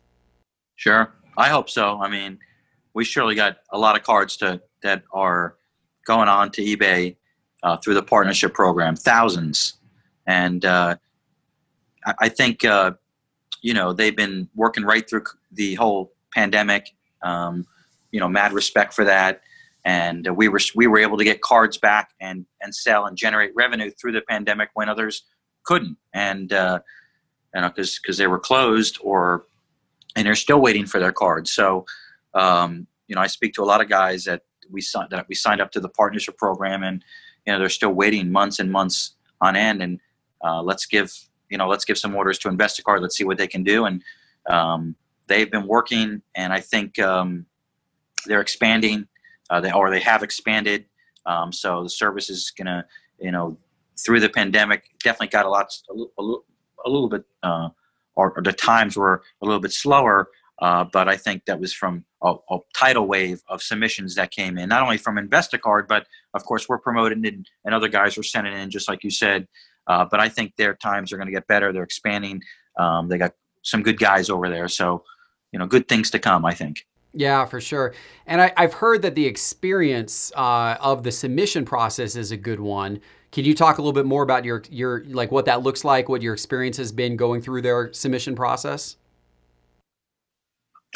Sure, 0.75 1.13
I 1.37 1.49
hope 1.49 1.69
so. 1.69 1.99
I 1.99 2.09
mean, 2.09 2.39
we 2.93 3.03
surely 3.03 3.35
got 3.35 3.57
a 3.71 3.77
lot 3.77 3.95
of 3.95 4.03
cards 4.03 4.37
to 4.37 4.61
that 4.83 5.03
are 5.11 5.55
going 6.05 6.29
on 6.29 6.51
to 6.51 6.61
eBay 6.61 7.15
uh, 7.63 7.77
through 7.77 7.95
the 7.95 8.03
partnership 8.03 8.53
program, 8.53 8.95
thousands, 8.95 9.75
and 10.25 10.63
uh, 10.65 10.95
I, 12.05 12.13
I, 12.21 12.29
think 12.29 12.63
uh, 12.63 12.91
you 13.61 13.73
know 13.73 13.93
they've 13.93 14.15
been 14.15 14.49
working 14.55 14.83
right 14.83 15.07
through 15.07 15.23
the 15.51 15.75
whole 15.75 16.13
pandemic. 16.33 16.89
Um, 17.21 17.65
you 18.11 18.19
know, 18.19 18.29
mad 18.29 18.53
respect 18.53 18.93
for 18.93 19.03
that, 19.05 19.41
and 19.83 20.27
we 20.35 20.47
were 20.47 20.59
we 20.75 20.87
were 20.87 20.99
able 20.99 21.17
to 21.17 21.23
get 21.23 21.41
cards 21.41 21.77
back 21.77 22.11
and 22.21 22.45
and 22.61 22.73
sell 22.73 23.05
and 23.05 23.17
generate 23.17 23.51
revenue 23.55 23.91
through 23.91 24.13
the 24.13 24.21
pandemic 24.21 24.69
when 24.73 24.89
others 24.89 25.23
couldn't, 25.63 25.97
and 26.13 26.53
uh, 26.53 26.79
you 27.57 27.61
know, 27.61 27.69
because 27.69 27.97
because 27.97 28.17
they 28.17 28.27
were 28.27 28.39
closed 28.39 28.99
or 29.01 29.47
and 30.15 30.25
they're 30.25 30.35
still 30.35 30.61
waiting 30.61 30.85
for 30.85 30.99
their 30.99 31.11
cards. 31.11 31.51
So, 31.51 31.87
um, 32.35 32.85
you 33.07 33.15
know, 33.15 33.21
I 33.21 33.27
speak 33.27 33.53
to 33.55 33.63
a 33.63 33.65
lot 33.65 33.81
of 33.81 33.89
guys 33.89 34.25
that 34.25 34.43
we 34.69 34.79
signed 34.79 35.09
that 35.09 35.25
we 35.27 35.33
signed 35.33 35.59
up 35.59 35.71
to 35.71 35.79
the 35.79 35.89
partnership 35.89 36.37
program, 36.37 36.83
and 36.83 37.03
you 37.45 37.53
know, 37.53 37.57
they're 37.57 37.69
still 37.69 37.93
waiting 37.93 38.31
months 38.31 38.59
and 38.59 38.71
months 38.71 39.15
on 39.41 39.55
end. 39.55 39.81
And 39.81 39.99
uh, 40.43 40.61
let's 40.61 40.85
give 40.85 41.11
you 41.49 41.57
know, 41.57 41.67
let's 41.67 41.83
give 41.83 41.97
some 41.97 42.15
orders 42.15 42.37
to 42.39 42.49
Investacard. 42.49 43.01
Let's 43.01 43.17
see 43.17 43.23
what 43.23 43.39
they 43.39 43.47
can 43.47 43.63
do. 43.63 43.85
And 43.85 44.03
um, 44.47 44.95
they've 45.25 45.49
been 45.49 45.65
working, 45.65 46.21
and 46.35 46.53
I 46.53 46.59
think 46.59 46.99
um, 46.99 47.47
they're 48.27 48.41
expanding. 48.41 49.07
Uh, 49.49 49.61
they 49.61 49.71
or 49.71 49.89
they 49.89 50.01
have 50.01 50.21
expanded. 50.21 50.85
Um, 51.25 51.51
so 51.51 51.81
the 51.81 51.89
service 51.89 52.29
is 52.29 52.51
gonna, 52.55 52.85
you 53.19 53.31
know, 53.31 53.57
through 53.97 54.19
the 54.19 54.29
pandemic, 54.29 54.91
definitely 55.03 55.29
got 55.29 55.45
a 55.45 55.49
lot, 55.49 55.73
a, 55.89 55.93
little, 55.93 56.45
a 56.85 56.89
little 56.89 57.09
bit, 57.09 57.23
uh, 57.43 57.69
or, 58.15 58.33
or, 58.35 58.41
the 58.41 58.53
times 58.53 58.97
were 58.97 59.21
a 59.41 59.45
little 59.45 59.59
bit 59.59 59.71
slower. 59.71 60.29
Uh, 60.59 60.83
but 60.91 61.07
I 61.07 61.17
think 61.17 61.45
that 61.45 61.59
was 61.59 61.71
from 61.71 62.03
a, 62.23 62.33
a, 62.49 62.57
tidal 62.75 63.05
wave 63.05 63.43
of 63.47 63.61
submissions 63.61 64.15
that 64.15 64.31
came 64.31 64.57
in, 64.57 64.69
not 64.69 64.81
only 64.81 64.97
from 64.97 65.17
Investacard, 65.17 65.87
but 65.87 66.07
of 66.33 66.43
course 66.45 66.67
we're 66.67 66.79
promoting 66.79 67.23
it, 67.25 67.35
and 67.63 67.75
other 67.75 67.87
guys 67.87 68.17
are 68.17 68.23
sending 68.23 68.53
in, 68.53 68.71
just 68.71 68.89
like 68.89 69.03
you 69.03 69.11
said. 69.11 69.47
Uh, 69.85 70.05
but 70.09 70.19
I 70.19 70.29
think 70.29 70.55
their 70.55 70.73
times 70.73 71.13
are 71.13 71.17
going 71.17 71.27
to 71.27 71.31
get 71.31 71.47
better. 71.47 71.71
They're 71.71 71.83
expanding. 71.83 72.41
Um, 72.79 73.07
they 73.07 73.19
got 73.19 73.33
some 73.61 73.83
good 73.83 73.99
guys 73.99 74.29
over 74.29 74.49
there, 74.49 74.67
so 74.67 75.03
you 75.51 75.59
know, 75.59 75.67
good 75.67 75.87
things 75.87 76.09
to 76.11 76.19
come. 76.19 76.43
I 76.43 76.53
think. 76.53 76.85
Yeah, 77.13 77.45
for 77.45 77.59
sure. 77.59 77.93
And 78.27 78.41
I, 78.41 78.51
have 78.57 78.73
heard 78.73 79.01
that 79.01 79.15
the 79.15 79.25
experience 79.25 80.31
uh, 80.35 80.77
of 80.79 81.03
the 81.03 81.11
submission 81.11 81.65
process 81.65 82.15
is 82.15 82.31
a 82.31 82.37
good 82.37 82.59
one. 82.59 82.99
Can 83.31 83.43
you 83.43 83.53
talk 83.53 83.77
a 83.77 83.81
little 83.81 83.93
bit 83.93 84.05
more 84.05 84.23
about 84.23 84.45
your 84.45 84.63
your 84.69 85.03
like 85.05 85.31
what 85.31 85.45
that 85.45 85.61
looks 85.61 85.83
like, 85.83 86.07
what 86.07 86.21
your 86.21 86.33
experience 86.33 86.77
has 86.77 86.91
been 86.91 87.17
going 87.17 87.41
through 87.41 87.61
their 87.61 87.91
submission 87.93 88.35
process? 88.35 88.95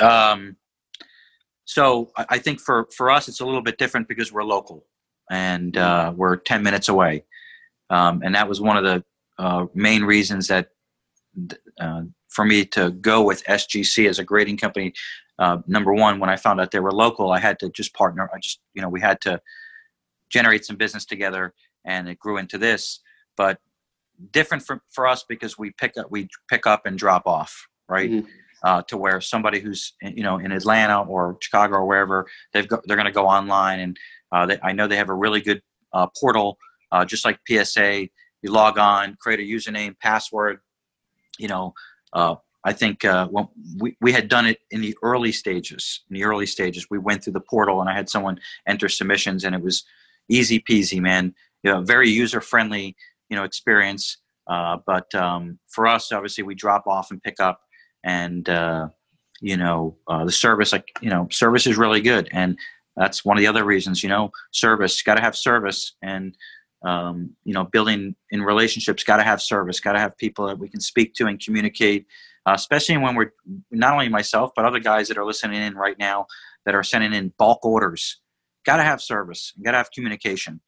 Um, 0.01 0.55
so 1.65 2.11
I 2.17 2.37
think 2.37 2.59
for 2.59 2.87
for 2.95 3.11
us 3.11 3.27
it's 3.27 3.41
a 3.41 3.45
little 3.45 3.61
bit 3.61 3.77
different 3.77 4.07
because 4.07 4.31
we're 4.31 4.43
local 4.43 4.85
and 5.29 5.75
uh, 5.77 6.13
we're 6.15 6.37
ten 6.37 6.63
minutes 6.63 6.89
away, 6.89 7.25
um, 7.89 8.21
and 8.23 8.33
that 8.35 8.47
was 8.47 8.61
one 8.61 8.77
of 8.77 8.83
the 8.83 9.03
uh, 9.37 9.65
main 9.73 10.03
reasons 10.03 10.47
that 10.47 10.69
uh, 11.79 12.03
for 12.29 12.45
me 12.45 12.65
to 12.65 12.91
go 12.91 13.21
with 13.23 13.43
SGC 13.43 14.07
as 14.07 14.19
a 14.19 14.23
grading 14.23 14.57
company. 14.57 14.93
Uh, 15.37 15.57
number 15.67 15.93
one, 15.93 16.19
when 16.19 16.29
I 16.29 16.37
found 16.37 16.61
out 16.61 16.71
they 16.71 16.79
were 16.79 16.91
local, 16.91 17.31
I 17.31 17.39
had 17.39 17.59
to 17.59 17.69
just 17.69 17.93
partner. 17.93 18.29
I 18.33 18.39
just 18.39 18.61
you 18.73 18.81
know 18.81 18.89
we 18.89 19.01
had 19.01 19.19
to 19.21 19.41
generate 20.29 20.63
some 20.63 20.77
business 20.77 21.03
together 21.03 21.53
and 21.85 22.07
it 22.07 22.19
grew 22.19 22.37
into 22.37 22.57
this. 22.57 22.99
But 23.37 23.59
different 24.31 24.63
for, 24.63 24.81
for 24.89 25.07
us 25.07 25.25
because 25.27 25.57
we 25.57 25.71
pick 25.71 25.97
up 25.97 26.11
we 26.11 26.27
pick 26.49 26.67
up 26.67 26.85
and 26.85 26.97
drop 26.97 27.25
off, 27.25 27.67
right? 27.89 28.11
Mm-hmm. 28.11 28.27
Uh, 28.63 28.83
to 28.83 28.95
where 28.95 29.19
somebody 29.19 29.59
who's 29.59 29.93
you 30.01 30.21
know 30.21 30.37
in 30.37 30.51
Atlanta 30.51 31.01
or 31.01 31.37
Chicago 31.41 31.77
or 31.77 31.85
wherever 31.87 32.27
they've 32.53 32.67
go, 32.67 32.79
they're 32.85 32.97
going 32.97 33.07
to 33.07 33.11
go 33.11 33.27
online 33.27 33.79
and 33.79 33.97
uh, 34.31 34.45
they, 34.45 34.59
I 34.61 34.71
know 34.71 34.87
they 34.87 34.97
have 34.97 35.09
a 35.09 35.15
really 35.15 35.41
good 35.41 35.61
uh, 35.93 36.07
portal 36.19 36.57
uh, 36.91 37.03
just 37.03 37.25
like 37.25 37.39
PSA. 37.49 38.07
You 38.43 38.51
log 38.51 38.77
on, 38.77 39.17
create 39.19 39.39
a 39.39 39.43
username, 39.43 39.97
password. 39.99 40.59
You 41.39 41.47
know, 41.47 41.73
uh, 42.13 42.35
I 42.63 42.73
think 42.73 43.03
uh, 43.03 43.27
well, 43.31 43.51
we 43.79 43.97
we 43.99 44.11
had 44.11 44.27
done 44.27 44.45
it 44.45 44.59
in 44.69 44.81
the 44.81 44.95
early 45.01 45.31
stages. 45.31 46.01
In 46.09 46.13
the 46.13 46.23
early 46.23 46.45
stages, 46.45 46.85
we 46.87 46.99
went 46.99 47.23
through 47.23 47.33
the 47.33 47.41
portal 47.41 47.81
and 47.81 47.89
I 47.89 47.95
had 47.95 48.09
someone 48.09 48.39
enter 48.67 48.89
submissions 48.89 49.43
and 49.43 49.55
it 49.55 49.61
was 49.63 49.83
easy 50.29 50.59
peasy, 50.59 51.01
man 51.01 51.33
you 51.63 51.71
know, 51.71 51.81
very 51.81 52.09
user 52.09 52.41
friendly, 52.41 52.95
you 53.29 53.35
know, 53.35 53.43
experience. 53.43 54.17
Uh, 54.47 54.77
but 54.85 55.13
um, 55.15 55.59
for 55.67 55.87
us, 55.87 56.11
obviously, 56.11 56.43
we 56.43 56.55
drop 56.55 56.87
off 56.87 57.11
and 57.11 57.21
pick 57.21 57.39
up, 57.39 57.61
and 58.03 58.49
uh, 58.49 58.87
you 59.39 59.57
know, 59.57 59.97
uh, 60.07 60.25
the 60.25 60.31
service, 60.31 60.71
like 60.71 60.91
you 61.01 61.09
know, 61.09 61.27
service 61.31 61.67
is 61.67 61.77
really 61.77 62.01
good, 62.01 62.27
and 62.31 62.57
that's 62.95 63.23
one 63.23 63.37
of 63.37 63.41
the 63.41 63.47
other 63.47 63.63
reasons. 63.63 64.03
You 64.03 64.09
know, 64.09 64.31
service 64.51 65.01
got 65.01 65.15
to 65.15 65.21
have 65.21 65.35
service, 65.35 65.95
and 66.01 66.35
um, 66.83 67.35
you 67.43 67.53
know, 67.53 67.65
building 67.65 68.15
in 68.31 68.41
relationships 68.41 69.03
got 69.03 69.17
to 69.17 69.23
have 69.23 69.41
service, 69.41 69.79
got 69.79 69.93
to 69.93 69.99
have 69.99 70.17
people 70.17 70.47
that 70.47 70.59
we 70.59 70.67
can 70.67 70.81
speak 70.81 71.13
to 71.15 71.27
and 71.27 71.39
communicate. 71.39 72.07
Uh, 72.47 72.53
especially 72.55 72.97
when 72.97 73.13
we're 73.13 73.31
not 73.69 73.93
only 73.93 74.09
myself 74.09 74.49
but 74.55 74.65
other 74.65 74.79
guys 74.79 75.07
that 75.07 75.15
are 75.15 75.25
listening 75.25 75.61
in 75.61 75.75
right 75.75 75.99
now 75.99 76.25
that 76.65 76.73
are 76.73 76.81
sending 76.81 77.13
in 77.13 77.31
bulk 77.37 77.63
orders. 77.63 78.19
Got 78.65 78.77
to 78.77 78.83
have 78.83 78.99
service, 78.99 79.53
got 79.63 79.71
to 79.73 79.77
have 79.77 79.91
communication 79.91 80.59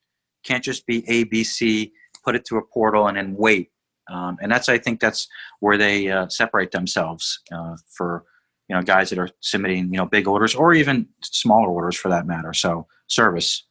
can't 0.44 0.64
just 0.64 0.86
be 0.86 1.04
A, 1.10 1.24
B, 1.24 1.44
C, 1.44 1.94
put 2.24 2.36
it 2.36 2.46
to 2.46 2.58
a 2.58 2.62
portal 2.62 3.08
and 3.08 3.18
then 3.18 3.36
wait. 3.36 3.72
Um, 4.12 4.38
and 4.42 4.52
that's 4.52 4.70
I 4.70 4.78
think 4.78 5.00
that's 5.00 5.28
where 5.60 5.78
they 5.78 6.10
uh, 6.10 6.28
separate 6.28 6.72
themselves 6.72 7.40
uh, 7.52 7.78
for 7.90 8.26
you 8.68 8.76
know 8.76 8.82
guys 8.82 9.10
that 9.10 9.20
are 9.20 9.30
submitting 9.40 9.86
you 9.94 9.98
know 9.98 10.06
big 10.06 10.28
orders 10.28 10.56
or 10.56 10.74
even 10.74 11.08
smaller 11.22 11.70
orders 11.70 11.96
for 11.96 12.10
that 12.10 12.28
matter. 12.28 12.54
So 12.54 12.88
service. 13.08 13.64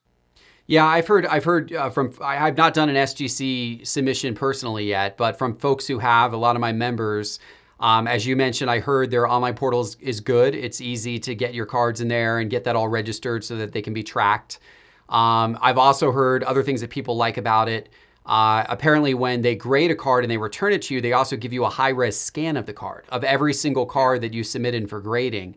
Yeah, 0.66 0.86
I've 0.86 1.06
heard. 1.06 1.26
I've 1.26 1.44
heard 1.44 1.72
uh, 1.72 1.90
from. 1.90 2.14
I, 2.20 2.36
have 2.36 2.56
not 2.56 2.72
done 2.72 2.88
an 2.88 2.96
SGC 2.96 3.86
submission 3.86 4.34
personally 4.34 4.86
yet, 4.86 5.16
but 5.16 5.36
from 5.36 5.56
folks 5.56 5.86
who 5.86 5.98
have, 5.98 6.32
a 6.32 6.36
lot 6.36 6.56
of 6.56 6.60
my 6.60 6.72
members 6.72 7.40
Um, 7.80 8.06
as 8.06 8.24
you 8.24 8.36
mentioned, 8.36 8.70
I 8.70 8.78
heard 8.78 9.10
their 9.10 9.26
online 9.26 9.54
portal 9.54 9.86
is, 10.00 10.20
good. 10.20 10.54
It's 10.54 10.80
easy 10.80 11.18
to 11.18 11.34
get 11.34 11.52
your 11.52 11.66
cards 11.66 12.00
in 12.00 12.06
there 12.06 12.38
and 12.38 12.48
get 12.48 12.62
that 12.64 12.76
all 12.76 12.86
registered 12.86 13.42
so 13.42 13.56
that 13.56 13.72
they 13.72 13.82
can 13.82 13.92
be 13.92 14.04
tracked. 14.04 14.60
Um, 15.08 15.58
I've 15.60 15.78
also 15.78 16.12
heard 16.12 16.42
other 16.44 16.62
things 16.62 16.80
that 16.80 16.90
people 16.90 17.16
like 17.16 17.36
about 17.36 17.68
it. 17.68 17.88
Uh, 18.24 18.64
apparently, 18.68 19.14
when 19.14 19.42
they 19.42 19.54
grade 19.54 19.90
a 19.90 19.96
card 19.96 20.24
and 20.24 20.30
they 20.30 20.38
return 20.38 20.72
it 20.72 20.82
to 20.82 20.94
you, 20.94 21.00
they 21.00 21.12
also 21.12 21.36
give 21.36 21.52
you 21.52 21.64
a 21.64 21.68
high 21.68 21.88
res 21.88 22.18
scan 22.18 22.56
of 22.56 22.66
the 22.66 22.72
card, 22.72 23.04
of 23.08 23.24
every 23.24 23.52
single 23.52 23.84
card 23.84 24.20
that 24.20 24.32
you 24.32 24.44
submit 24.44 24.74
in 24.74 24.86
for 24.86 25.00
grading. 25.00 25.56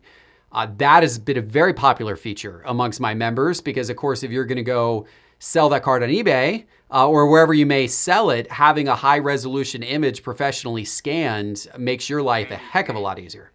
Uh, 0.52 0.66
that 0.78 1.02
has 1.02 1.18
been 1.18 1.36
a 1.36 1.42
very 1.42 1.74
popular 1.74 2.16
feature 2.16 2.62
amongst 2.66 3.00
my 3.00 3.14
members 3.14 3.60
because, 3.60 3.90
of 3.90 3.96
course, 3.96 4.22
if 4.22 4.30
you're 4.30 4.44
going 4.44 4.56
to 4.56 4.62
go 4.62 5.06
sell 5.38 5.68
that 5.68 5.82
card 5.82 6.02
on 6.02 6.08
eBay 6.08 6.64
uh, 6.90 7.06
or 7.06 7.28
wherever 7.28 7.52
you 7.52 7.66
may 7.66 7.86
sell 7.86 8.30
it, 8.30 8.50
having 8.50 8.88
a 8.88 8.94
high 8.94 9.18
resolution 9.18 9.82
image 9.82 10.22
professionally 10.22 10.84
scanned 10.84 11.68
makes 11.78 12.08
your 12.08 12.22
life 12.22 12.50
a 12.50 12.56
heck 12.56 12.88
of 12.88 12.96
a 12.96 12.98
lot 12.98 13.18
easier. 13.18 13.52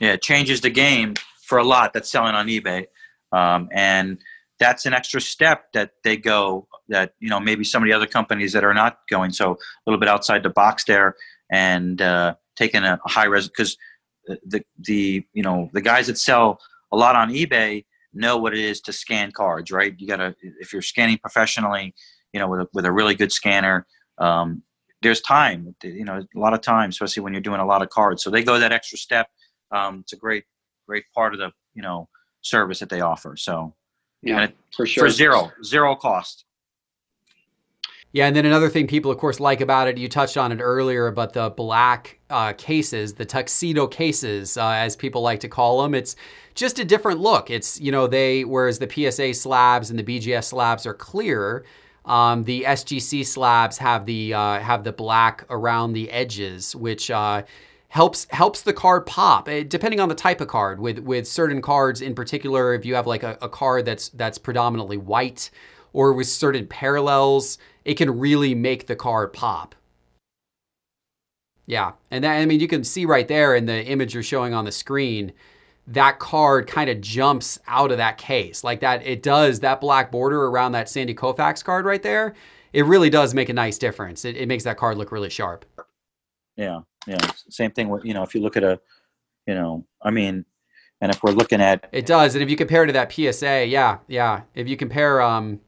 Yeah, 0.00 0.12
it 0.12 0.22
changes 0.22 0.60
the 0.60 0.70
game 0.70 1.14
for 1.42 1.58
a 1.58 1.64
lot 1.64 1.92
that's 1.92 2.10
selling 2.10 2.34
on 2.34 2.46
eBay. 2.48 2.86
Um, 3.32 3.68
and 3.70 4.18
that's 4.60 4.86
an 4.86 4.92
extra 4.92 5.20
step 5.20 5.72
that 5.72 5.92
they 6.04 6.16
go 6.16 6.68
that 6.88 7.14
you 7.18 7.28
know 7.28 7.40
maybe 7.40 7.64
some 7.64 7.82
of 7.82 7.88
the 7.88 7.92
other 7.92 8.06
companies 8.06 8.52
that 8.52 8.62
are 8.62 8.74
not 8.74 8.98
going 9.08 9.32
so 9.32 9.52
a 9.52 9.56
little 9.86 9.98
bit 9.98 10.08
outside 10.08 10.42
the 10.42 10.50
box 10.50 10.84
there 10.84 11.16
and 11.50 12.00
uh, 12.00 12.34
taking 12.56 12.84
a, 12.84 13.00
high 13.06 13.24
res 13.24 13.48
because 13.48 13.76
the 14.44 14.62
the 14.78 15.24
you 15.32 15.42
know 15.42 15.68
the 15.72 15.80
guys 15.80 16.06
that 16.06 16.18
sell 16.18 16.60
a 16.92 16.96
lot 16.96 17.16
on 17.16 17.30
eBay 17.30 17.84
know 18.12 18.36
what 18.36 18.52
it 18.52 18.60
is 18.60 18.80
to 18.82 18.92
scan 18.92 19.30
cards, 19.32 19.70
right? 19.70 19.94
You 19.98 20.06
gotta 20.06 20.34
if 20.60 20.72
you're 20.72 20.82
scanning 20.82 21.18
professionally, 21.18 21.94
you 22.32 22.40
know, 22.40 22.48
with 22.48 22.60
a, 22.60 22.68
with 22.72 22.84
a 22.84 22.92
really 22.92 23.14
good 23.14 23.32
scanner, 23.32 23.86
um, 24.18 24.62
there's 25.02 25.20
time, 25.20 25.74
you 25.82 26.04
know, 26.04 26.22
a 26.34 26.38
lot 26.38 26.52
of 26.52 26.60
time, 26.60 26.90
especially 26.90 27.22
when 27.22 27.32
you're 27.32 27.40
doing 27.40 27.60
a 27.60 27.66
lot 27.66 27.82
of 27.82 27.88
cards. 27.88 28.22
So 28.22 28.30
they 28.30 28.42
go 28.42 28.58
that 28.58 28.72
extra 28.72 28.98
step. 28.98 29.28
Um, 29.70 30.00
it's 30.00 30.12
a 30.12 30.16
great 30.16 30.44
great 30.86 31.04
part 31.14 31.32
of 31.32 31.40
the 31.40 31.50
you 31.74 31.82
know 31.82 32.08
service 32.42 32.80
that 32.80 32.88
they 32.88 33.00
offer. 33.00 33.36
So 33.36 33.74
yeah, 34.22 34.44
it, 34.44 34.56
for 34.74 34.86
sure. 34.86 35.06
For 35.06 35.10
zero, 35.10 35.50
zero 35.64 35.96
cost. 35.96 36.44
Yeah, 38.12 38.26
and 38.26 38.34
then 38.34 38.44
another 38.44 38.68
thing 38.68 38.88
people, 38.88 39.12
of 39.12 39.18
course, 39.18 39.38
like 39.38 39.60
about 39.60 39.86
it, 39.86 39.96
you 39.96 40.08
touched 40.08 40.36
on 40.36 40.50
it 40.50 40.60
earlier, 40.60 41.12
but 41.12 41.32
the 41.32 41.50
black 41.50 42.18
uh, 42.28 42.52
cases, 42.54 43.14
the 43.14 43.24
tuxedo 43.24 43.86
cases, 43.86 44.56
uh, 44.56 44.70
as 44.70 44.96
people 44.96 45.22
like 45.22 45.38
to 45.40 45.48
call 45.48 45.82
them, 45.82 45.94
it's 45.94 46.16
just 46.56 46.80
a 46.80 46.84
different 46.84 47.20
look. 47.20 47.50
It's, 47.50 47.80
you 47.80 47.92
know, 47.92 48.08
they, 48.08 48.44
whereas 48.44 48.80
the 48.80 48.90
PSA 48.90 49.34
slabs 49.34 49.90
and 49.90 49.98
the 49.98 50.02
BGS 50.02 50.44
slabs 50.44 50.86
are 50.86 50.94
clear, 50.94 51.64
um, 52.04 52.42
the 52.44 52.64
SGC 52.66 53.24
slabs 53.26 53.78
have 53.78 54.06
the 54.06 54.34
uh, 54.34 54.58
have 54.58 54.84
the 54.84 54.92
black 54.92 55.44
around 55.50 55.92
the 55.92 56.10
edges, 56.10 56.74
which 56.74 57.10
uh, 57.10 57.42
helps 57.90 58.28
helps 58.30 58.62
the 58.62 58.72
card 58.72 59.04
pop 59.04 59.48
eh, 59.48 59.64
depending 59.66 59.98
on 60.00 60.08
the 60.08 60.14
type 60.14 60.40
of 60.40 60.48
card. 60.48 60.80
With 60.80 61.00
with 61.00 61.26
certain 61.28 61.60
cards 61.60 62.00
in 62.00 62.14
particular 62.14 62.72
if 62.72 62.84
you 62.84 62.94
have 62.94 63.06
like 63.06 63.22
a, 63.22 63.36
a, 63.42 63.48
card 63.48 63.84
that's 63.84 64.08
that's 64.10 64.38
predominantly 64.38 64.96
white 64.96 65.50
or 65.92 66.12
with 66.12 66.28
certain 66.28 66.66
parallels 66.66 67.58
it 67.84 67.94
can 67.94 68.18
really 68.18 68.54
make 68.54 68.86
the 68.86 68.96
card 68.96 69.32
pop. 69.32 69.74
Yeah 71.66 71.92
and 72.10 72.24
that, 72.24 72.36
i 72.36 72.46
mean 72.46 72.60
you 72.60 72.68
can 72.68 72.84
see 72.84 73.04
right 73.04 73.26
there 73.28 73.54
in 73.56 73.66
the 73.66 73.84
image 73.84 74.14
you're 74.14 74.22
showing 74.22 74.54
on 74.54 74.64
the 74.64 74.72
screen 74.72 75.32
that 75.88 76.20
card 76.20 76.68
kind 76.68 76.88
of 76.88 77.00
jumps 77.00 77.58
out 77.66 77.90
of 77.90 77.98
that 77.98 78.18
case. 78.18 78.62
Like 78.62 78.80
that 78.80 79.04
it 79.04 79.22
does 79.22 79.60
that 79.60 79.80
black 79.80 80.12
border 80.12 80.44
around 80.44 80.72
that 80.72 80.88
sandy 80.88 81.14
koufax 81.14 81.64
card 81.64 81.84
right 81.84 82.02
there 82.02 82.34
it 82.72 82.84
really 82.84 83.10
does 83.10 83.34
make 83.34 83.48
a 83.48 83.52
nice 83.52 83.78
difference. 83.78 84.24
It, 84.24 84.36
it 84.36 84.46
makes 84.46 84.62
that 84.62 84.76
card 84.76 84.96
look 84.96 85.10
really 85.10 85.28
sharp. 85.28 85.64
Yeah 86.56 86.82
yeah 87.06 87.18
same 87.48 87.70
thing 87.70 87.88
with 87.88 88.04
you 88.04 88.14
know 88.14 88.22
if 88.22 88.34
you 88.34 88.40
look 88.40 88.56
at 88.56 88.64
a 88.64 88.80
you 89.46 89.54
know 89.54 89.84
i 90.02 90.10
mean 90.10 90.44
and 91.00 91.10
if 91.10 91.22
we're 91.22 91.32
looking 91.32 91.60
at 91.60 91.88
it 91.92 92.06
does 92.06 92.34
and 92.34 92.42
if 92.42 92.50
you 92.50 92.56
compare 92.56 92.86
to 92.86 92.92
that 92.92 93.12
psa 93.12 93.64
yeah 93.66 93.98
yeah 94.06 94.42
if 94.54 94.68
you 94.68 94.76
compare 94.76 95.20
um 95.20 95.60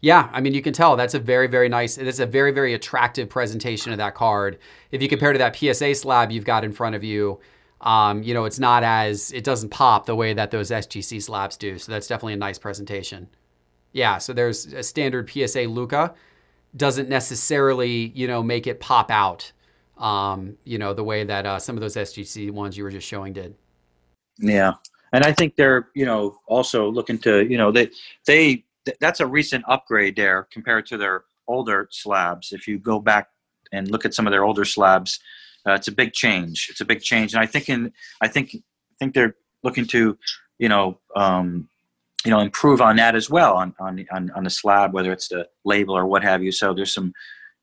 yeah 0.00 0.28
i 0.32 0.40
mean 0.40 0.54
you 0.54 0.62
can 0.62 0.72
tell 0.72 0.96
that's 0.96 1.14
a 1.14 1.18
very 1.18 1.46
very 1.46 1.68
nice 1.68 1.96
it's 1.98 2.18
a 2.18 2.26
very 2.26 2.52
very 2.52 2.74
attractive 2.74 3.28
presentation 3.28 3.92
of 3.92 3.98
that 3.98 4.14
card. 4.14 4.58
If 4.90 5.02
you 5.02 5.08
compare 5.08 5.32
to 5.32 5.38
that 5.38 5.56
psa 5.56 5.94
slab 5.94 6.30
you've 6.30 6.44
got 6.44 6.64
in 6.64 6.72
front 6.72 6.94
of 6.94 7.04
you 7.04 7.40
um, 7.80 8.22
you 8.22 8.34
know 8.34 8.44
it's 8.44 8.58
not 8.58 8.82
as 8.82 9.32
it 9.32 9.42
doesn't 9.42 9.70
pop 9.70 10.04
the 10.04 10.14
way 10.14 10.34
that 10.34 10.50
those 10.50 10.70
sgc 10.70 11.22
slabs 11.22 11.56
do 11.56 11.78
so 11.78 11.90
that's 11.90 12.06
definitely 12.06 12.34
a 12.34 12.36
nice 12.36 12.58
presentation. 12.58 13.28
Yeah 13.92 14.18
so 14.18 14.32
there's 14.32 14.66
a 14.66 14.82
standard 14.82 15.30
psa 15.30 15.62
luca 15.62 16.14
doesn't 16.76 17.08
necessarily 17.08 18.12
you 18.14 18.26
know 18.26 18.42
make 18.42 18.66
it 18.66 18.80
pop 18.80 19.10
out 19.10 19.52
um, 20.00 20.56
you 20.64 20.78
know, 20.78 20.94
the 20.94 21.04
way 21.04 21.24
that 21.24 21.46
uh, 21.46 21.58
some 21.58 21.76
of 21.76 21.80
those 21.80 21.94
SGC 21.94 22.50
ones 22.50 22.76
you 22.76 22.82
were 22.82 22.90
just 22.90 23.06
showing 23.06 23.32
did. 23.32 23.54
Yeah, 24.38 24.72
and 25.12 25.22
I 25.22 25.32
think 25.32 25.56
they're 25.56 25.88
you 25.94 26.06
know 26.06 26.38
also 26.46 26.90
looking 26.90 27.18
to 27.18 27.46
you 27.46 27.58
know 27.58 27.70
they 27.70 27.90
they 28.26 28.64
that's 28.98 29.20
a 29.20 29.26
recent 29.26 29.64
upgrade 29.68 30.16
there 30.16 30.48
compared 30.50 30.86
to 30.86 30.96
their 30.96 31.24
older 31.46 31.86
slabs. 31.90 32.52
If 32.52 32.66
you 32.66 32.78
go 32.78 32.98
back 32.98 33.28
and 33.72 33.90
look 33.90 34.06
at 34.06 34.14
some 34.14 34.26
of 34.26 34.30
their 34.30 34.44
older 34.44 34.64
slabs, 34.64 35.20
uh, 35.66 35.72
it's 35.72 35.88
a 35.88 35.92
big 35.92 36.14
change. 36.14 36.68
It's 36.70 36.80
a 36.80 36.86
big 36.86 37.02
change, 37.02 37.34
and 37.34 37.42
I 37.42 37.46
think 37.46 37.68
in 37.68 37.92
I 38.22 38.28
think 38.28 38.54
I 38.54 38.94
think 38.98 39.14
they're 39.14 39.36
looking 39.62 39.86
to 39.88 40.16
you 40.58 40.68
know 40.70 40.98
um, 41.14 41.68
you 42.24 42.30
know 42.30 42.40
improve 42.40 42.80
on 42.80 42.96
that 42.96 43.14
as 43.14 43.28
well 43.28 43.54
on 43.56 43.74
on 43.78 44.06
on, 44.10 44.30
on 44.30 44.44
the 44.44 44.50
slab, 44.50 44.94
whether 44.94 45.12
it's 45.12 45.28
the 45.28 45.46
label 45.66 45.94
or 45.94 46.06
what 46.06 46.22
have 46.22 46.42
you. 46.42 46.52
So 46.52 46.72
there's 46.72 46.94
some 46.94 47.12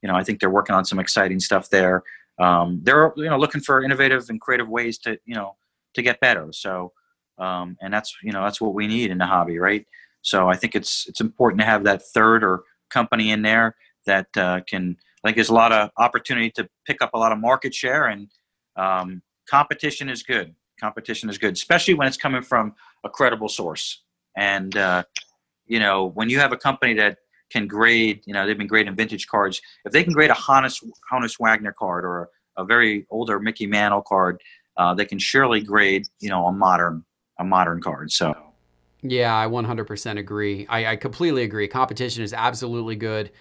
you 0.04 0.08
know 0.08 0.16
I 0.16 0.24
think 0.24 0.40
they're 0.40 0.52
working 0.52 0.76
on 0.76 0.86
some 0.86 1.00
exciting 1.00 1.40
stuff 1.40 1.72
there 1.72 2.04
um, 2.40 2.80
they're 2.84 3.14
you 3.18 3.30
know 3.30 3.38
looking 3.38 3.62
for 3.62 3.84
innovative 3.84 4.26
and 4.30 4.40
creative 4.40 4.70
ways 4.70 4.98
to 5.00 5.18
you 5.26 5.36
know 5.36 5.56
to 5.94 6.02
get 6.02 6.20
better. 6.20 6.50
So 6.52 6.94
um, 7.38 7.78
and 7.82 7.94
that's 7.94 8.16
you 8.24 8.32
know 8.32 8.44
that's 8.44 8.62
what 8.62 8.74
we 8.74 8.88
need 8.88 9.12
in 9.12 9.18
the 9.18 9.26
hobby, 9.26 9.60
right? 9.60 9.86
So 10.22 10.50
I 10.50 10.56
think 10.56 10.76
it's 10.76 11.08
it's 11.08 11.22
important 11.22 11.60
to 11.62 11.66
have 11.66 11.84
that 11.84 12.02
third 12.14 12.44
or 12.44 12.64
company 12.90 13.32
in 13.32 13.42
there 13.42 13.76
that 14.06 14.28
uh, 14.38 14.62
can. 14.68 14.98
Think 15.24 15.36
there's 15.36 15.50
a 15.50 15.54
lot 15.54 15.74
of 15.74 15.90
opportunity 15.98 16.50
to 16.52 16.70
pick 16.86 17.02
up 17.02 17.10
a 17.14 17.18
lot 17.18 17.34
of 17.34 17.40
market 17.40 17.74
share, 17.74 18.06
and 18.06 18.30
um, 18.78 19.22
competition 19.50 20.08
is 20.08 20.24
good. 20.24 20.56
Competition 20.80 21.30
is 21.30 21.38
good, 21.38 21.54
especially 21.54 21.96
when 21.96 22.08
it's 22.08 22.16
coming 22.16 22.42
from 22.42 22.76
a 23.04 23.10
credible 23.10 23.50
source. 23.50 24.04
And 24.38 24.78
uh, 24.78 25.04
you 25.66 25.80
know, 25.80 26.06
when 26.06 26.30
you 26.30 26.40
have 26.40 26.54
a 26.54 26.58
company 26.58 26.94
that 26.94 27.18
can 27.50 27.68
grade, 27.68 28.22
you 28.26 28.34
know, 28.34 28.46
they've 28.46 28.58
been 28.58 28.68
grading 28.68 28.96
vintage 28.96 29.28
cards. 29.28 29.62
If 29.86 29.92
they 29.94 30.04
can 30.04 30.14
grade 30.14 30.32
a 30.32 30.36
Honus, 30.36 30.84
Honus 31.12 31.40
Wagner 31.40 31.74
card 31.74 32.06
or 32.06 32.30
a, 32.58 32.66
very 32.66 33.06
older 33.10 33.40
Mickey 33.40 33.68
Mantle 33.68 34.02
card, 34.02 34.42
uh, 34.78 34.94
they 34.94 35.06
can 35.06 35.20
surely 35.20 35.62
grade, 35.62 36.08
you 36.20 36.30
know, 36.30 36.48
a 36.48 36.52
modern 36.52 37.04
a 37.40 37.44
modern 37.44 37.82
card. 37.82 38.12
So. 38.12 38.36
Yeah, 39.04 39.38
I 39.38 39.46
100% 39.46 40.18
agree. 40.18 40.66
I, 40.68 40.88
I 40.88 40.96
completely 40.96 41.44
agree. 41.44 41.68
Competition 41.68 42.24
is 42.24 42.34
absolutely 42.34 42.96
good. 42.96 43.32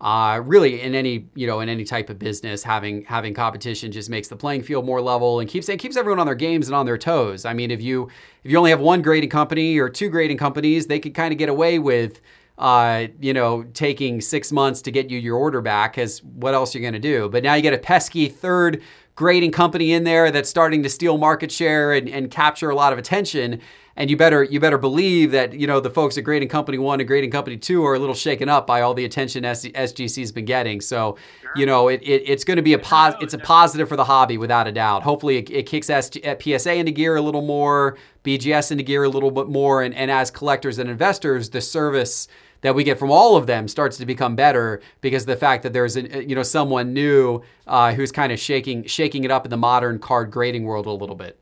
Uh, 0.00 0.40
really, 0.46 0.80
in 0.80 0.94
any 0.94 1.26
you 1.34 1.46
know 1.46 1.60
in 1.60 1.68
any 1.68 1.84
type 1.84 2.08
of 2.08 2.18
business, 2.18 2.62
having 2.62 3.04
having 3.04 3.34
competition 3.34 3.92
just 3.92 4.08
makes 4.08 4.28
the 4.28 4.36
playing 4.36 4.62
field 4.62 4.86
more 4.86 5.02
level 5.02 5.40
and 5.40 5.48
keeps 5.50 5.68
it 5.68 5.76
keeps 5.78 5.94
everyone 5.94 6.18
on 6.18 6.24
their 6.24 6.34
games 6.34 6.68
and 6.68 6.74
on 6.74 6.86
their 6.86 6.96
toes. 6.96 7.44
I 7.44 7.52
mean, 7.52 7.70
if 7.70 7.82
you 7.82 8.08
if 8.42 8.50
you 8.50 8.56
only 8.56 8.70
have 8.70 8.80
one 8.80 9.02
grading 9.02 9.28
company 9.28 9.78
or 9.78 9.90
two 9.90 10.08
grading 10.08 10.38
companies, 10.38 10.86
they 10.86 11.00
could 11.00 11.12
kind 11.12 11.32
of 11.32 11.38
get 11.38 11.50
away 11.50 11.78
with 11.78 12.22
uh, 12.60 13.06
you 13.18 13.32
know, 13.32 13.62
taking 13.72 14.20
six 14.20 14.52
months 14.52 14.82
to 14.82 14.90
get 14.90 15.08
you 15.08 15.18
your 15.18 15.36
order 15.36 15.62
back 15.62 15.94
because 15.94 16.22
what 16.22 16.52
else 16.52 16.74
are 16.74 16.78
you 16.78 16.82
going 16.82 16.92
to 16.92 17.00
do? 17.00 17.26
But 17.30 17.42
now 17.42 17.54
you 17.54 17.62
get 17.62 17.72
a 17.72 17.78
pesky 17.78 18.28
third 18.28 18.82
grading 19.14 19.50
company 19.50 19.92
in 19.92 20.04
there 20.04 20.30
that's 20.30 20.48
starting 20.48 20.82
to 20.82 20.90
steal 20.90 21.16
market 21.16 21.50
share 21.50 21.94
and, 21.94 22.06
and 22.06 22.30
capture 22.30 22.68
a 22.68 22.74
lot 22.74 22.92
of 22.92 22.98
attention. 22.98 23.62
And 23.96 24.10
you 24.10 24.16
better 24.16 24.44
you 24.44 24.60
better 24.60 24.76
believe 24.76 25.30
that 25.32 25.54
you 25.54 25.66
know 25.66 25.80
the 25.80 25.90
folks 25.90 26.16
at 26.18 26.24
Grading 26.24 26.48
Company 26.48 26.76
One 26.76 27.00
and 27.00 27.06
Grading 27.06 27.30
Company 27.30 27.56
Two 27.56 27.84
are 27.84 27.94
a 27.94 27.98
little 27.98 28.14
shaken 28.14 28.48
up 28.48 28.66
by 28.66 28.82
all 28.82 28.94
the 28.94 29.04
attention 29.04 29.42
SGC's 29.42 30.30
been 30.30 30.44
getting. 30.44 30.80
So, 30.80 31.16
you 31.56 31.66
know, 31.66 31.88
it, 31.88 32.00
it 32.02 32.22
it's 32.26 32.44
going 32.44 32.56
to 32.56 32.62
be 32.62 32.72
a 32.74 32.78
pos- 32.78 33.16
it's 33.20 33.34
a 33.34 33.38
positive 33.38 33.88
for 33.88 33.96
the 33.96 34.04
hobby 34.04 34.38
without 34.38 34.68
a 34.68 34.72
doubt. 34.72 35.02
Hopefully, 35.02 35.38
it, 35.38 35.50
it 35.50 35.66
kicks 35.66 35.88
SG- 35.88 36.58
PSA 36.58 36.74
into 36.74 36.92
gear 36.92 37.16
a 37.16 37.22
little 37.22 37.42
more, 37.42 37.98
BGS 38.24 38.70
into 38.70 38.84
gear 38.84 39.04
a 39.04 39.08
little 39.08 39.30
bit 39.30 39.48
more, 39.48 39.82
and, 39.82 39.94
and 39.94 40.10
as 40.10 40.30
collectors 40.30 40.78
and 40.78 40.88
investors, 40.88 41.50
the 41.50 41.60
service 41.60 42.28
that 42.62 42.74
we 42.74 42.84
get 42.84 42.98
from 42.98 43.10
all 43.10 43.36
of 43.36 43.46
them 43.46 43.68
starts 43.68 43.96
to 43.98 44.06
become 44.06 44.36
better 44.36 44.80
because 45.00 45.22
of 45.22 45.28
the 45.28 45.36
fact 45.36 45.62
that 45.62 45.72
there's 45.72 45.96
a, 45.96 46.24
you 46.26 46.34
know 46.34 46.42
someone 46.42 46.92
new 46.92 47.42
uh, 47.66 47.92
who's 47.92 48.12
kind 48.12 48.32
of 48.32 48.38
shaking 48.38 48.84
shaking 48.84 49.24
it 49.24 49.30
up 49.30 49.44
in 49.44 49.50
the 49.50 49.56
modern 49.56 49.98
card 49.98 50.30
grading 50.30 50.64
world 50.64 50.86
a 50.86 50.90
little 50.90 51.16
bit. 51.16 51.38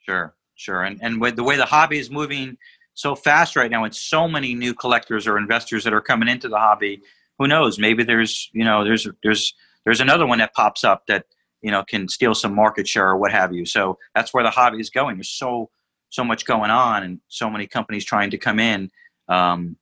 Sure, 0.00 0.34
sure, 0.54 0.82
and 0.82 0.98
and 1.02 1.20
with 1.20 1.36
the 1.36 1.44
way 1.44 1.56
the 1.56 1.64
hobby 1.64 1.98
is 1.98 2.10
moving 2.10 2.56
so 2.94 3.14
fast 3.14 3.56
right 3.56 3.70
now, 3.70 3.84
and 3.84 3.94
so 3.94 4.28
many 4.28 4.54
new 4.54 4.74
collectors 4.74 5.26
or 5.26 5.38
investors 5.38 5.84
that 5.84 5.92
are 5.92 6.00
coming 6.00 6.28
into 6.28 6.48
the 6.48 6.58
hobby. 6.58 7.02
Who 7.38 7.48
knows? 7.48 7.78
Maybe 7.78 8.04
there's 8.04 8.50
you 8.52 8.64
know 8.64 8.84
there's 8.84 9.06
there's 9.22 9.54
there's 9.84 10.00
another 10.00 10.26
one 10.26 10.38
that 10.38 10.54
pops 10.54 10.84
up 10.84 11.06
that 11.06 11.26
you 11.62 11.70
know 11.70 11.82
can 11.84 12.08
steal 12.08 12.34
some 12.34 12.54
market 12.54 12.86
share 12.86 13.08
or 13.08 13.16
what 13.16 13.32
have 13.32 13.52
you. 13.52 13.64
So 13.64 13.98
that's 14.14 14.34
where 14.34 14.44
the 14.44 14.50
hobby 14.50 14.80
is 14.80 14.90
going. 14.90 15.16
There's 15.16 15.30
so 15.30 15.70
so 16.10 16.22
much 16.22 16.44
going 16.44 16.70
on 16.70 17.02
and 17.02 17.20
so 17.28 17.48
many 17.48 17.66
companies 17.66 18.04
trying 18.04 18.30
to 18.30 18.38
come 18.38 18.60
in. 18.60 18.90
Um, 19.28 19.76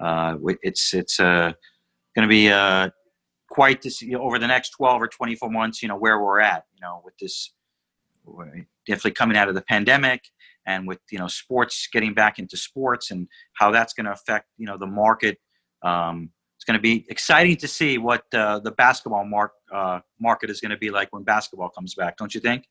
uh, 0.00 0.36
it's 0.62 0.92
it's 0.94 1.18
uh, 1.20 1.52
going 2.14 2.28
to 2.28 2.28
be 2.28 2.50
uh, 2.50 2.90
quite 3.50 3.82
to 3.82 3.90
see 3.90 4.14
over 4.14 4.38
the 4.38 4.46
next 4.46 4.70
12 4.70 5.02
or 5.02 5.08
24 5.08 5.50
months, 5.50 5.82
you 5.82 5.88
know, 5.88 5.96
where 5.96 6.20
we're 6.20 6.40
at, 6.40 6.64
you 6.74 6.80
know, 6.80 7.00
with 7.04 7.16
this 7.18 7.52
definitely 8.86 9.12
coming 9.12 9.36
out 9.36 9.48
of 9.48 9.54
the 9.54 9.62
pandemic 9.62 10.24
and 10.66 10.86
with, 10.86 10.98
you 11.10 11.18
know, 11.18 11.28
sports 11.28 11.88
getting 11.92 12.12
back 12.12 12.38
into 12.38 12.56
sports 12.56 13.10
and 13.10 13.28
how 13.54 13.70
that's 13.70 13.92
going 13.92 14.06
to 14.06 14.12
affect, 14.12 14.46
you 14.58 14.66
know, 14.66 14.76
the 14.76 14.86
market. 14.86 15.38
Um, 15.82 16.30
it's 16.56 16.64
going 16.64 16.76
to 16.76 16.82
be 16.82 17.06
exciting 17.08 17.56
to 17.58 17.68
see 17.68 17.98
what 17.98 18.24
uh, 18.34 18.58
the 18.58 18.72
basketball 18.72 19.24
mark, 19.24 19.52
uh, 19.72 20.00
market 20.20 20.50
is 20.50 20.60
going 20.60 20.70
to 20.70 20.76
be 20.76 20.90
like 20.90 21.12
when 21.12 21.22
basketball 21.22 21.68
comes 21.68 21.94
back, 21.94 22.16
don't 22.16 22.34
you 22.34 22.40
think? 22.40 22.66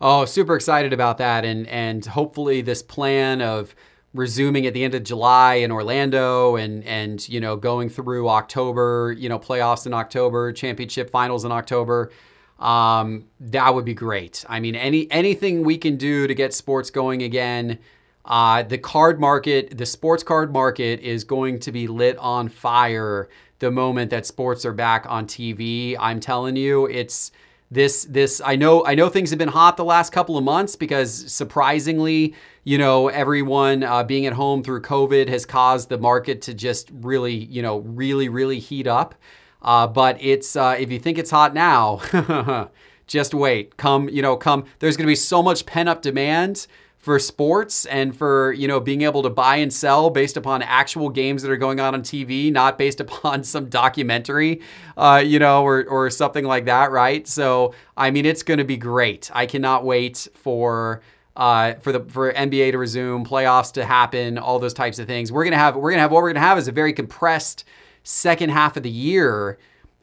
Oh, 0.00 0.24
super 0.24 0.54
excited 0.56 0.92
about 0.92 1.18
that. 1.18 1.44
And, 1.44 1.66
and 1.66 2.04
hopefully 2.04 2.62
this 2.62 2.82
plan 2.82 3.42
of, 3.42 3.74
resuming 4.16 4.66
at 4.66 4.74
the 4.74 4.84
end 4.84 4.94
of 4.94 5.04
July 5.04 5.54
in 5.54 5.70
Orlando 5.70 6.56
and 6.56 6.84
and 6.84 7.28
you 7.28 7.40
know 7.40 7.56
going 7.56 7.88
through 7.88 8.28
October, 8.28 9.14
you 9.16 9.28
know 9.28 9.38
playoffs 9.38 9.86
in 9.86 9.94
October, 9.94 10.52
championship 10.52 11.10
finals 11.10 11.44
in 11.44 11.52
October. 11.52 12.10
Um, 12.58 13.26
that 13.38 13.74
would 13.74 13.84
be 13.84 13.94
great. 13.94 14.44
I 14.48 14.60
mean, 14.60 14.74
any 14.74 15.10
anything 15.10 15.62
we 15.62 15.78
can 15.78 15.96
do 15.96 16.26
to 16.26 16.34
get 16.34 16.54
sports 16.54 16.90
going 16.90 17.22
again. 17.22 17.78
Uh, 18.24 18.64
the 18.64 18.78
card 18.78 19.20
market, 19.20 19.78
the 19.78 19.86
sports 19.86 20.24
card 20.24 20.52
market, 20.52 20.98
is 21.00 21.22
going 21.22 21.60
to 21.60 21.70
be 21.70 21.86
lit 21.86 22.16
on 22.18 22.48
fire 22.48 23.28
the 23.60 23.70
moment 23.70 24.10
that 24.10 24.26
sports 24.26 24.64
are 24.64 24.72
back 24.72 25.06
on 25.08 25.26
TV. 25.26 25.96
I'm 25.98 26.18
telling 26.18 26.56
you, 26.56 26.86
it's 26.86 27.30
this 27.70 28.04
this 28.04 28.40
I 28.44 28.56
know 28.56 28.84
I 28.86 28.94
know 28.94 29.08
things 29.08 29.30
have 29.30 29.38
been 29.38 29.48
hot 29.48 29.76
the 29.76 29.84
last 29.84 30.12
couple 30.12 30.38
of 30.38 30.44
months 30.44 30.76
because 30.76 31.32
surprisingly, 31.32 32.34
you 32.64 32.78
know, 32.78 33.08
everyone 33.08 33.82
uh, 33.82 34.04
being 34.04 34.26
at 34.26 34.34
home 34.34 34.62
through 34.62 34.82
COVID 34.82 35.28
has 35.28 35.44
caused 35.44 35.88
the 35.88 35.98
market 35.98 36.42
to 36.42 36.54
just 36.54 36.90
really, 36.92 37.34
you 37.34 37.62
know, 37.62 37.78
really 37.78 38.28
really 38.28 38.60
heat 38.60 38.86
up. 38.86 39.14
Uh, 39.62 39.86
but 39.86 40.16
it's 40.22 40.54
uh, 40.54 40.76
if 40.78 40.92
you 40.92 40.98
think 40.98 41.18
it's 41.18 41.30
hot 41.30 41.54
now, 41.54 42.68
just 43.06 43.34
wait. 43.34 43.76
Come, 43.76 44.08
you 44.08 44.22
know, 44.22 44.36
come. 44.36 44.64
There's 44.78 44.96
going 44.96 45.06
to 45.06 45.10
be 45.10 45.16
so 45.16 45.42
much 45.42 45.66
pent 45.66 45.88
up 45.88 46.02
demand 46.02 46.68
for 47.06 47.20
sports 47.20 47.86
and 47.86 48.16
for 48.16 48.52
you 48.54 48.66
know 48.66 48.80
being 48.80 49.02
able 49.02 49.22
to 49.22 49.30
buy 49.30 49.54
and 49.58 49.72
sell 49.72 50.10
based 50.10 50.36
upon 50.36 50.60
actual 50.60 51.08
games 51.08 51.40
that 51.40 51.52
are 51.52 51.56
going 51.56 51.78
on 51.78 51.94
on 51.94 52.02
TV, 52.02 52.50
not 52.50 52.76
based 52.76 52.98
upon 53.06 53.44
some 53.44 53.68
documentary, 53.68 54.60
uh, 54.96 55.22
you 55.24 55.38
know, 55.38 55.62
or 55.62 55.84
or 55.84 56.10
something 56.10 56.44
like 56.44 56.64
that, 56.64 56.90
right? 56.90 57.28
So 57.28 57.74
I 57.96 58.10
mean, 58.10 58.26
it's 58.26 58.42
going 58.42 58.58
to 58.58 58.64
be 58.64 58.76
great. 58.76 59.30
I 59.32 59.46
cannot 59.46 59.84
wait 59.84 60.26
for. 60.34 61.00
Uh, 61.36 61.74
for 61.80 61.92
the 61.92 62.00
for 62.00 62.32
NBA 62.32 62.72
to 62.72 62.78
resume, 62.78 63.22
playoffs 63.22 63.70
to 63.72 63.84
happen, 63.84 64.38
all 64.38 64.58
those 64.58 64.72
types 64.72 64.98
of 64.98 65.06
things. 65.06 65.30
We're 65.30 65.44
gonna 65.44 65.58
have 65.58 65.76
we're 65.76 65.90
gonna 65.90 66.00
have 66.00 66.10
what 66.10 66.22
we're 66.22 66.30
gonna 66.32 66.40
have 66.40 66.56
is 66.56 66.66
a 66.66 66.72
very 66.72 66.94
compressed 66.94 67.62
second 68.04 68.48
half 68.48 68.78
of 68.78 68.84
the 68.84 68.90
year 68.90 69.58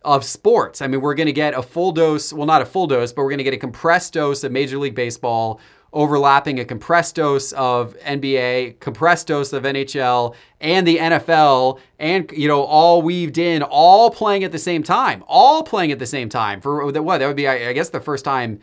of 0.06 0.24
sports. 0.24 0.80
I 0.80 0.86
mean, 0.86 1.01
we're 1.01 1.16
to 1.16 1.32
get 1.32 1.56
a 1.56 1.64
full 1.64 1.91
dose, 1.91 2.32
well, 2.32 2.45
not 2.45 2.62
a 2.62 2.66
full 2.66 2.86
dose, 2.86 3.12
but 3.12 3.24
we're 3.24 3.36
to 3.36 3.43
get 3.43 3.56
a 3.56 3.58
compressed 3.58 4.14
dose 4.14 4.43
of 4.43 4.51
Major 4.51 4.78
League 4.78 4.93
Baseball 4.93 5.60
overlapping 5.94 6.60
a 6.60 6.66
compressed 6.66 7.16
dose 7.16 7.52
of 7.54 7.96
NBA, 8.00 8.80
compressed 8.80 9.28
dose 9.28 9.54
of 9.54 9.64
NHL, 9.64 10.36
and 10.60 10.86
the 10.86 10.98
NFL, 10.98 11.80
and 12.00 12.30
you 12.32 12.48
know, 12.48 12.64
all 12.64 13.02
weaved 13.02 13.38
in, 13.38 13.64
all 13.64 14.10
playing 14.10 14.44
at 14.44 14.52
the 14.52 14.60
same 14.60 14.84
time, 14.84 15.24
all 15.28 15.64
playing 15.64 15.91
at 15.91 16.00
the 16.00 16.06
same 16.06 16.30
time. 16.30 16.60
For 16.60 16.84
what 16.86 17.20
that 17.20 17.28
would 17.28 17.36
be, 17.36 17.48
I 17.48 17.74
guess, 17.74 17.89
the 17.89 18.02
first 18.02 18.26
time, 18.26 18.60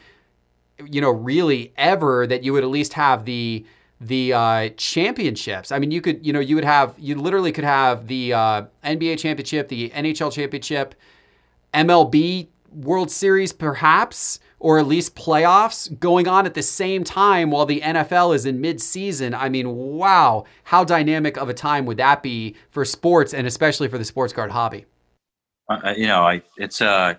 you 0.84 1.00
know, 1.00 1.10
really 1.10 1.72
ever 1.76 2.26
that 2.26 2.42
you 2.42 2.52
would 2.52 2.64
at 2.64 2.70
least 2.70 2.94
have 2.94 3.24
the 3.24 3.64
the 4.00 4.32
uh, 4.32 4.68
championships. 4.76 5.70
I 5.70 5.78
mean, 5.78 5.90
you 5.90 6.00
could, 6.00 6.24
you 6.24 6.32
know, 6.32 6.40
you 6.40 6.54
would 6.54 6.64
have, 6.64 6.94
you 6.98 7.14
literally 7.16 7.52
could 7.52 7.64
have 7.64 8.06
the 8.06 8.32
uh, 8.32 8.62
NBA 8.82 9.18
championship, 9.18 9.68
the 9.68 9.90
NHL 9.90 10.32
championship, 10.32 10.94
MLB 11.74 12.48
World 12.72 13.10
Series, 13.10 13.52
perhaps 13.52 14.40
or 14.60 14.78
at 14.78 14.86
least 14.86 15.16
playoffs 15.16 15.98
going 15.98 16.28
on 16.28 16.46
at 16.46 16.54
the 16.54 16.62
same 16.62 17.02
time 17.02 17.50
while 17.50 17.66
the 17.66 17.80
NFL 17.80 18.34
is 18.34 18.44
in 18.46 18.60
mid-season. 18.60 19.34
I 19.34 19.48
mean, 19.48 19.74
wow, 19.74 20.44
how 20.64 20.84
dynamic 20.84 21.38
of 21.38 21.48
a 21.48 21.54
time 21.54 21.86
would 21.86 21.96
that 21.96 22.22
be 22.22 22.54
for 22.70 22.84
sports 22.84 23.34
and 23.34 23.46
especially 23.46 23.88
for 23.88 23.98
the 23.98 24.04
sports 24.04 24.32
card 24.32 24.50
hobby? 24.50 24.84
Uh, 25.68 25.80
uh 25.84 25.94
you 25.96 26.06
know, 26.06 26.22
I 26.22 26.42
it's 26.56 26.80
uh 26.80 27.14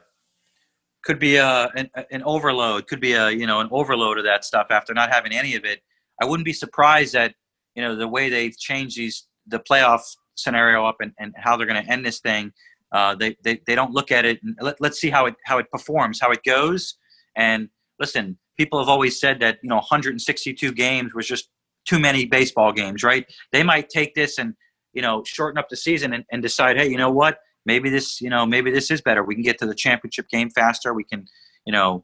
could 1.03 1.19
be 1.19 1.37
a 1.37 1.67
an, 1.75 1.89
an 2.11 2.23
overload, 2.23 2.87
could 2.87 3.01
be 3.01 3.13
a 3.13 3.31
you 3.31 3.47
know 3.47 3.59
an 3.59 3.69
overload 3.71 4.19
of 4.19 4.23
that 4.25 4.45
stuff 4.45 4.67
after 4.69 4.93
not 4.93 5.11
having 5.11 5.33
any 5.33 5.55
of 5.55 5.65
it. 5.65 5.81
I 6.21 6.25
wouldn't 6.25 6.45
be 6.45 6.53
surprised 6.53 7.13
that 7.13 7.33
you 7.75 7.81
know 7.81 7.95
the 7.95 8.07
way 8.07 8.29
they've 8.29 8.55
changed 8.55 8.97
these 8.97 9.27
the 9.47 9.59
playoff 9.59 10.01
scenario 10.35 10.85
up 10.85 10.97
and, 11.01 11.11
and 11.19 11.33
how 11.37 11.57
they're 11.57 11.67
going 11.67 11.83
to 11.83 11.91
end 11.91 12.05
this 12.05 12.19
thing. 12.19 12.51
Uh, 12.91 13.15
they, 13.15 13.35
they 13.43 13.59
they 13.65 13.75
don't 13.75 13.91
look 13.91 14.11
at 14.11 14.25
it. 14.25 14.39
And 14.43 14.55
let, 14.61 14.79
let's 14.81 14.99
see 14.99 15.09
how 15.09 15.25
it 15.25 15.35
how 15.45 15.57
it 15.57 15.71
performs, 15.71 16.19
how 16.19 16.31
it 16.31 16.43
goes, 16.43 16.95
and 17.35 17.69
listen, 17.99 18.37
people 18.57 18.79
have 18.79 18.89
always 18.89 19.19
said 19.19 19.39
that 19.39 19.59
you 19.63 19.69
know 19.69 19.75
162 19.75 20.71
games 20.73 21.13
was 21.13 21.27
just 21.27 21.49
too 21.85 21.99
many 21.99 22.25
baseball 22.25 22.71
games, 22.71 23.03
right? 23.03 23.25
They 23.51 23.63
might 23.63 23.89
take 23.89 24.15
this 24.15 24.37
and 24.37 24.55
you 24.93 25.01
know 25.01 25.23
shorten 25.25 25.57
up 25.57 25.69
the 25.69 25.77
season 25.77 26.13
and, 26.13 26.25
and 26.31 26.41
decide, 26.41 26.77
hey, 26.77 26.87
you 26.87 26.97
know 26.97 27.11
what? 27.11 27.39
Maybe 27.65 27.89
this, 27.89 28.21
you 28.21 28.29
know, 28.29 28.45
maybe 28.45 28.71
this 28.71 28.89
is 28.89 29.01
better. 29.01 29.23
We 29.23 29.35
can 29.35 29.43
get 29.43 29.59
to 29.59 29.65
the 29.65 29.75
championship 29.75 30.29
game 30.29 30.49
faster. 30.49 30.93
We 30.93 31.03
can, 31.03 31.27
you 31.65 31.71
know, 31.71 32.03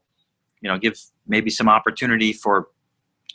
you 0.61 0.69
know, 0.69 0.77
give 0.77 0.99
maybe 1.27 1.49
some 1.49 1.67
opportunity 1.67 2.31
for 2.31 2.67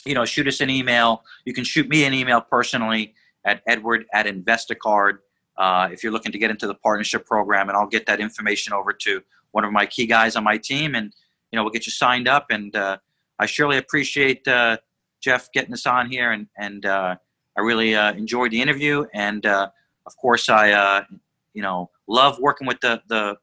you 0.05 0.13
know 0.13 0.25
shoot 0.25 0.47
us 0.47 0.59
an 0.61 0.69
email. 0.69 1.23
You 1.45 1.53
can 1.53 1.63
shoot 1.63 1.87
me 1.87 2.03
an 2.03 2.13
email 2.13 2.41
personally 2.41 3.13
at 3.45 3.61
edward 3.67 4.05
at 4.13 4.25
Investacard 4.25 5.19
uh, 5.57 5.89
if 5.91 6.03
you're 6.03 6.11
looking 6.11 6.31
to 6.31 6.37
get 6.37 6.49
into 6.49 6.67
the 6.67 6.75
partnership 6.75 7.25
program, 7.25 7.69
and 7.69 7.77
I'll 7.77 7.87
get 7.87 8.05
that 8.07 8.19
information 8.19 8.73
over 8.73 8.93
to 8.93 9.21
one 9.51 9.65
of 9.65 9.71
my 9.71 9.85
key 9.85 10.07
guys 10.07 10.35
on 10.35 10.43
my 10.43 10.57
team, 10.57 10.95
and 10.95 11.13
you 11.51 11.57
know 11.57 11.63
we'll 11.63 11.73
get 11.73 11.85
you 11.85 11.91
signed 11.91 12.27
up. 12.27 12.47
And 12.49 12.75
uh, 12.75 12.97
I 13.39 13.45
surely 13.45 13.77
appreciate 13.77 14.47
uh, 14.47 14.77
Jeff 15.21 15.51
getting 15.51 15.73
us 15.73 15.85
on 15.85 16.09
here, 16.09 16.31
and 16.31 16.47
and 16.57 16.85
uh, 16.85 17.15
I 17.57 17.61
really 17.61 17.95
uh, 17.95 18.13
enjoyed 18.13 18.51
the 18.51 18.61
interview, 18.61 19.05
and 19.13 19.45
uh, 19.45 19.69
of 20.05 20.17
course 20.17 20.49
I 20.49 21.05
you 21.53 21.61
know 21.61 21.89
love 22.07 22.39
working 22.39 22.65
with 22.67 22.79
the 22.81 23.01
the 23.07 23.37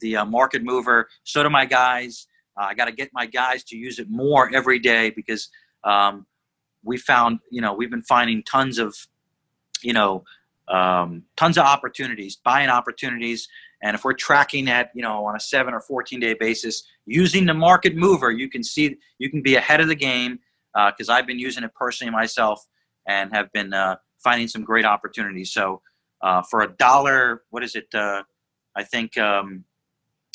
the 0.00 0.24
market 0.24 0.62
mover. 0.64 1.08
So 1.24 1.42
do 1.42 1.50
my 1.50 1.66
guys. 1.66 2.26
Uh, 2.60 2.66
I 2.70 2.74
got 2.74 2.86
to 2.86 2.92
get 2.92 3.10
my 3.12 3.26
guys 3.26 3.64
to 3.64 3.76
use 3.76 3.98
it 3.98 4.08
more 4.10 4.54
every 4.54 4.78
day 4.78 5.10
because 5.10 5.48
um, 5.84 6.26
we 6.84 6.96
found, 6.96 7.40
you 7.50 7.60
know, 7.60 7.72
we've 7.72 7.90
been 7.90 8.02
finding 8.02 8.42
tons 8.42 8.78
of, 8.78 8.94
you 9.82 9.92
know, 9.92 10.24
um, 10.68 11.24
tons 11.36 11.58
of 11.58 11.64
opportunities, 11.64 12.36
buying 12.36 12.68
opportunities. 12.68 13.48
And 13.82 13.94
if 13.94 14.04
we're 14.04 14.12
tracking 14.14 14.66
that, 14.66 14.90
you 14.94 15.02
know, 15.02 15.24
on 15.24 15.34
a 15.34 15.40
seven 15.40 15.74
or 15.74 15.80
14 15.80 16.20
day 16.20 16.34
basis, 16.34 16.84
using 17.06 17.46
the 17.46 17.54
market 17.54 17.96
mover, 17.96 18.30
you 18.30 18.48
can 18.48 18.62
see, 18.62 18.96
you 19.18 19.30
can 19.30 19.42
be 19.42 19.56
ahead 19.56 19.80
of 19.80 19.88
the 19.88 19.94
game 19.94 20.38
because 20.74 21.08
uh, 21.08 21.14
I've 21.14 21.26
been 21.26 21.38
using 21.38 21.64
it 21.64 21.74
personally 21.74 22.10
myself 22.10 22.64
and 23.06 23.32
have 23.32 23.52
been 23.52 23.72
uh, 23.72 23.96
finding 24.22 24.48
some 24.48 24.64
great 24.64 24.84
opportunities. 24.84 25.52
So 25.52 25.82
uh, 26.22 26.42
for 26.42 26.62
a 26.62 26.68
dollar, 26.68 27.42
what 27.50 27.64
is 27.64 27.74
it? 27.74 27.88
Uh, 27.92 28.22
I 28.76 28.84
think, 28.84 29.18
um, 29.18 29.64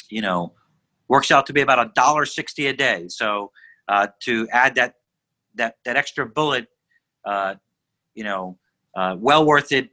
you 0.10 0.22
know, 0.22 0.54
works 1.08 1.32
out 1.32 1.46
to 1.48 1.54
be 1.54 1.62
about 1.62 1.80
a 1.80 1.92
dollar 1.96 2.26
sixty 2.26 2.68
a 2.68 2.74
day. 2.74 3.08
So 3.08 3.52
uh, 3.88 4.08
to 4.22 4.48
add 4.52 4.76
that 4.76 4.96
that 5.56 5.76
that 5.86 5.96
extra 5.96 6.26
bullet, 6.26 6.68
uh, 7.26 7.56
you 8.16 8.24
know, 8.24 8.58
uh, 8.96 9.16
well 9.18 9.46
worth 9.46 9.72
it. 9.72 9.90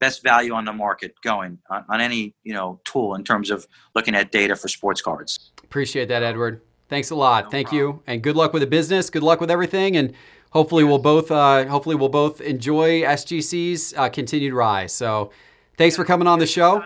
Best 0.00 0.24
value 0.24 0.52
on 0.52 0.64
the 0.64 0.72
market 0.72 1.14
going 1.22 1.58
on, 1.70 1.84
on 1.88 2.00
any 2.00 2.34
you 2.42 2.52
know 2.52 2.80
tool 2.84 3.14
in 3.14 3.22
terms 3.22 3.50
of 3.50 3.68
looking 3.94 4.16
at 4.16 4.32
data 4.32 4.56
for 4.56 4.66
sports 4.66 5.00
cards. 5.00 5.52
Appreciate 5.62 6.06
that, 6.06 6.24
Edward. 6.24 6.60
Thanks 6.88 7.10
a 7.10 7.14
lot. 7.14 7.44
No 7.44 7.50
Thank 7.50 7.68
problem. 7.68 7.86
you, 7.86 8.02
and 8.08 8.20
good 8.20 8.34
luck 8.34 8.52
with 8.52 8.62
the 8.62 8.66
business. 8.66 9.10
Good 9.10 9.22
luck 9.22 9.40
with 9.40 9.50
everything, 9.50 9.96
and 9.96 10.12
hopefully 10.50 10.82
we'll 10.82 10.98
both 10.98 11.30
uh, 11.30 11.66
hopefully 11.66 11.94
we'll 11.94 12.08
both 12.08 12.40
enjoy 12.40 13.02
SGC's 13.02 13.94
uh, 13.96 14.08
continued 14.08 14.54
rise. 14.54 14.92
So, 14.92 15.30
thanks 15.78 15.94
for 15.94 16.04
coming 16.04 16.26
on 16.26 16.40
the 16.40 16.46
show. 16.46 16.84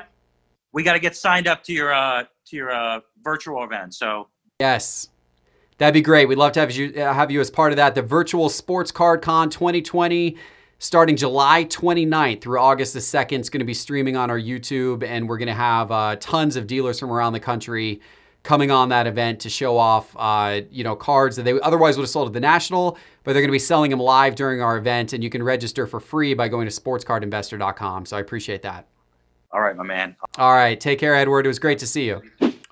We 0.76 0.82
got 0.82 0.92
to 0.92 0.98
get 0.98 1.16
signed 1.16 1.48
up 1.48 1.64
to 1.64 1.72
your 1.72 1.90
uh, 1.94 2.24
to 2.48 2.56
your 2.56 2.70
uh, 2.70 3.00
virtual 3.24 3.64
event. 3.64 3.94
So 3.94 4.28
yes, 4.60 5.08
that'd 5.78 5.94
be 5.94 6.02
great. 6.02 6.28
We'd 6.28 6.36
love 6.36 6.52
to 6.52 6.60
have 6.60 6.70
you 6.70 6.92
uh, 7.02 7.14
have 7.14 7.30
you 7.30 7.40
as 7.40 7.50
part 7.50 7.72
of 7.72 7.76
that. 7.76 7.94
The 7.94 8.02
virtual 8.02 8.50
Sports 8.50 8.92
Card 8.92 9.22
Con 9.22 9.48
2020 9.48 10.36
starting 10.78 11.16
July 11.16 11.64
29th 11.64 12.42
through 12.42 12.58
August 12.58 12.92
the 12.92 13.00
2nd. 13.00 13.38
It's 13.38 13.48
going 13.48 13.60
to 13.60 13.64
be 13.64 13.72
streaming 13.72 14.18
on 14.18 14.30
our 14.30 14.38
YouTube, 14.38 15.02
and 15.02 15.26
we're 15.26 15.38
going 15.38 15.48
to 15.48 15.54
have 15.54 15.90
uh, 15.90 16.16
tons 16.20 16.56
of 16.56 16.66
dealers 16.66 17.00
from 17.00 17.10
around 17.10 17.32
the 17.32 17.40
country 17.40 18.02
coming 18.42 18.70
on 18.70 18.90
that 18.90 19.06
event 19.06 19.40
to 19.40 19.48
show 19.48 19.78
off, 19.78 20.14
uh, 20.18 20.60
you 20.70 20.84
know, 20.84 20.94
cards 20.94 21.36
that 21.36 21.44
they 21.44 21.58
otherwise 21.60 21.96
would 21.96 22.02
have 22.02 22.10
sold 22.10 22.26
at 22.26 22.34
the 22.34 22.40
National, 22.40 22.98
but 23.24 23.32
they're 23.32 23.40
going 23.40 23.48
to 23.48 23.52
be 23.52 23.58
selling 23.58 23.90
them 23.90 23.98
live 23.98 24.34
during 24.34 24.60
our 24.60 24.76
event, 24.76 25.14
and 25.14 25.24
you 25.24 25.30
can 25.30 25.42
register 25.42 25.86
for 25.86 26.00
free 26.00 26.34
by 26.34 26.48
going 26.48 26.68
to 26.68 26.80
sportscardinvestor.com. 26.80 28.04
So 28.04 28.18
I 28.18 28.20
appreciate 28.20 28.60
that. 28.60 28.86
All 29.56 29.62
right, 29.62 29.74
my 29.74 29.84
man. 29.84 30.16
All 30.36 30.52
right, 30.52 30.78
take 30.78 30.98
care, 30.98 31.14
Edward. 31.14 31.46
It 31.46 31.48
was 31.48 31.58
great 31.58 31.78
to 31.78 31.86
see 31.86 32.04
you. 32.04 32.20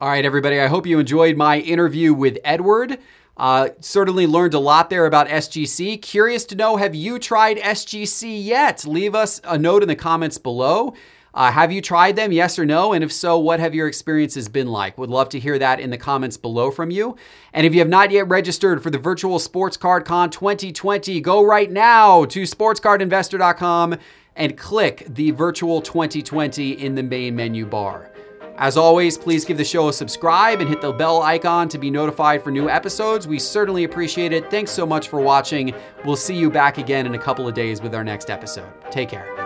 All 0.01 0.09
right, 0.11 0.23
everybody. 0.23 0.61
I 0.61 0.67
hope 0.67 0.87
you 0.87 0.99
enjoyed 0.99 1.35
my 1.35 1.61
interview 1.61 2.13
with 2.13 2.37
Edward. 2.45 2.99
Uh, 3.39 3.71
certainly 3.81 4.27
learned 4.27 4.53
a 4.53 4.59
lot 4.59 4.91
there 4.91 5.07
about 5.07 5.27
SGC. 5.29 6.03
Curious 6.03 6.45
to 6.45 6.55
know, 6.55 6.77
have 6.77 6.95
you 6.95 7.19
tried 7.19 7.57
SGC 7.57 8.45
yet? 8.45 8.85
Leave 8.85 9.15
us 9.15 9.41
a 9.45 9.57
note 9.57 9.83
in 9.83 9.89
the 9.89 9.97
comments 9.97 10.37
below. 10.37 10.93
Uh, 11.33 11.51
have 11.51 11.73
you 11.73 11.81
tried 11.81 12.17
them? 12.17 12.33
Yes 12.33 12.59
or 12.59 12.67
no? 12.67 12.93
And 12.93 13.03
if 13.03 13.11
so, 13.11 13.39
what 13.39 13.61
have 13.61 13.75
your 13.75 13.89
experiences 13.89 14.51
been 14.51 14.69
like? 14.69 14.99
Would 14.99 15.09
love 15.09 15.31
to 15.31 15.41
hear 15.41 15.59
that 15.59 15.81
in 15.81 15.89
the 15.89 15.97
comments 15.97 16.37
below 16.37 16.71
from 16.71 16.91
you. 16.91 17.17
And 17.55 17.67
if 17.67 17.73
you 17.73 17.81
have 17.81 17.89
not 17.89 18.11
yet 18.11 18.29
registered 18.29 18.83
for 18.83 18.91
the 18.91 18.99
virtual 18.99 19.39
Sports 19.39 19.79
Card 19.79 20.05
Con 20.05 20.29
2020, 20.29 21.19
go 21.23 21.43
right 21.43 21.73
now 21.73 22.27
to 22.27 22.43
sportscardinvestor.com 22.43 23.97
and 24.37 24.57
click 24.57 25.07
the 25.09 25.31
virtual 25.33 25.81
2020 25.81 26.73
in 26.73 26.95
the 26.95 27.03
main 27.03 27.37
menu 27.37 27.67
bar. 27.67 28.11
As 28.57 28.77
always, 28.77 29.19
please 29.19 29.45
give 29.45 29.57
the 29.57 29.65
show 29.65 29.89
a 29.89 29.93
subscribe 29.93 30.61
and 30.61 30.69
hit 30.69 30.81
the 30.81 30.93
bell 30.93 31.23
icon 31.23 31.69
to 31.71 31.79
be 31.79 31.91
notified 31.91 32.43
for 32.43 32.53
new 32.53 32.69
episodes. 32.69 33.27
We 33.27 33.41
certainly 33.41 33.85
appreciate 33.85 34.33
it. 34.33 34.49
Thanks 34.51 34.71
so 34.71 34.87
much 34.87 35.09
for 35.09 35.21
watching. 35.21 35.75
We'll 36.05 36.17
see 36.17 36.37
you 36.37 36.51
back 36.51 36.79
again 36.79 37.07
in 37.07 37.15
a 37.15 37.19
couple 37.19 37.49
of 37.49 37.55
days 37.55 37.83
with 37.83 37.95
our 37.95 38.05
next 38.05 38.31
episode. 38.31 38.73
Take 38.91 39.09
care. 39.09 39.44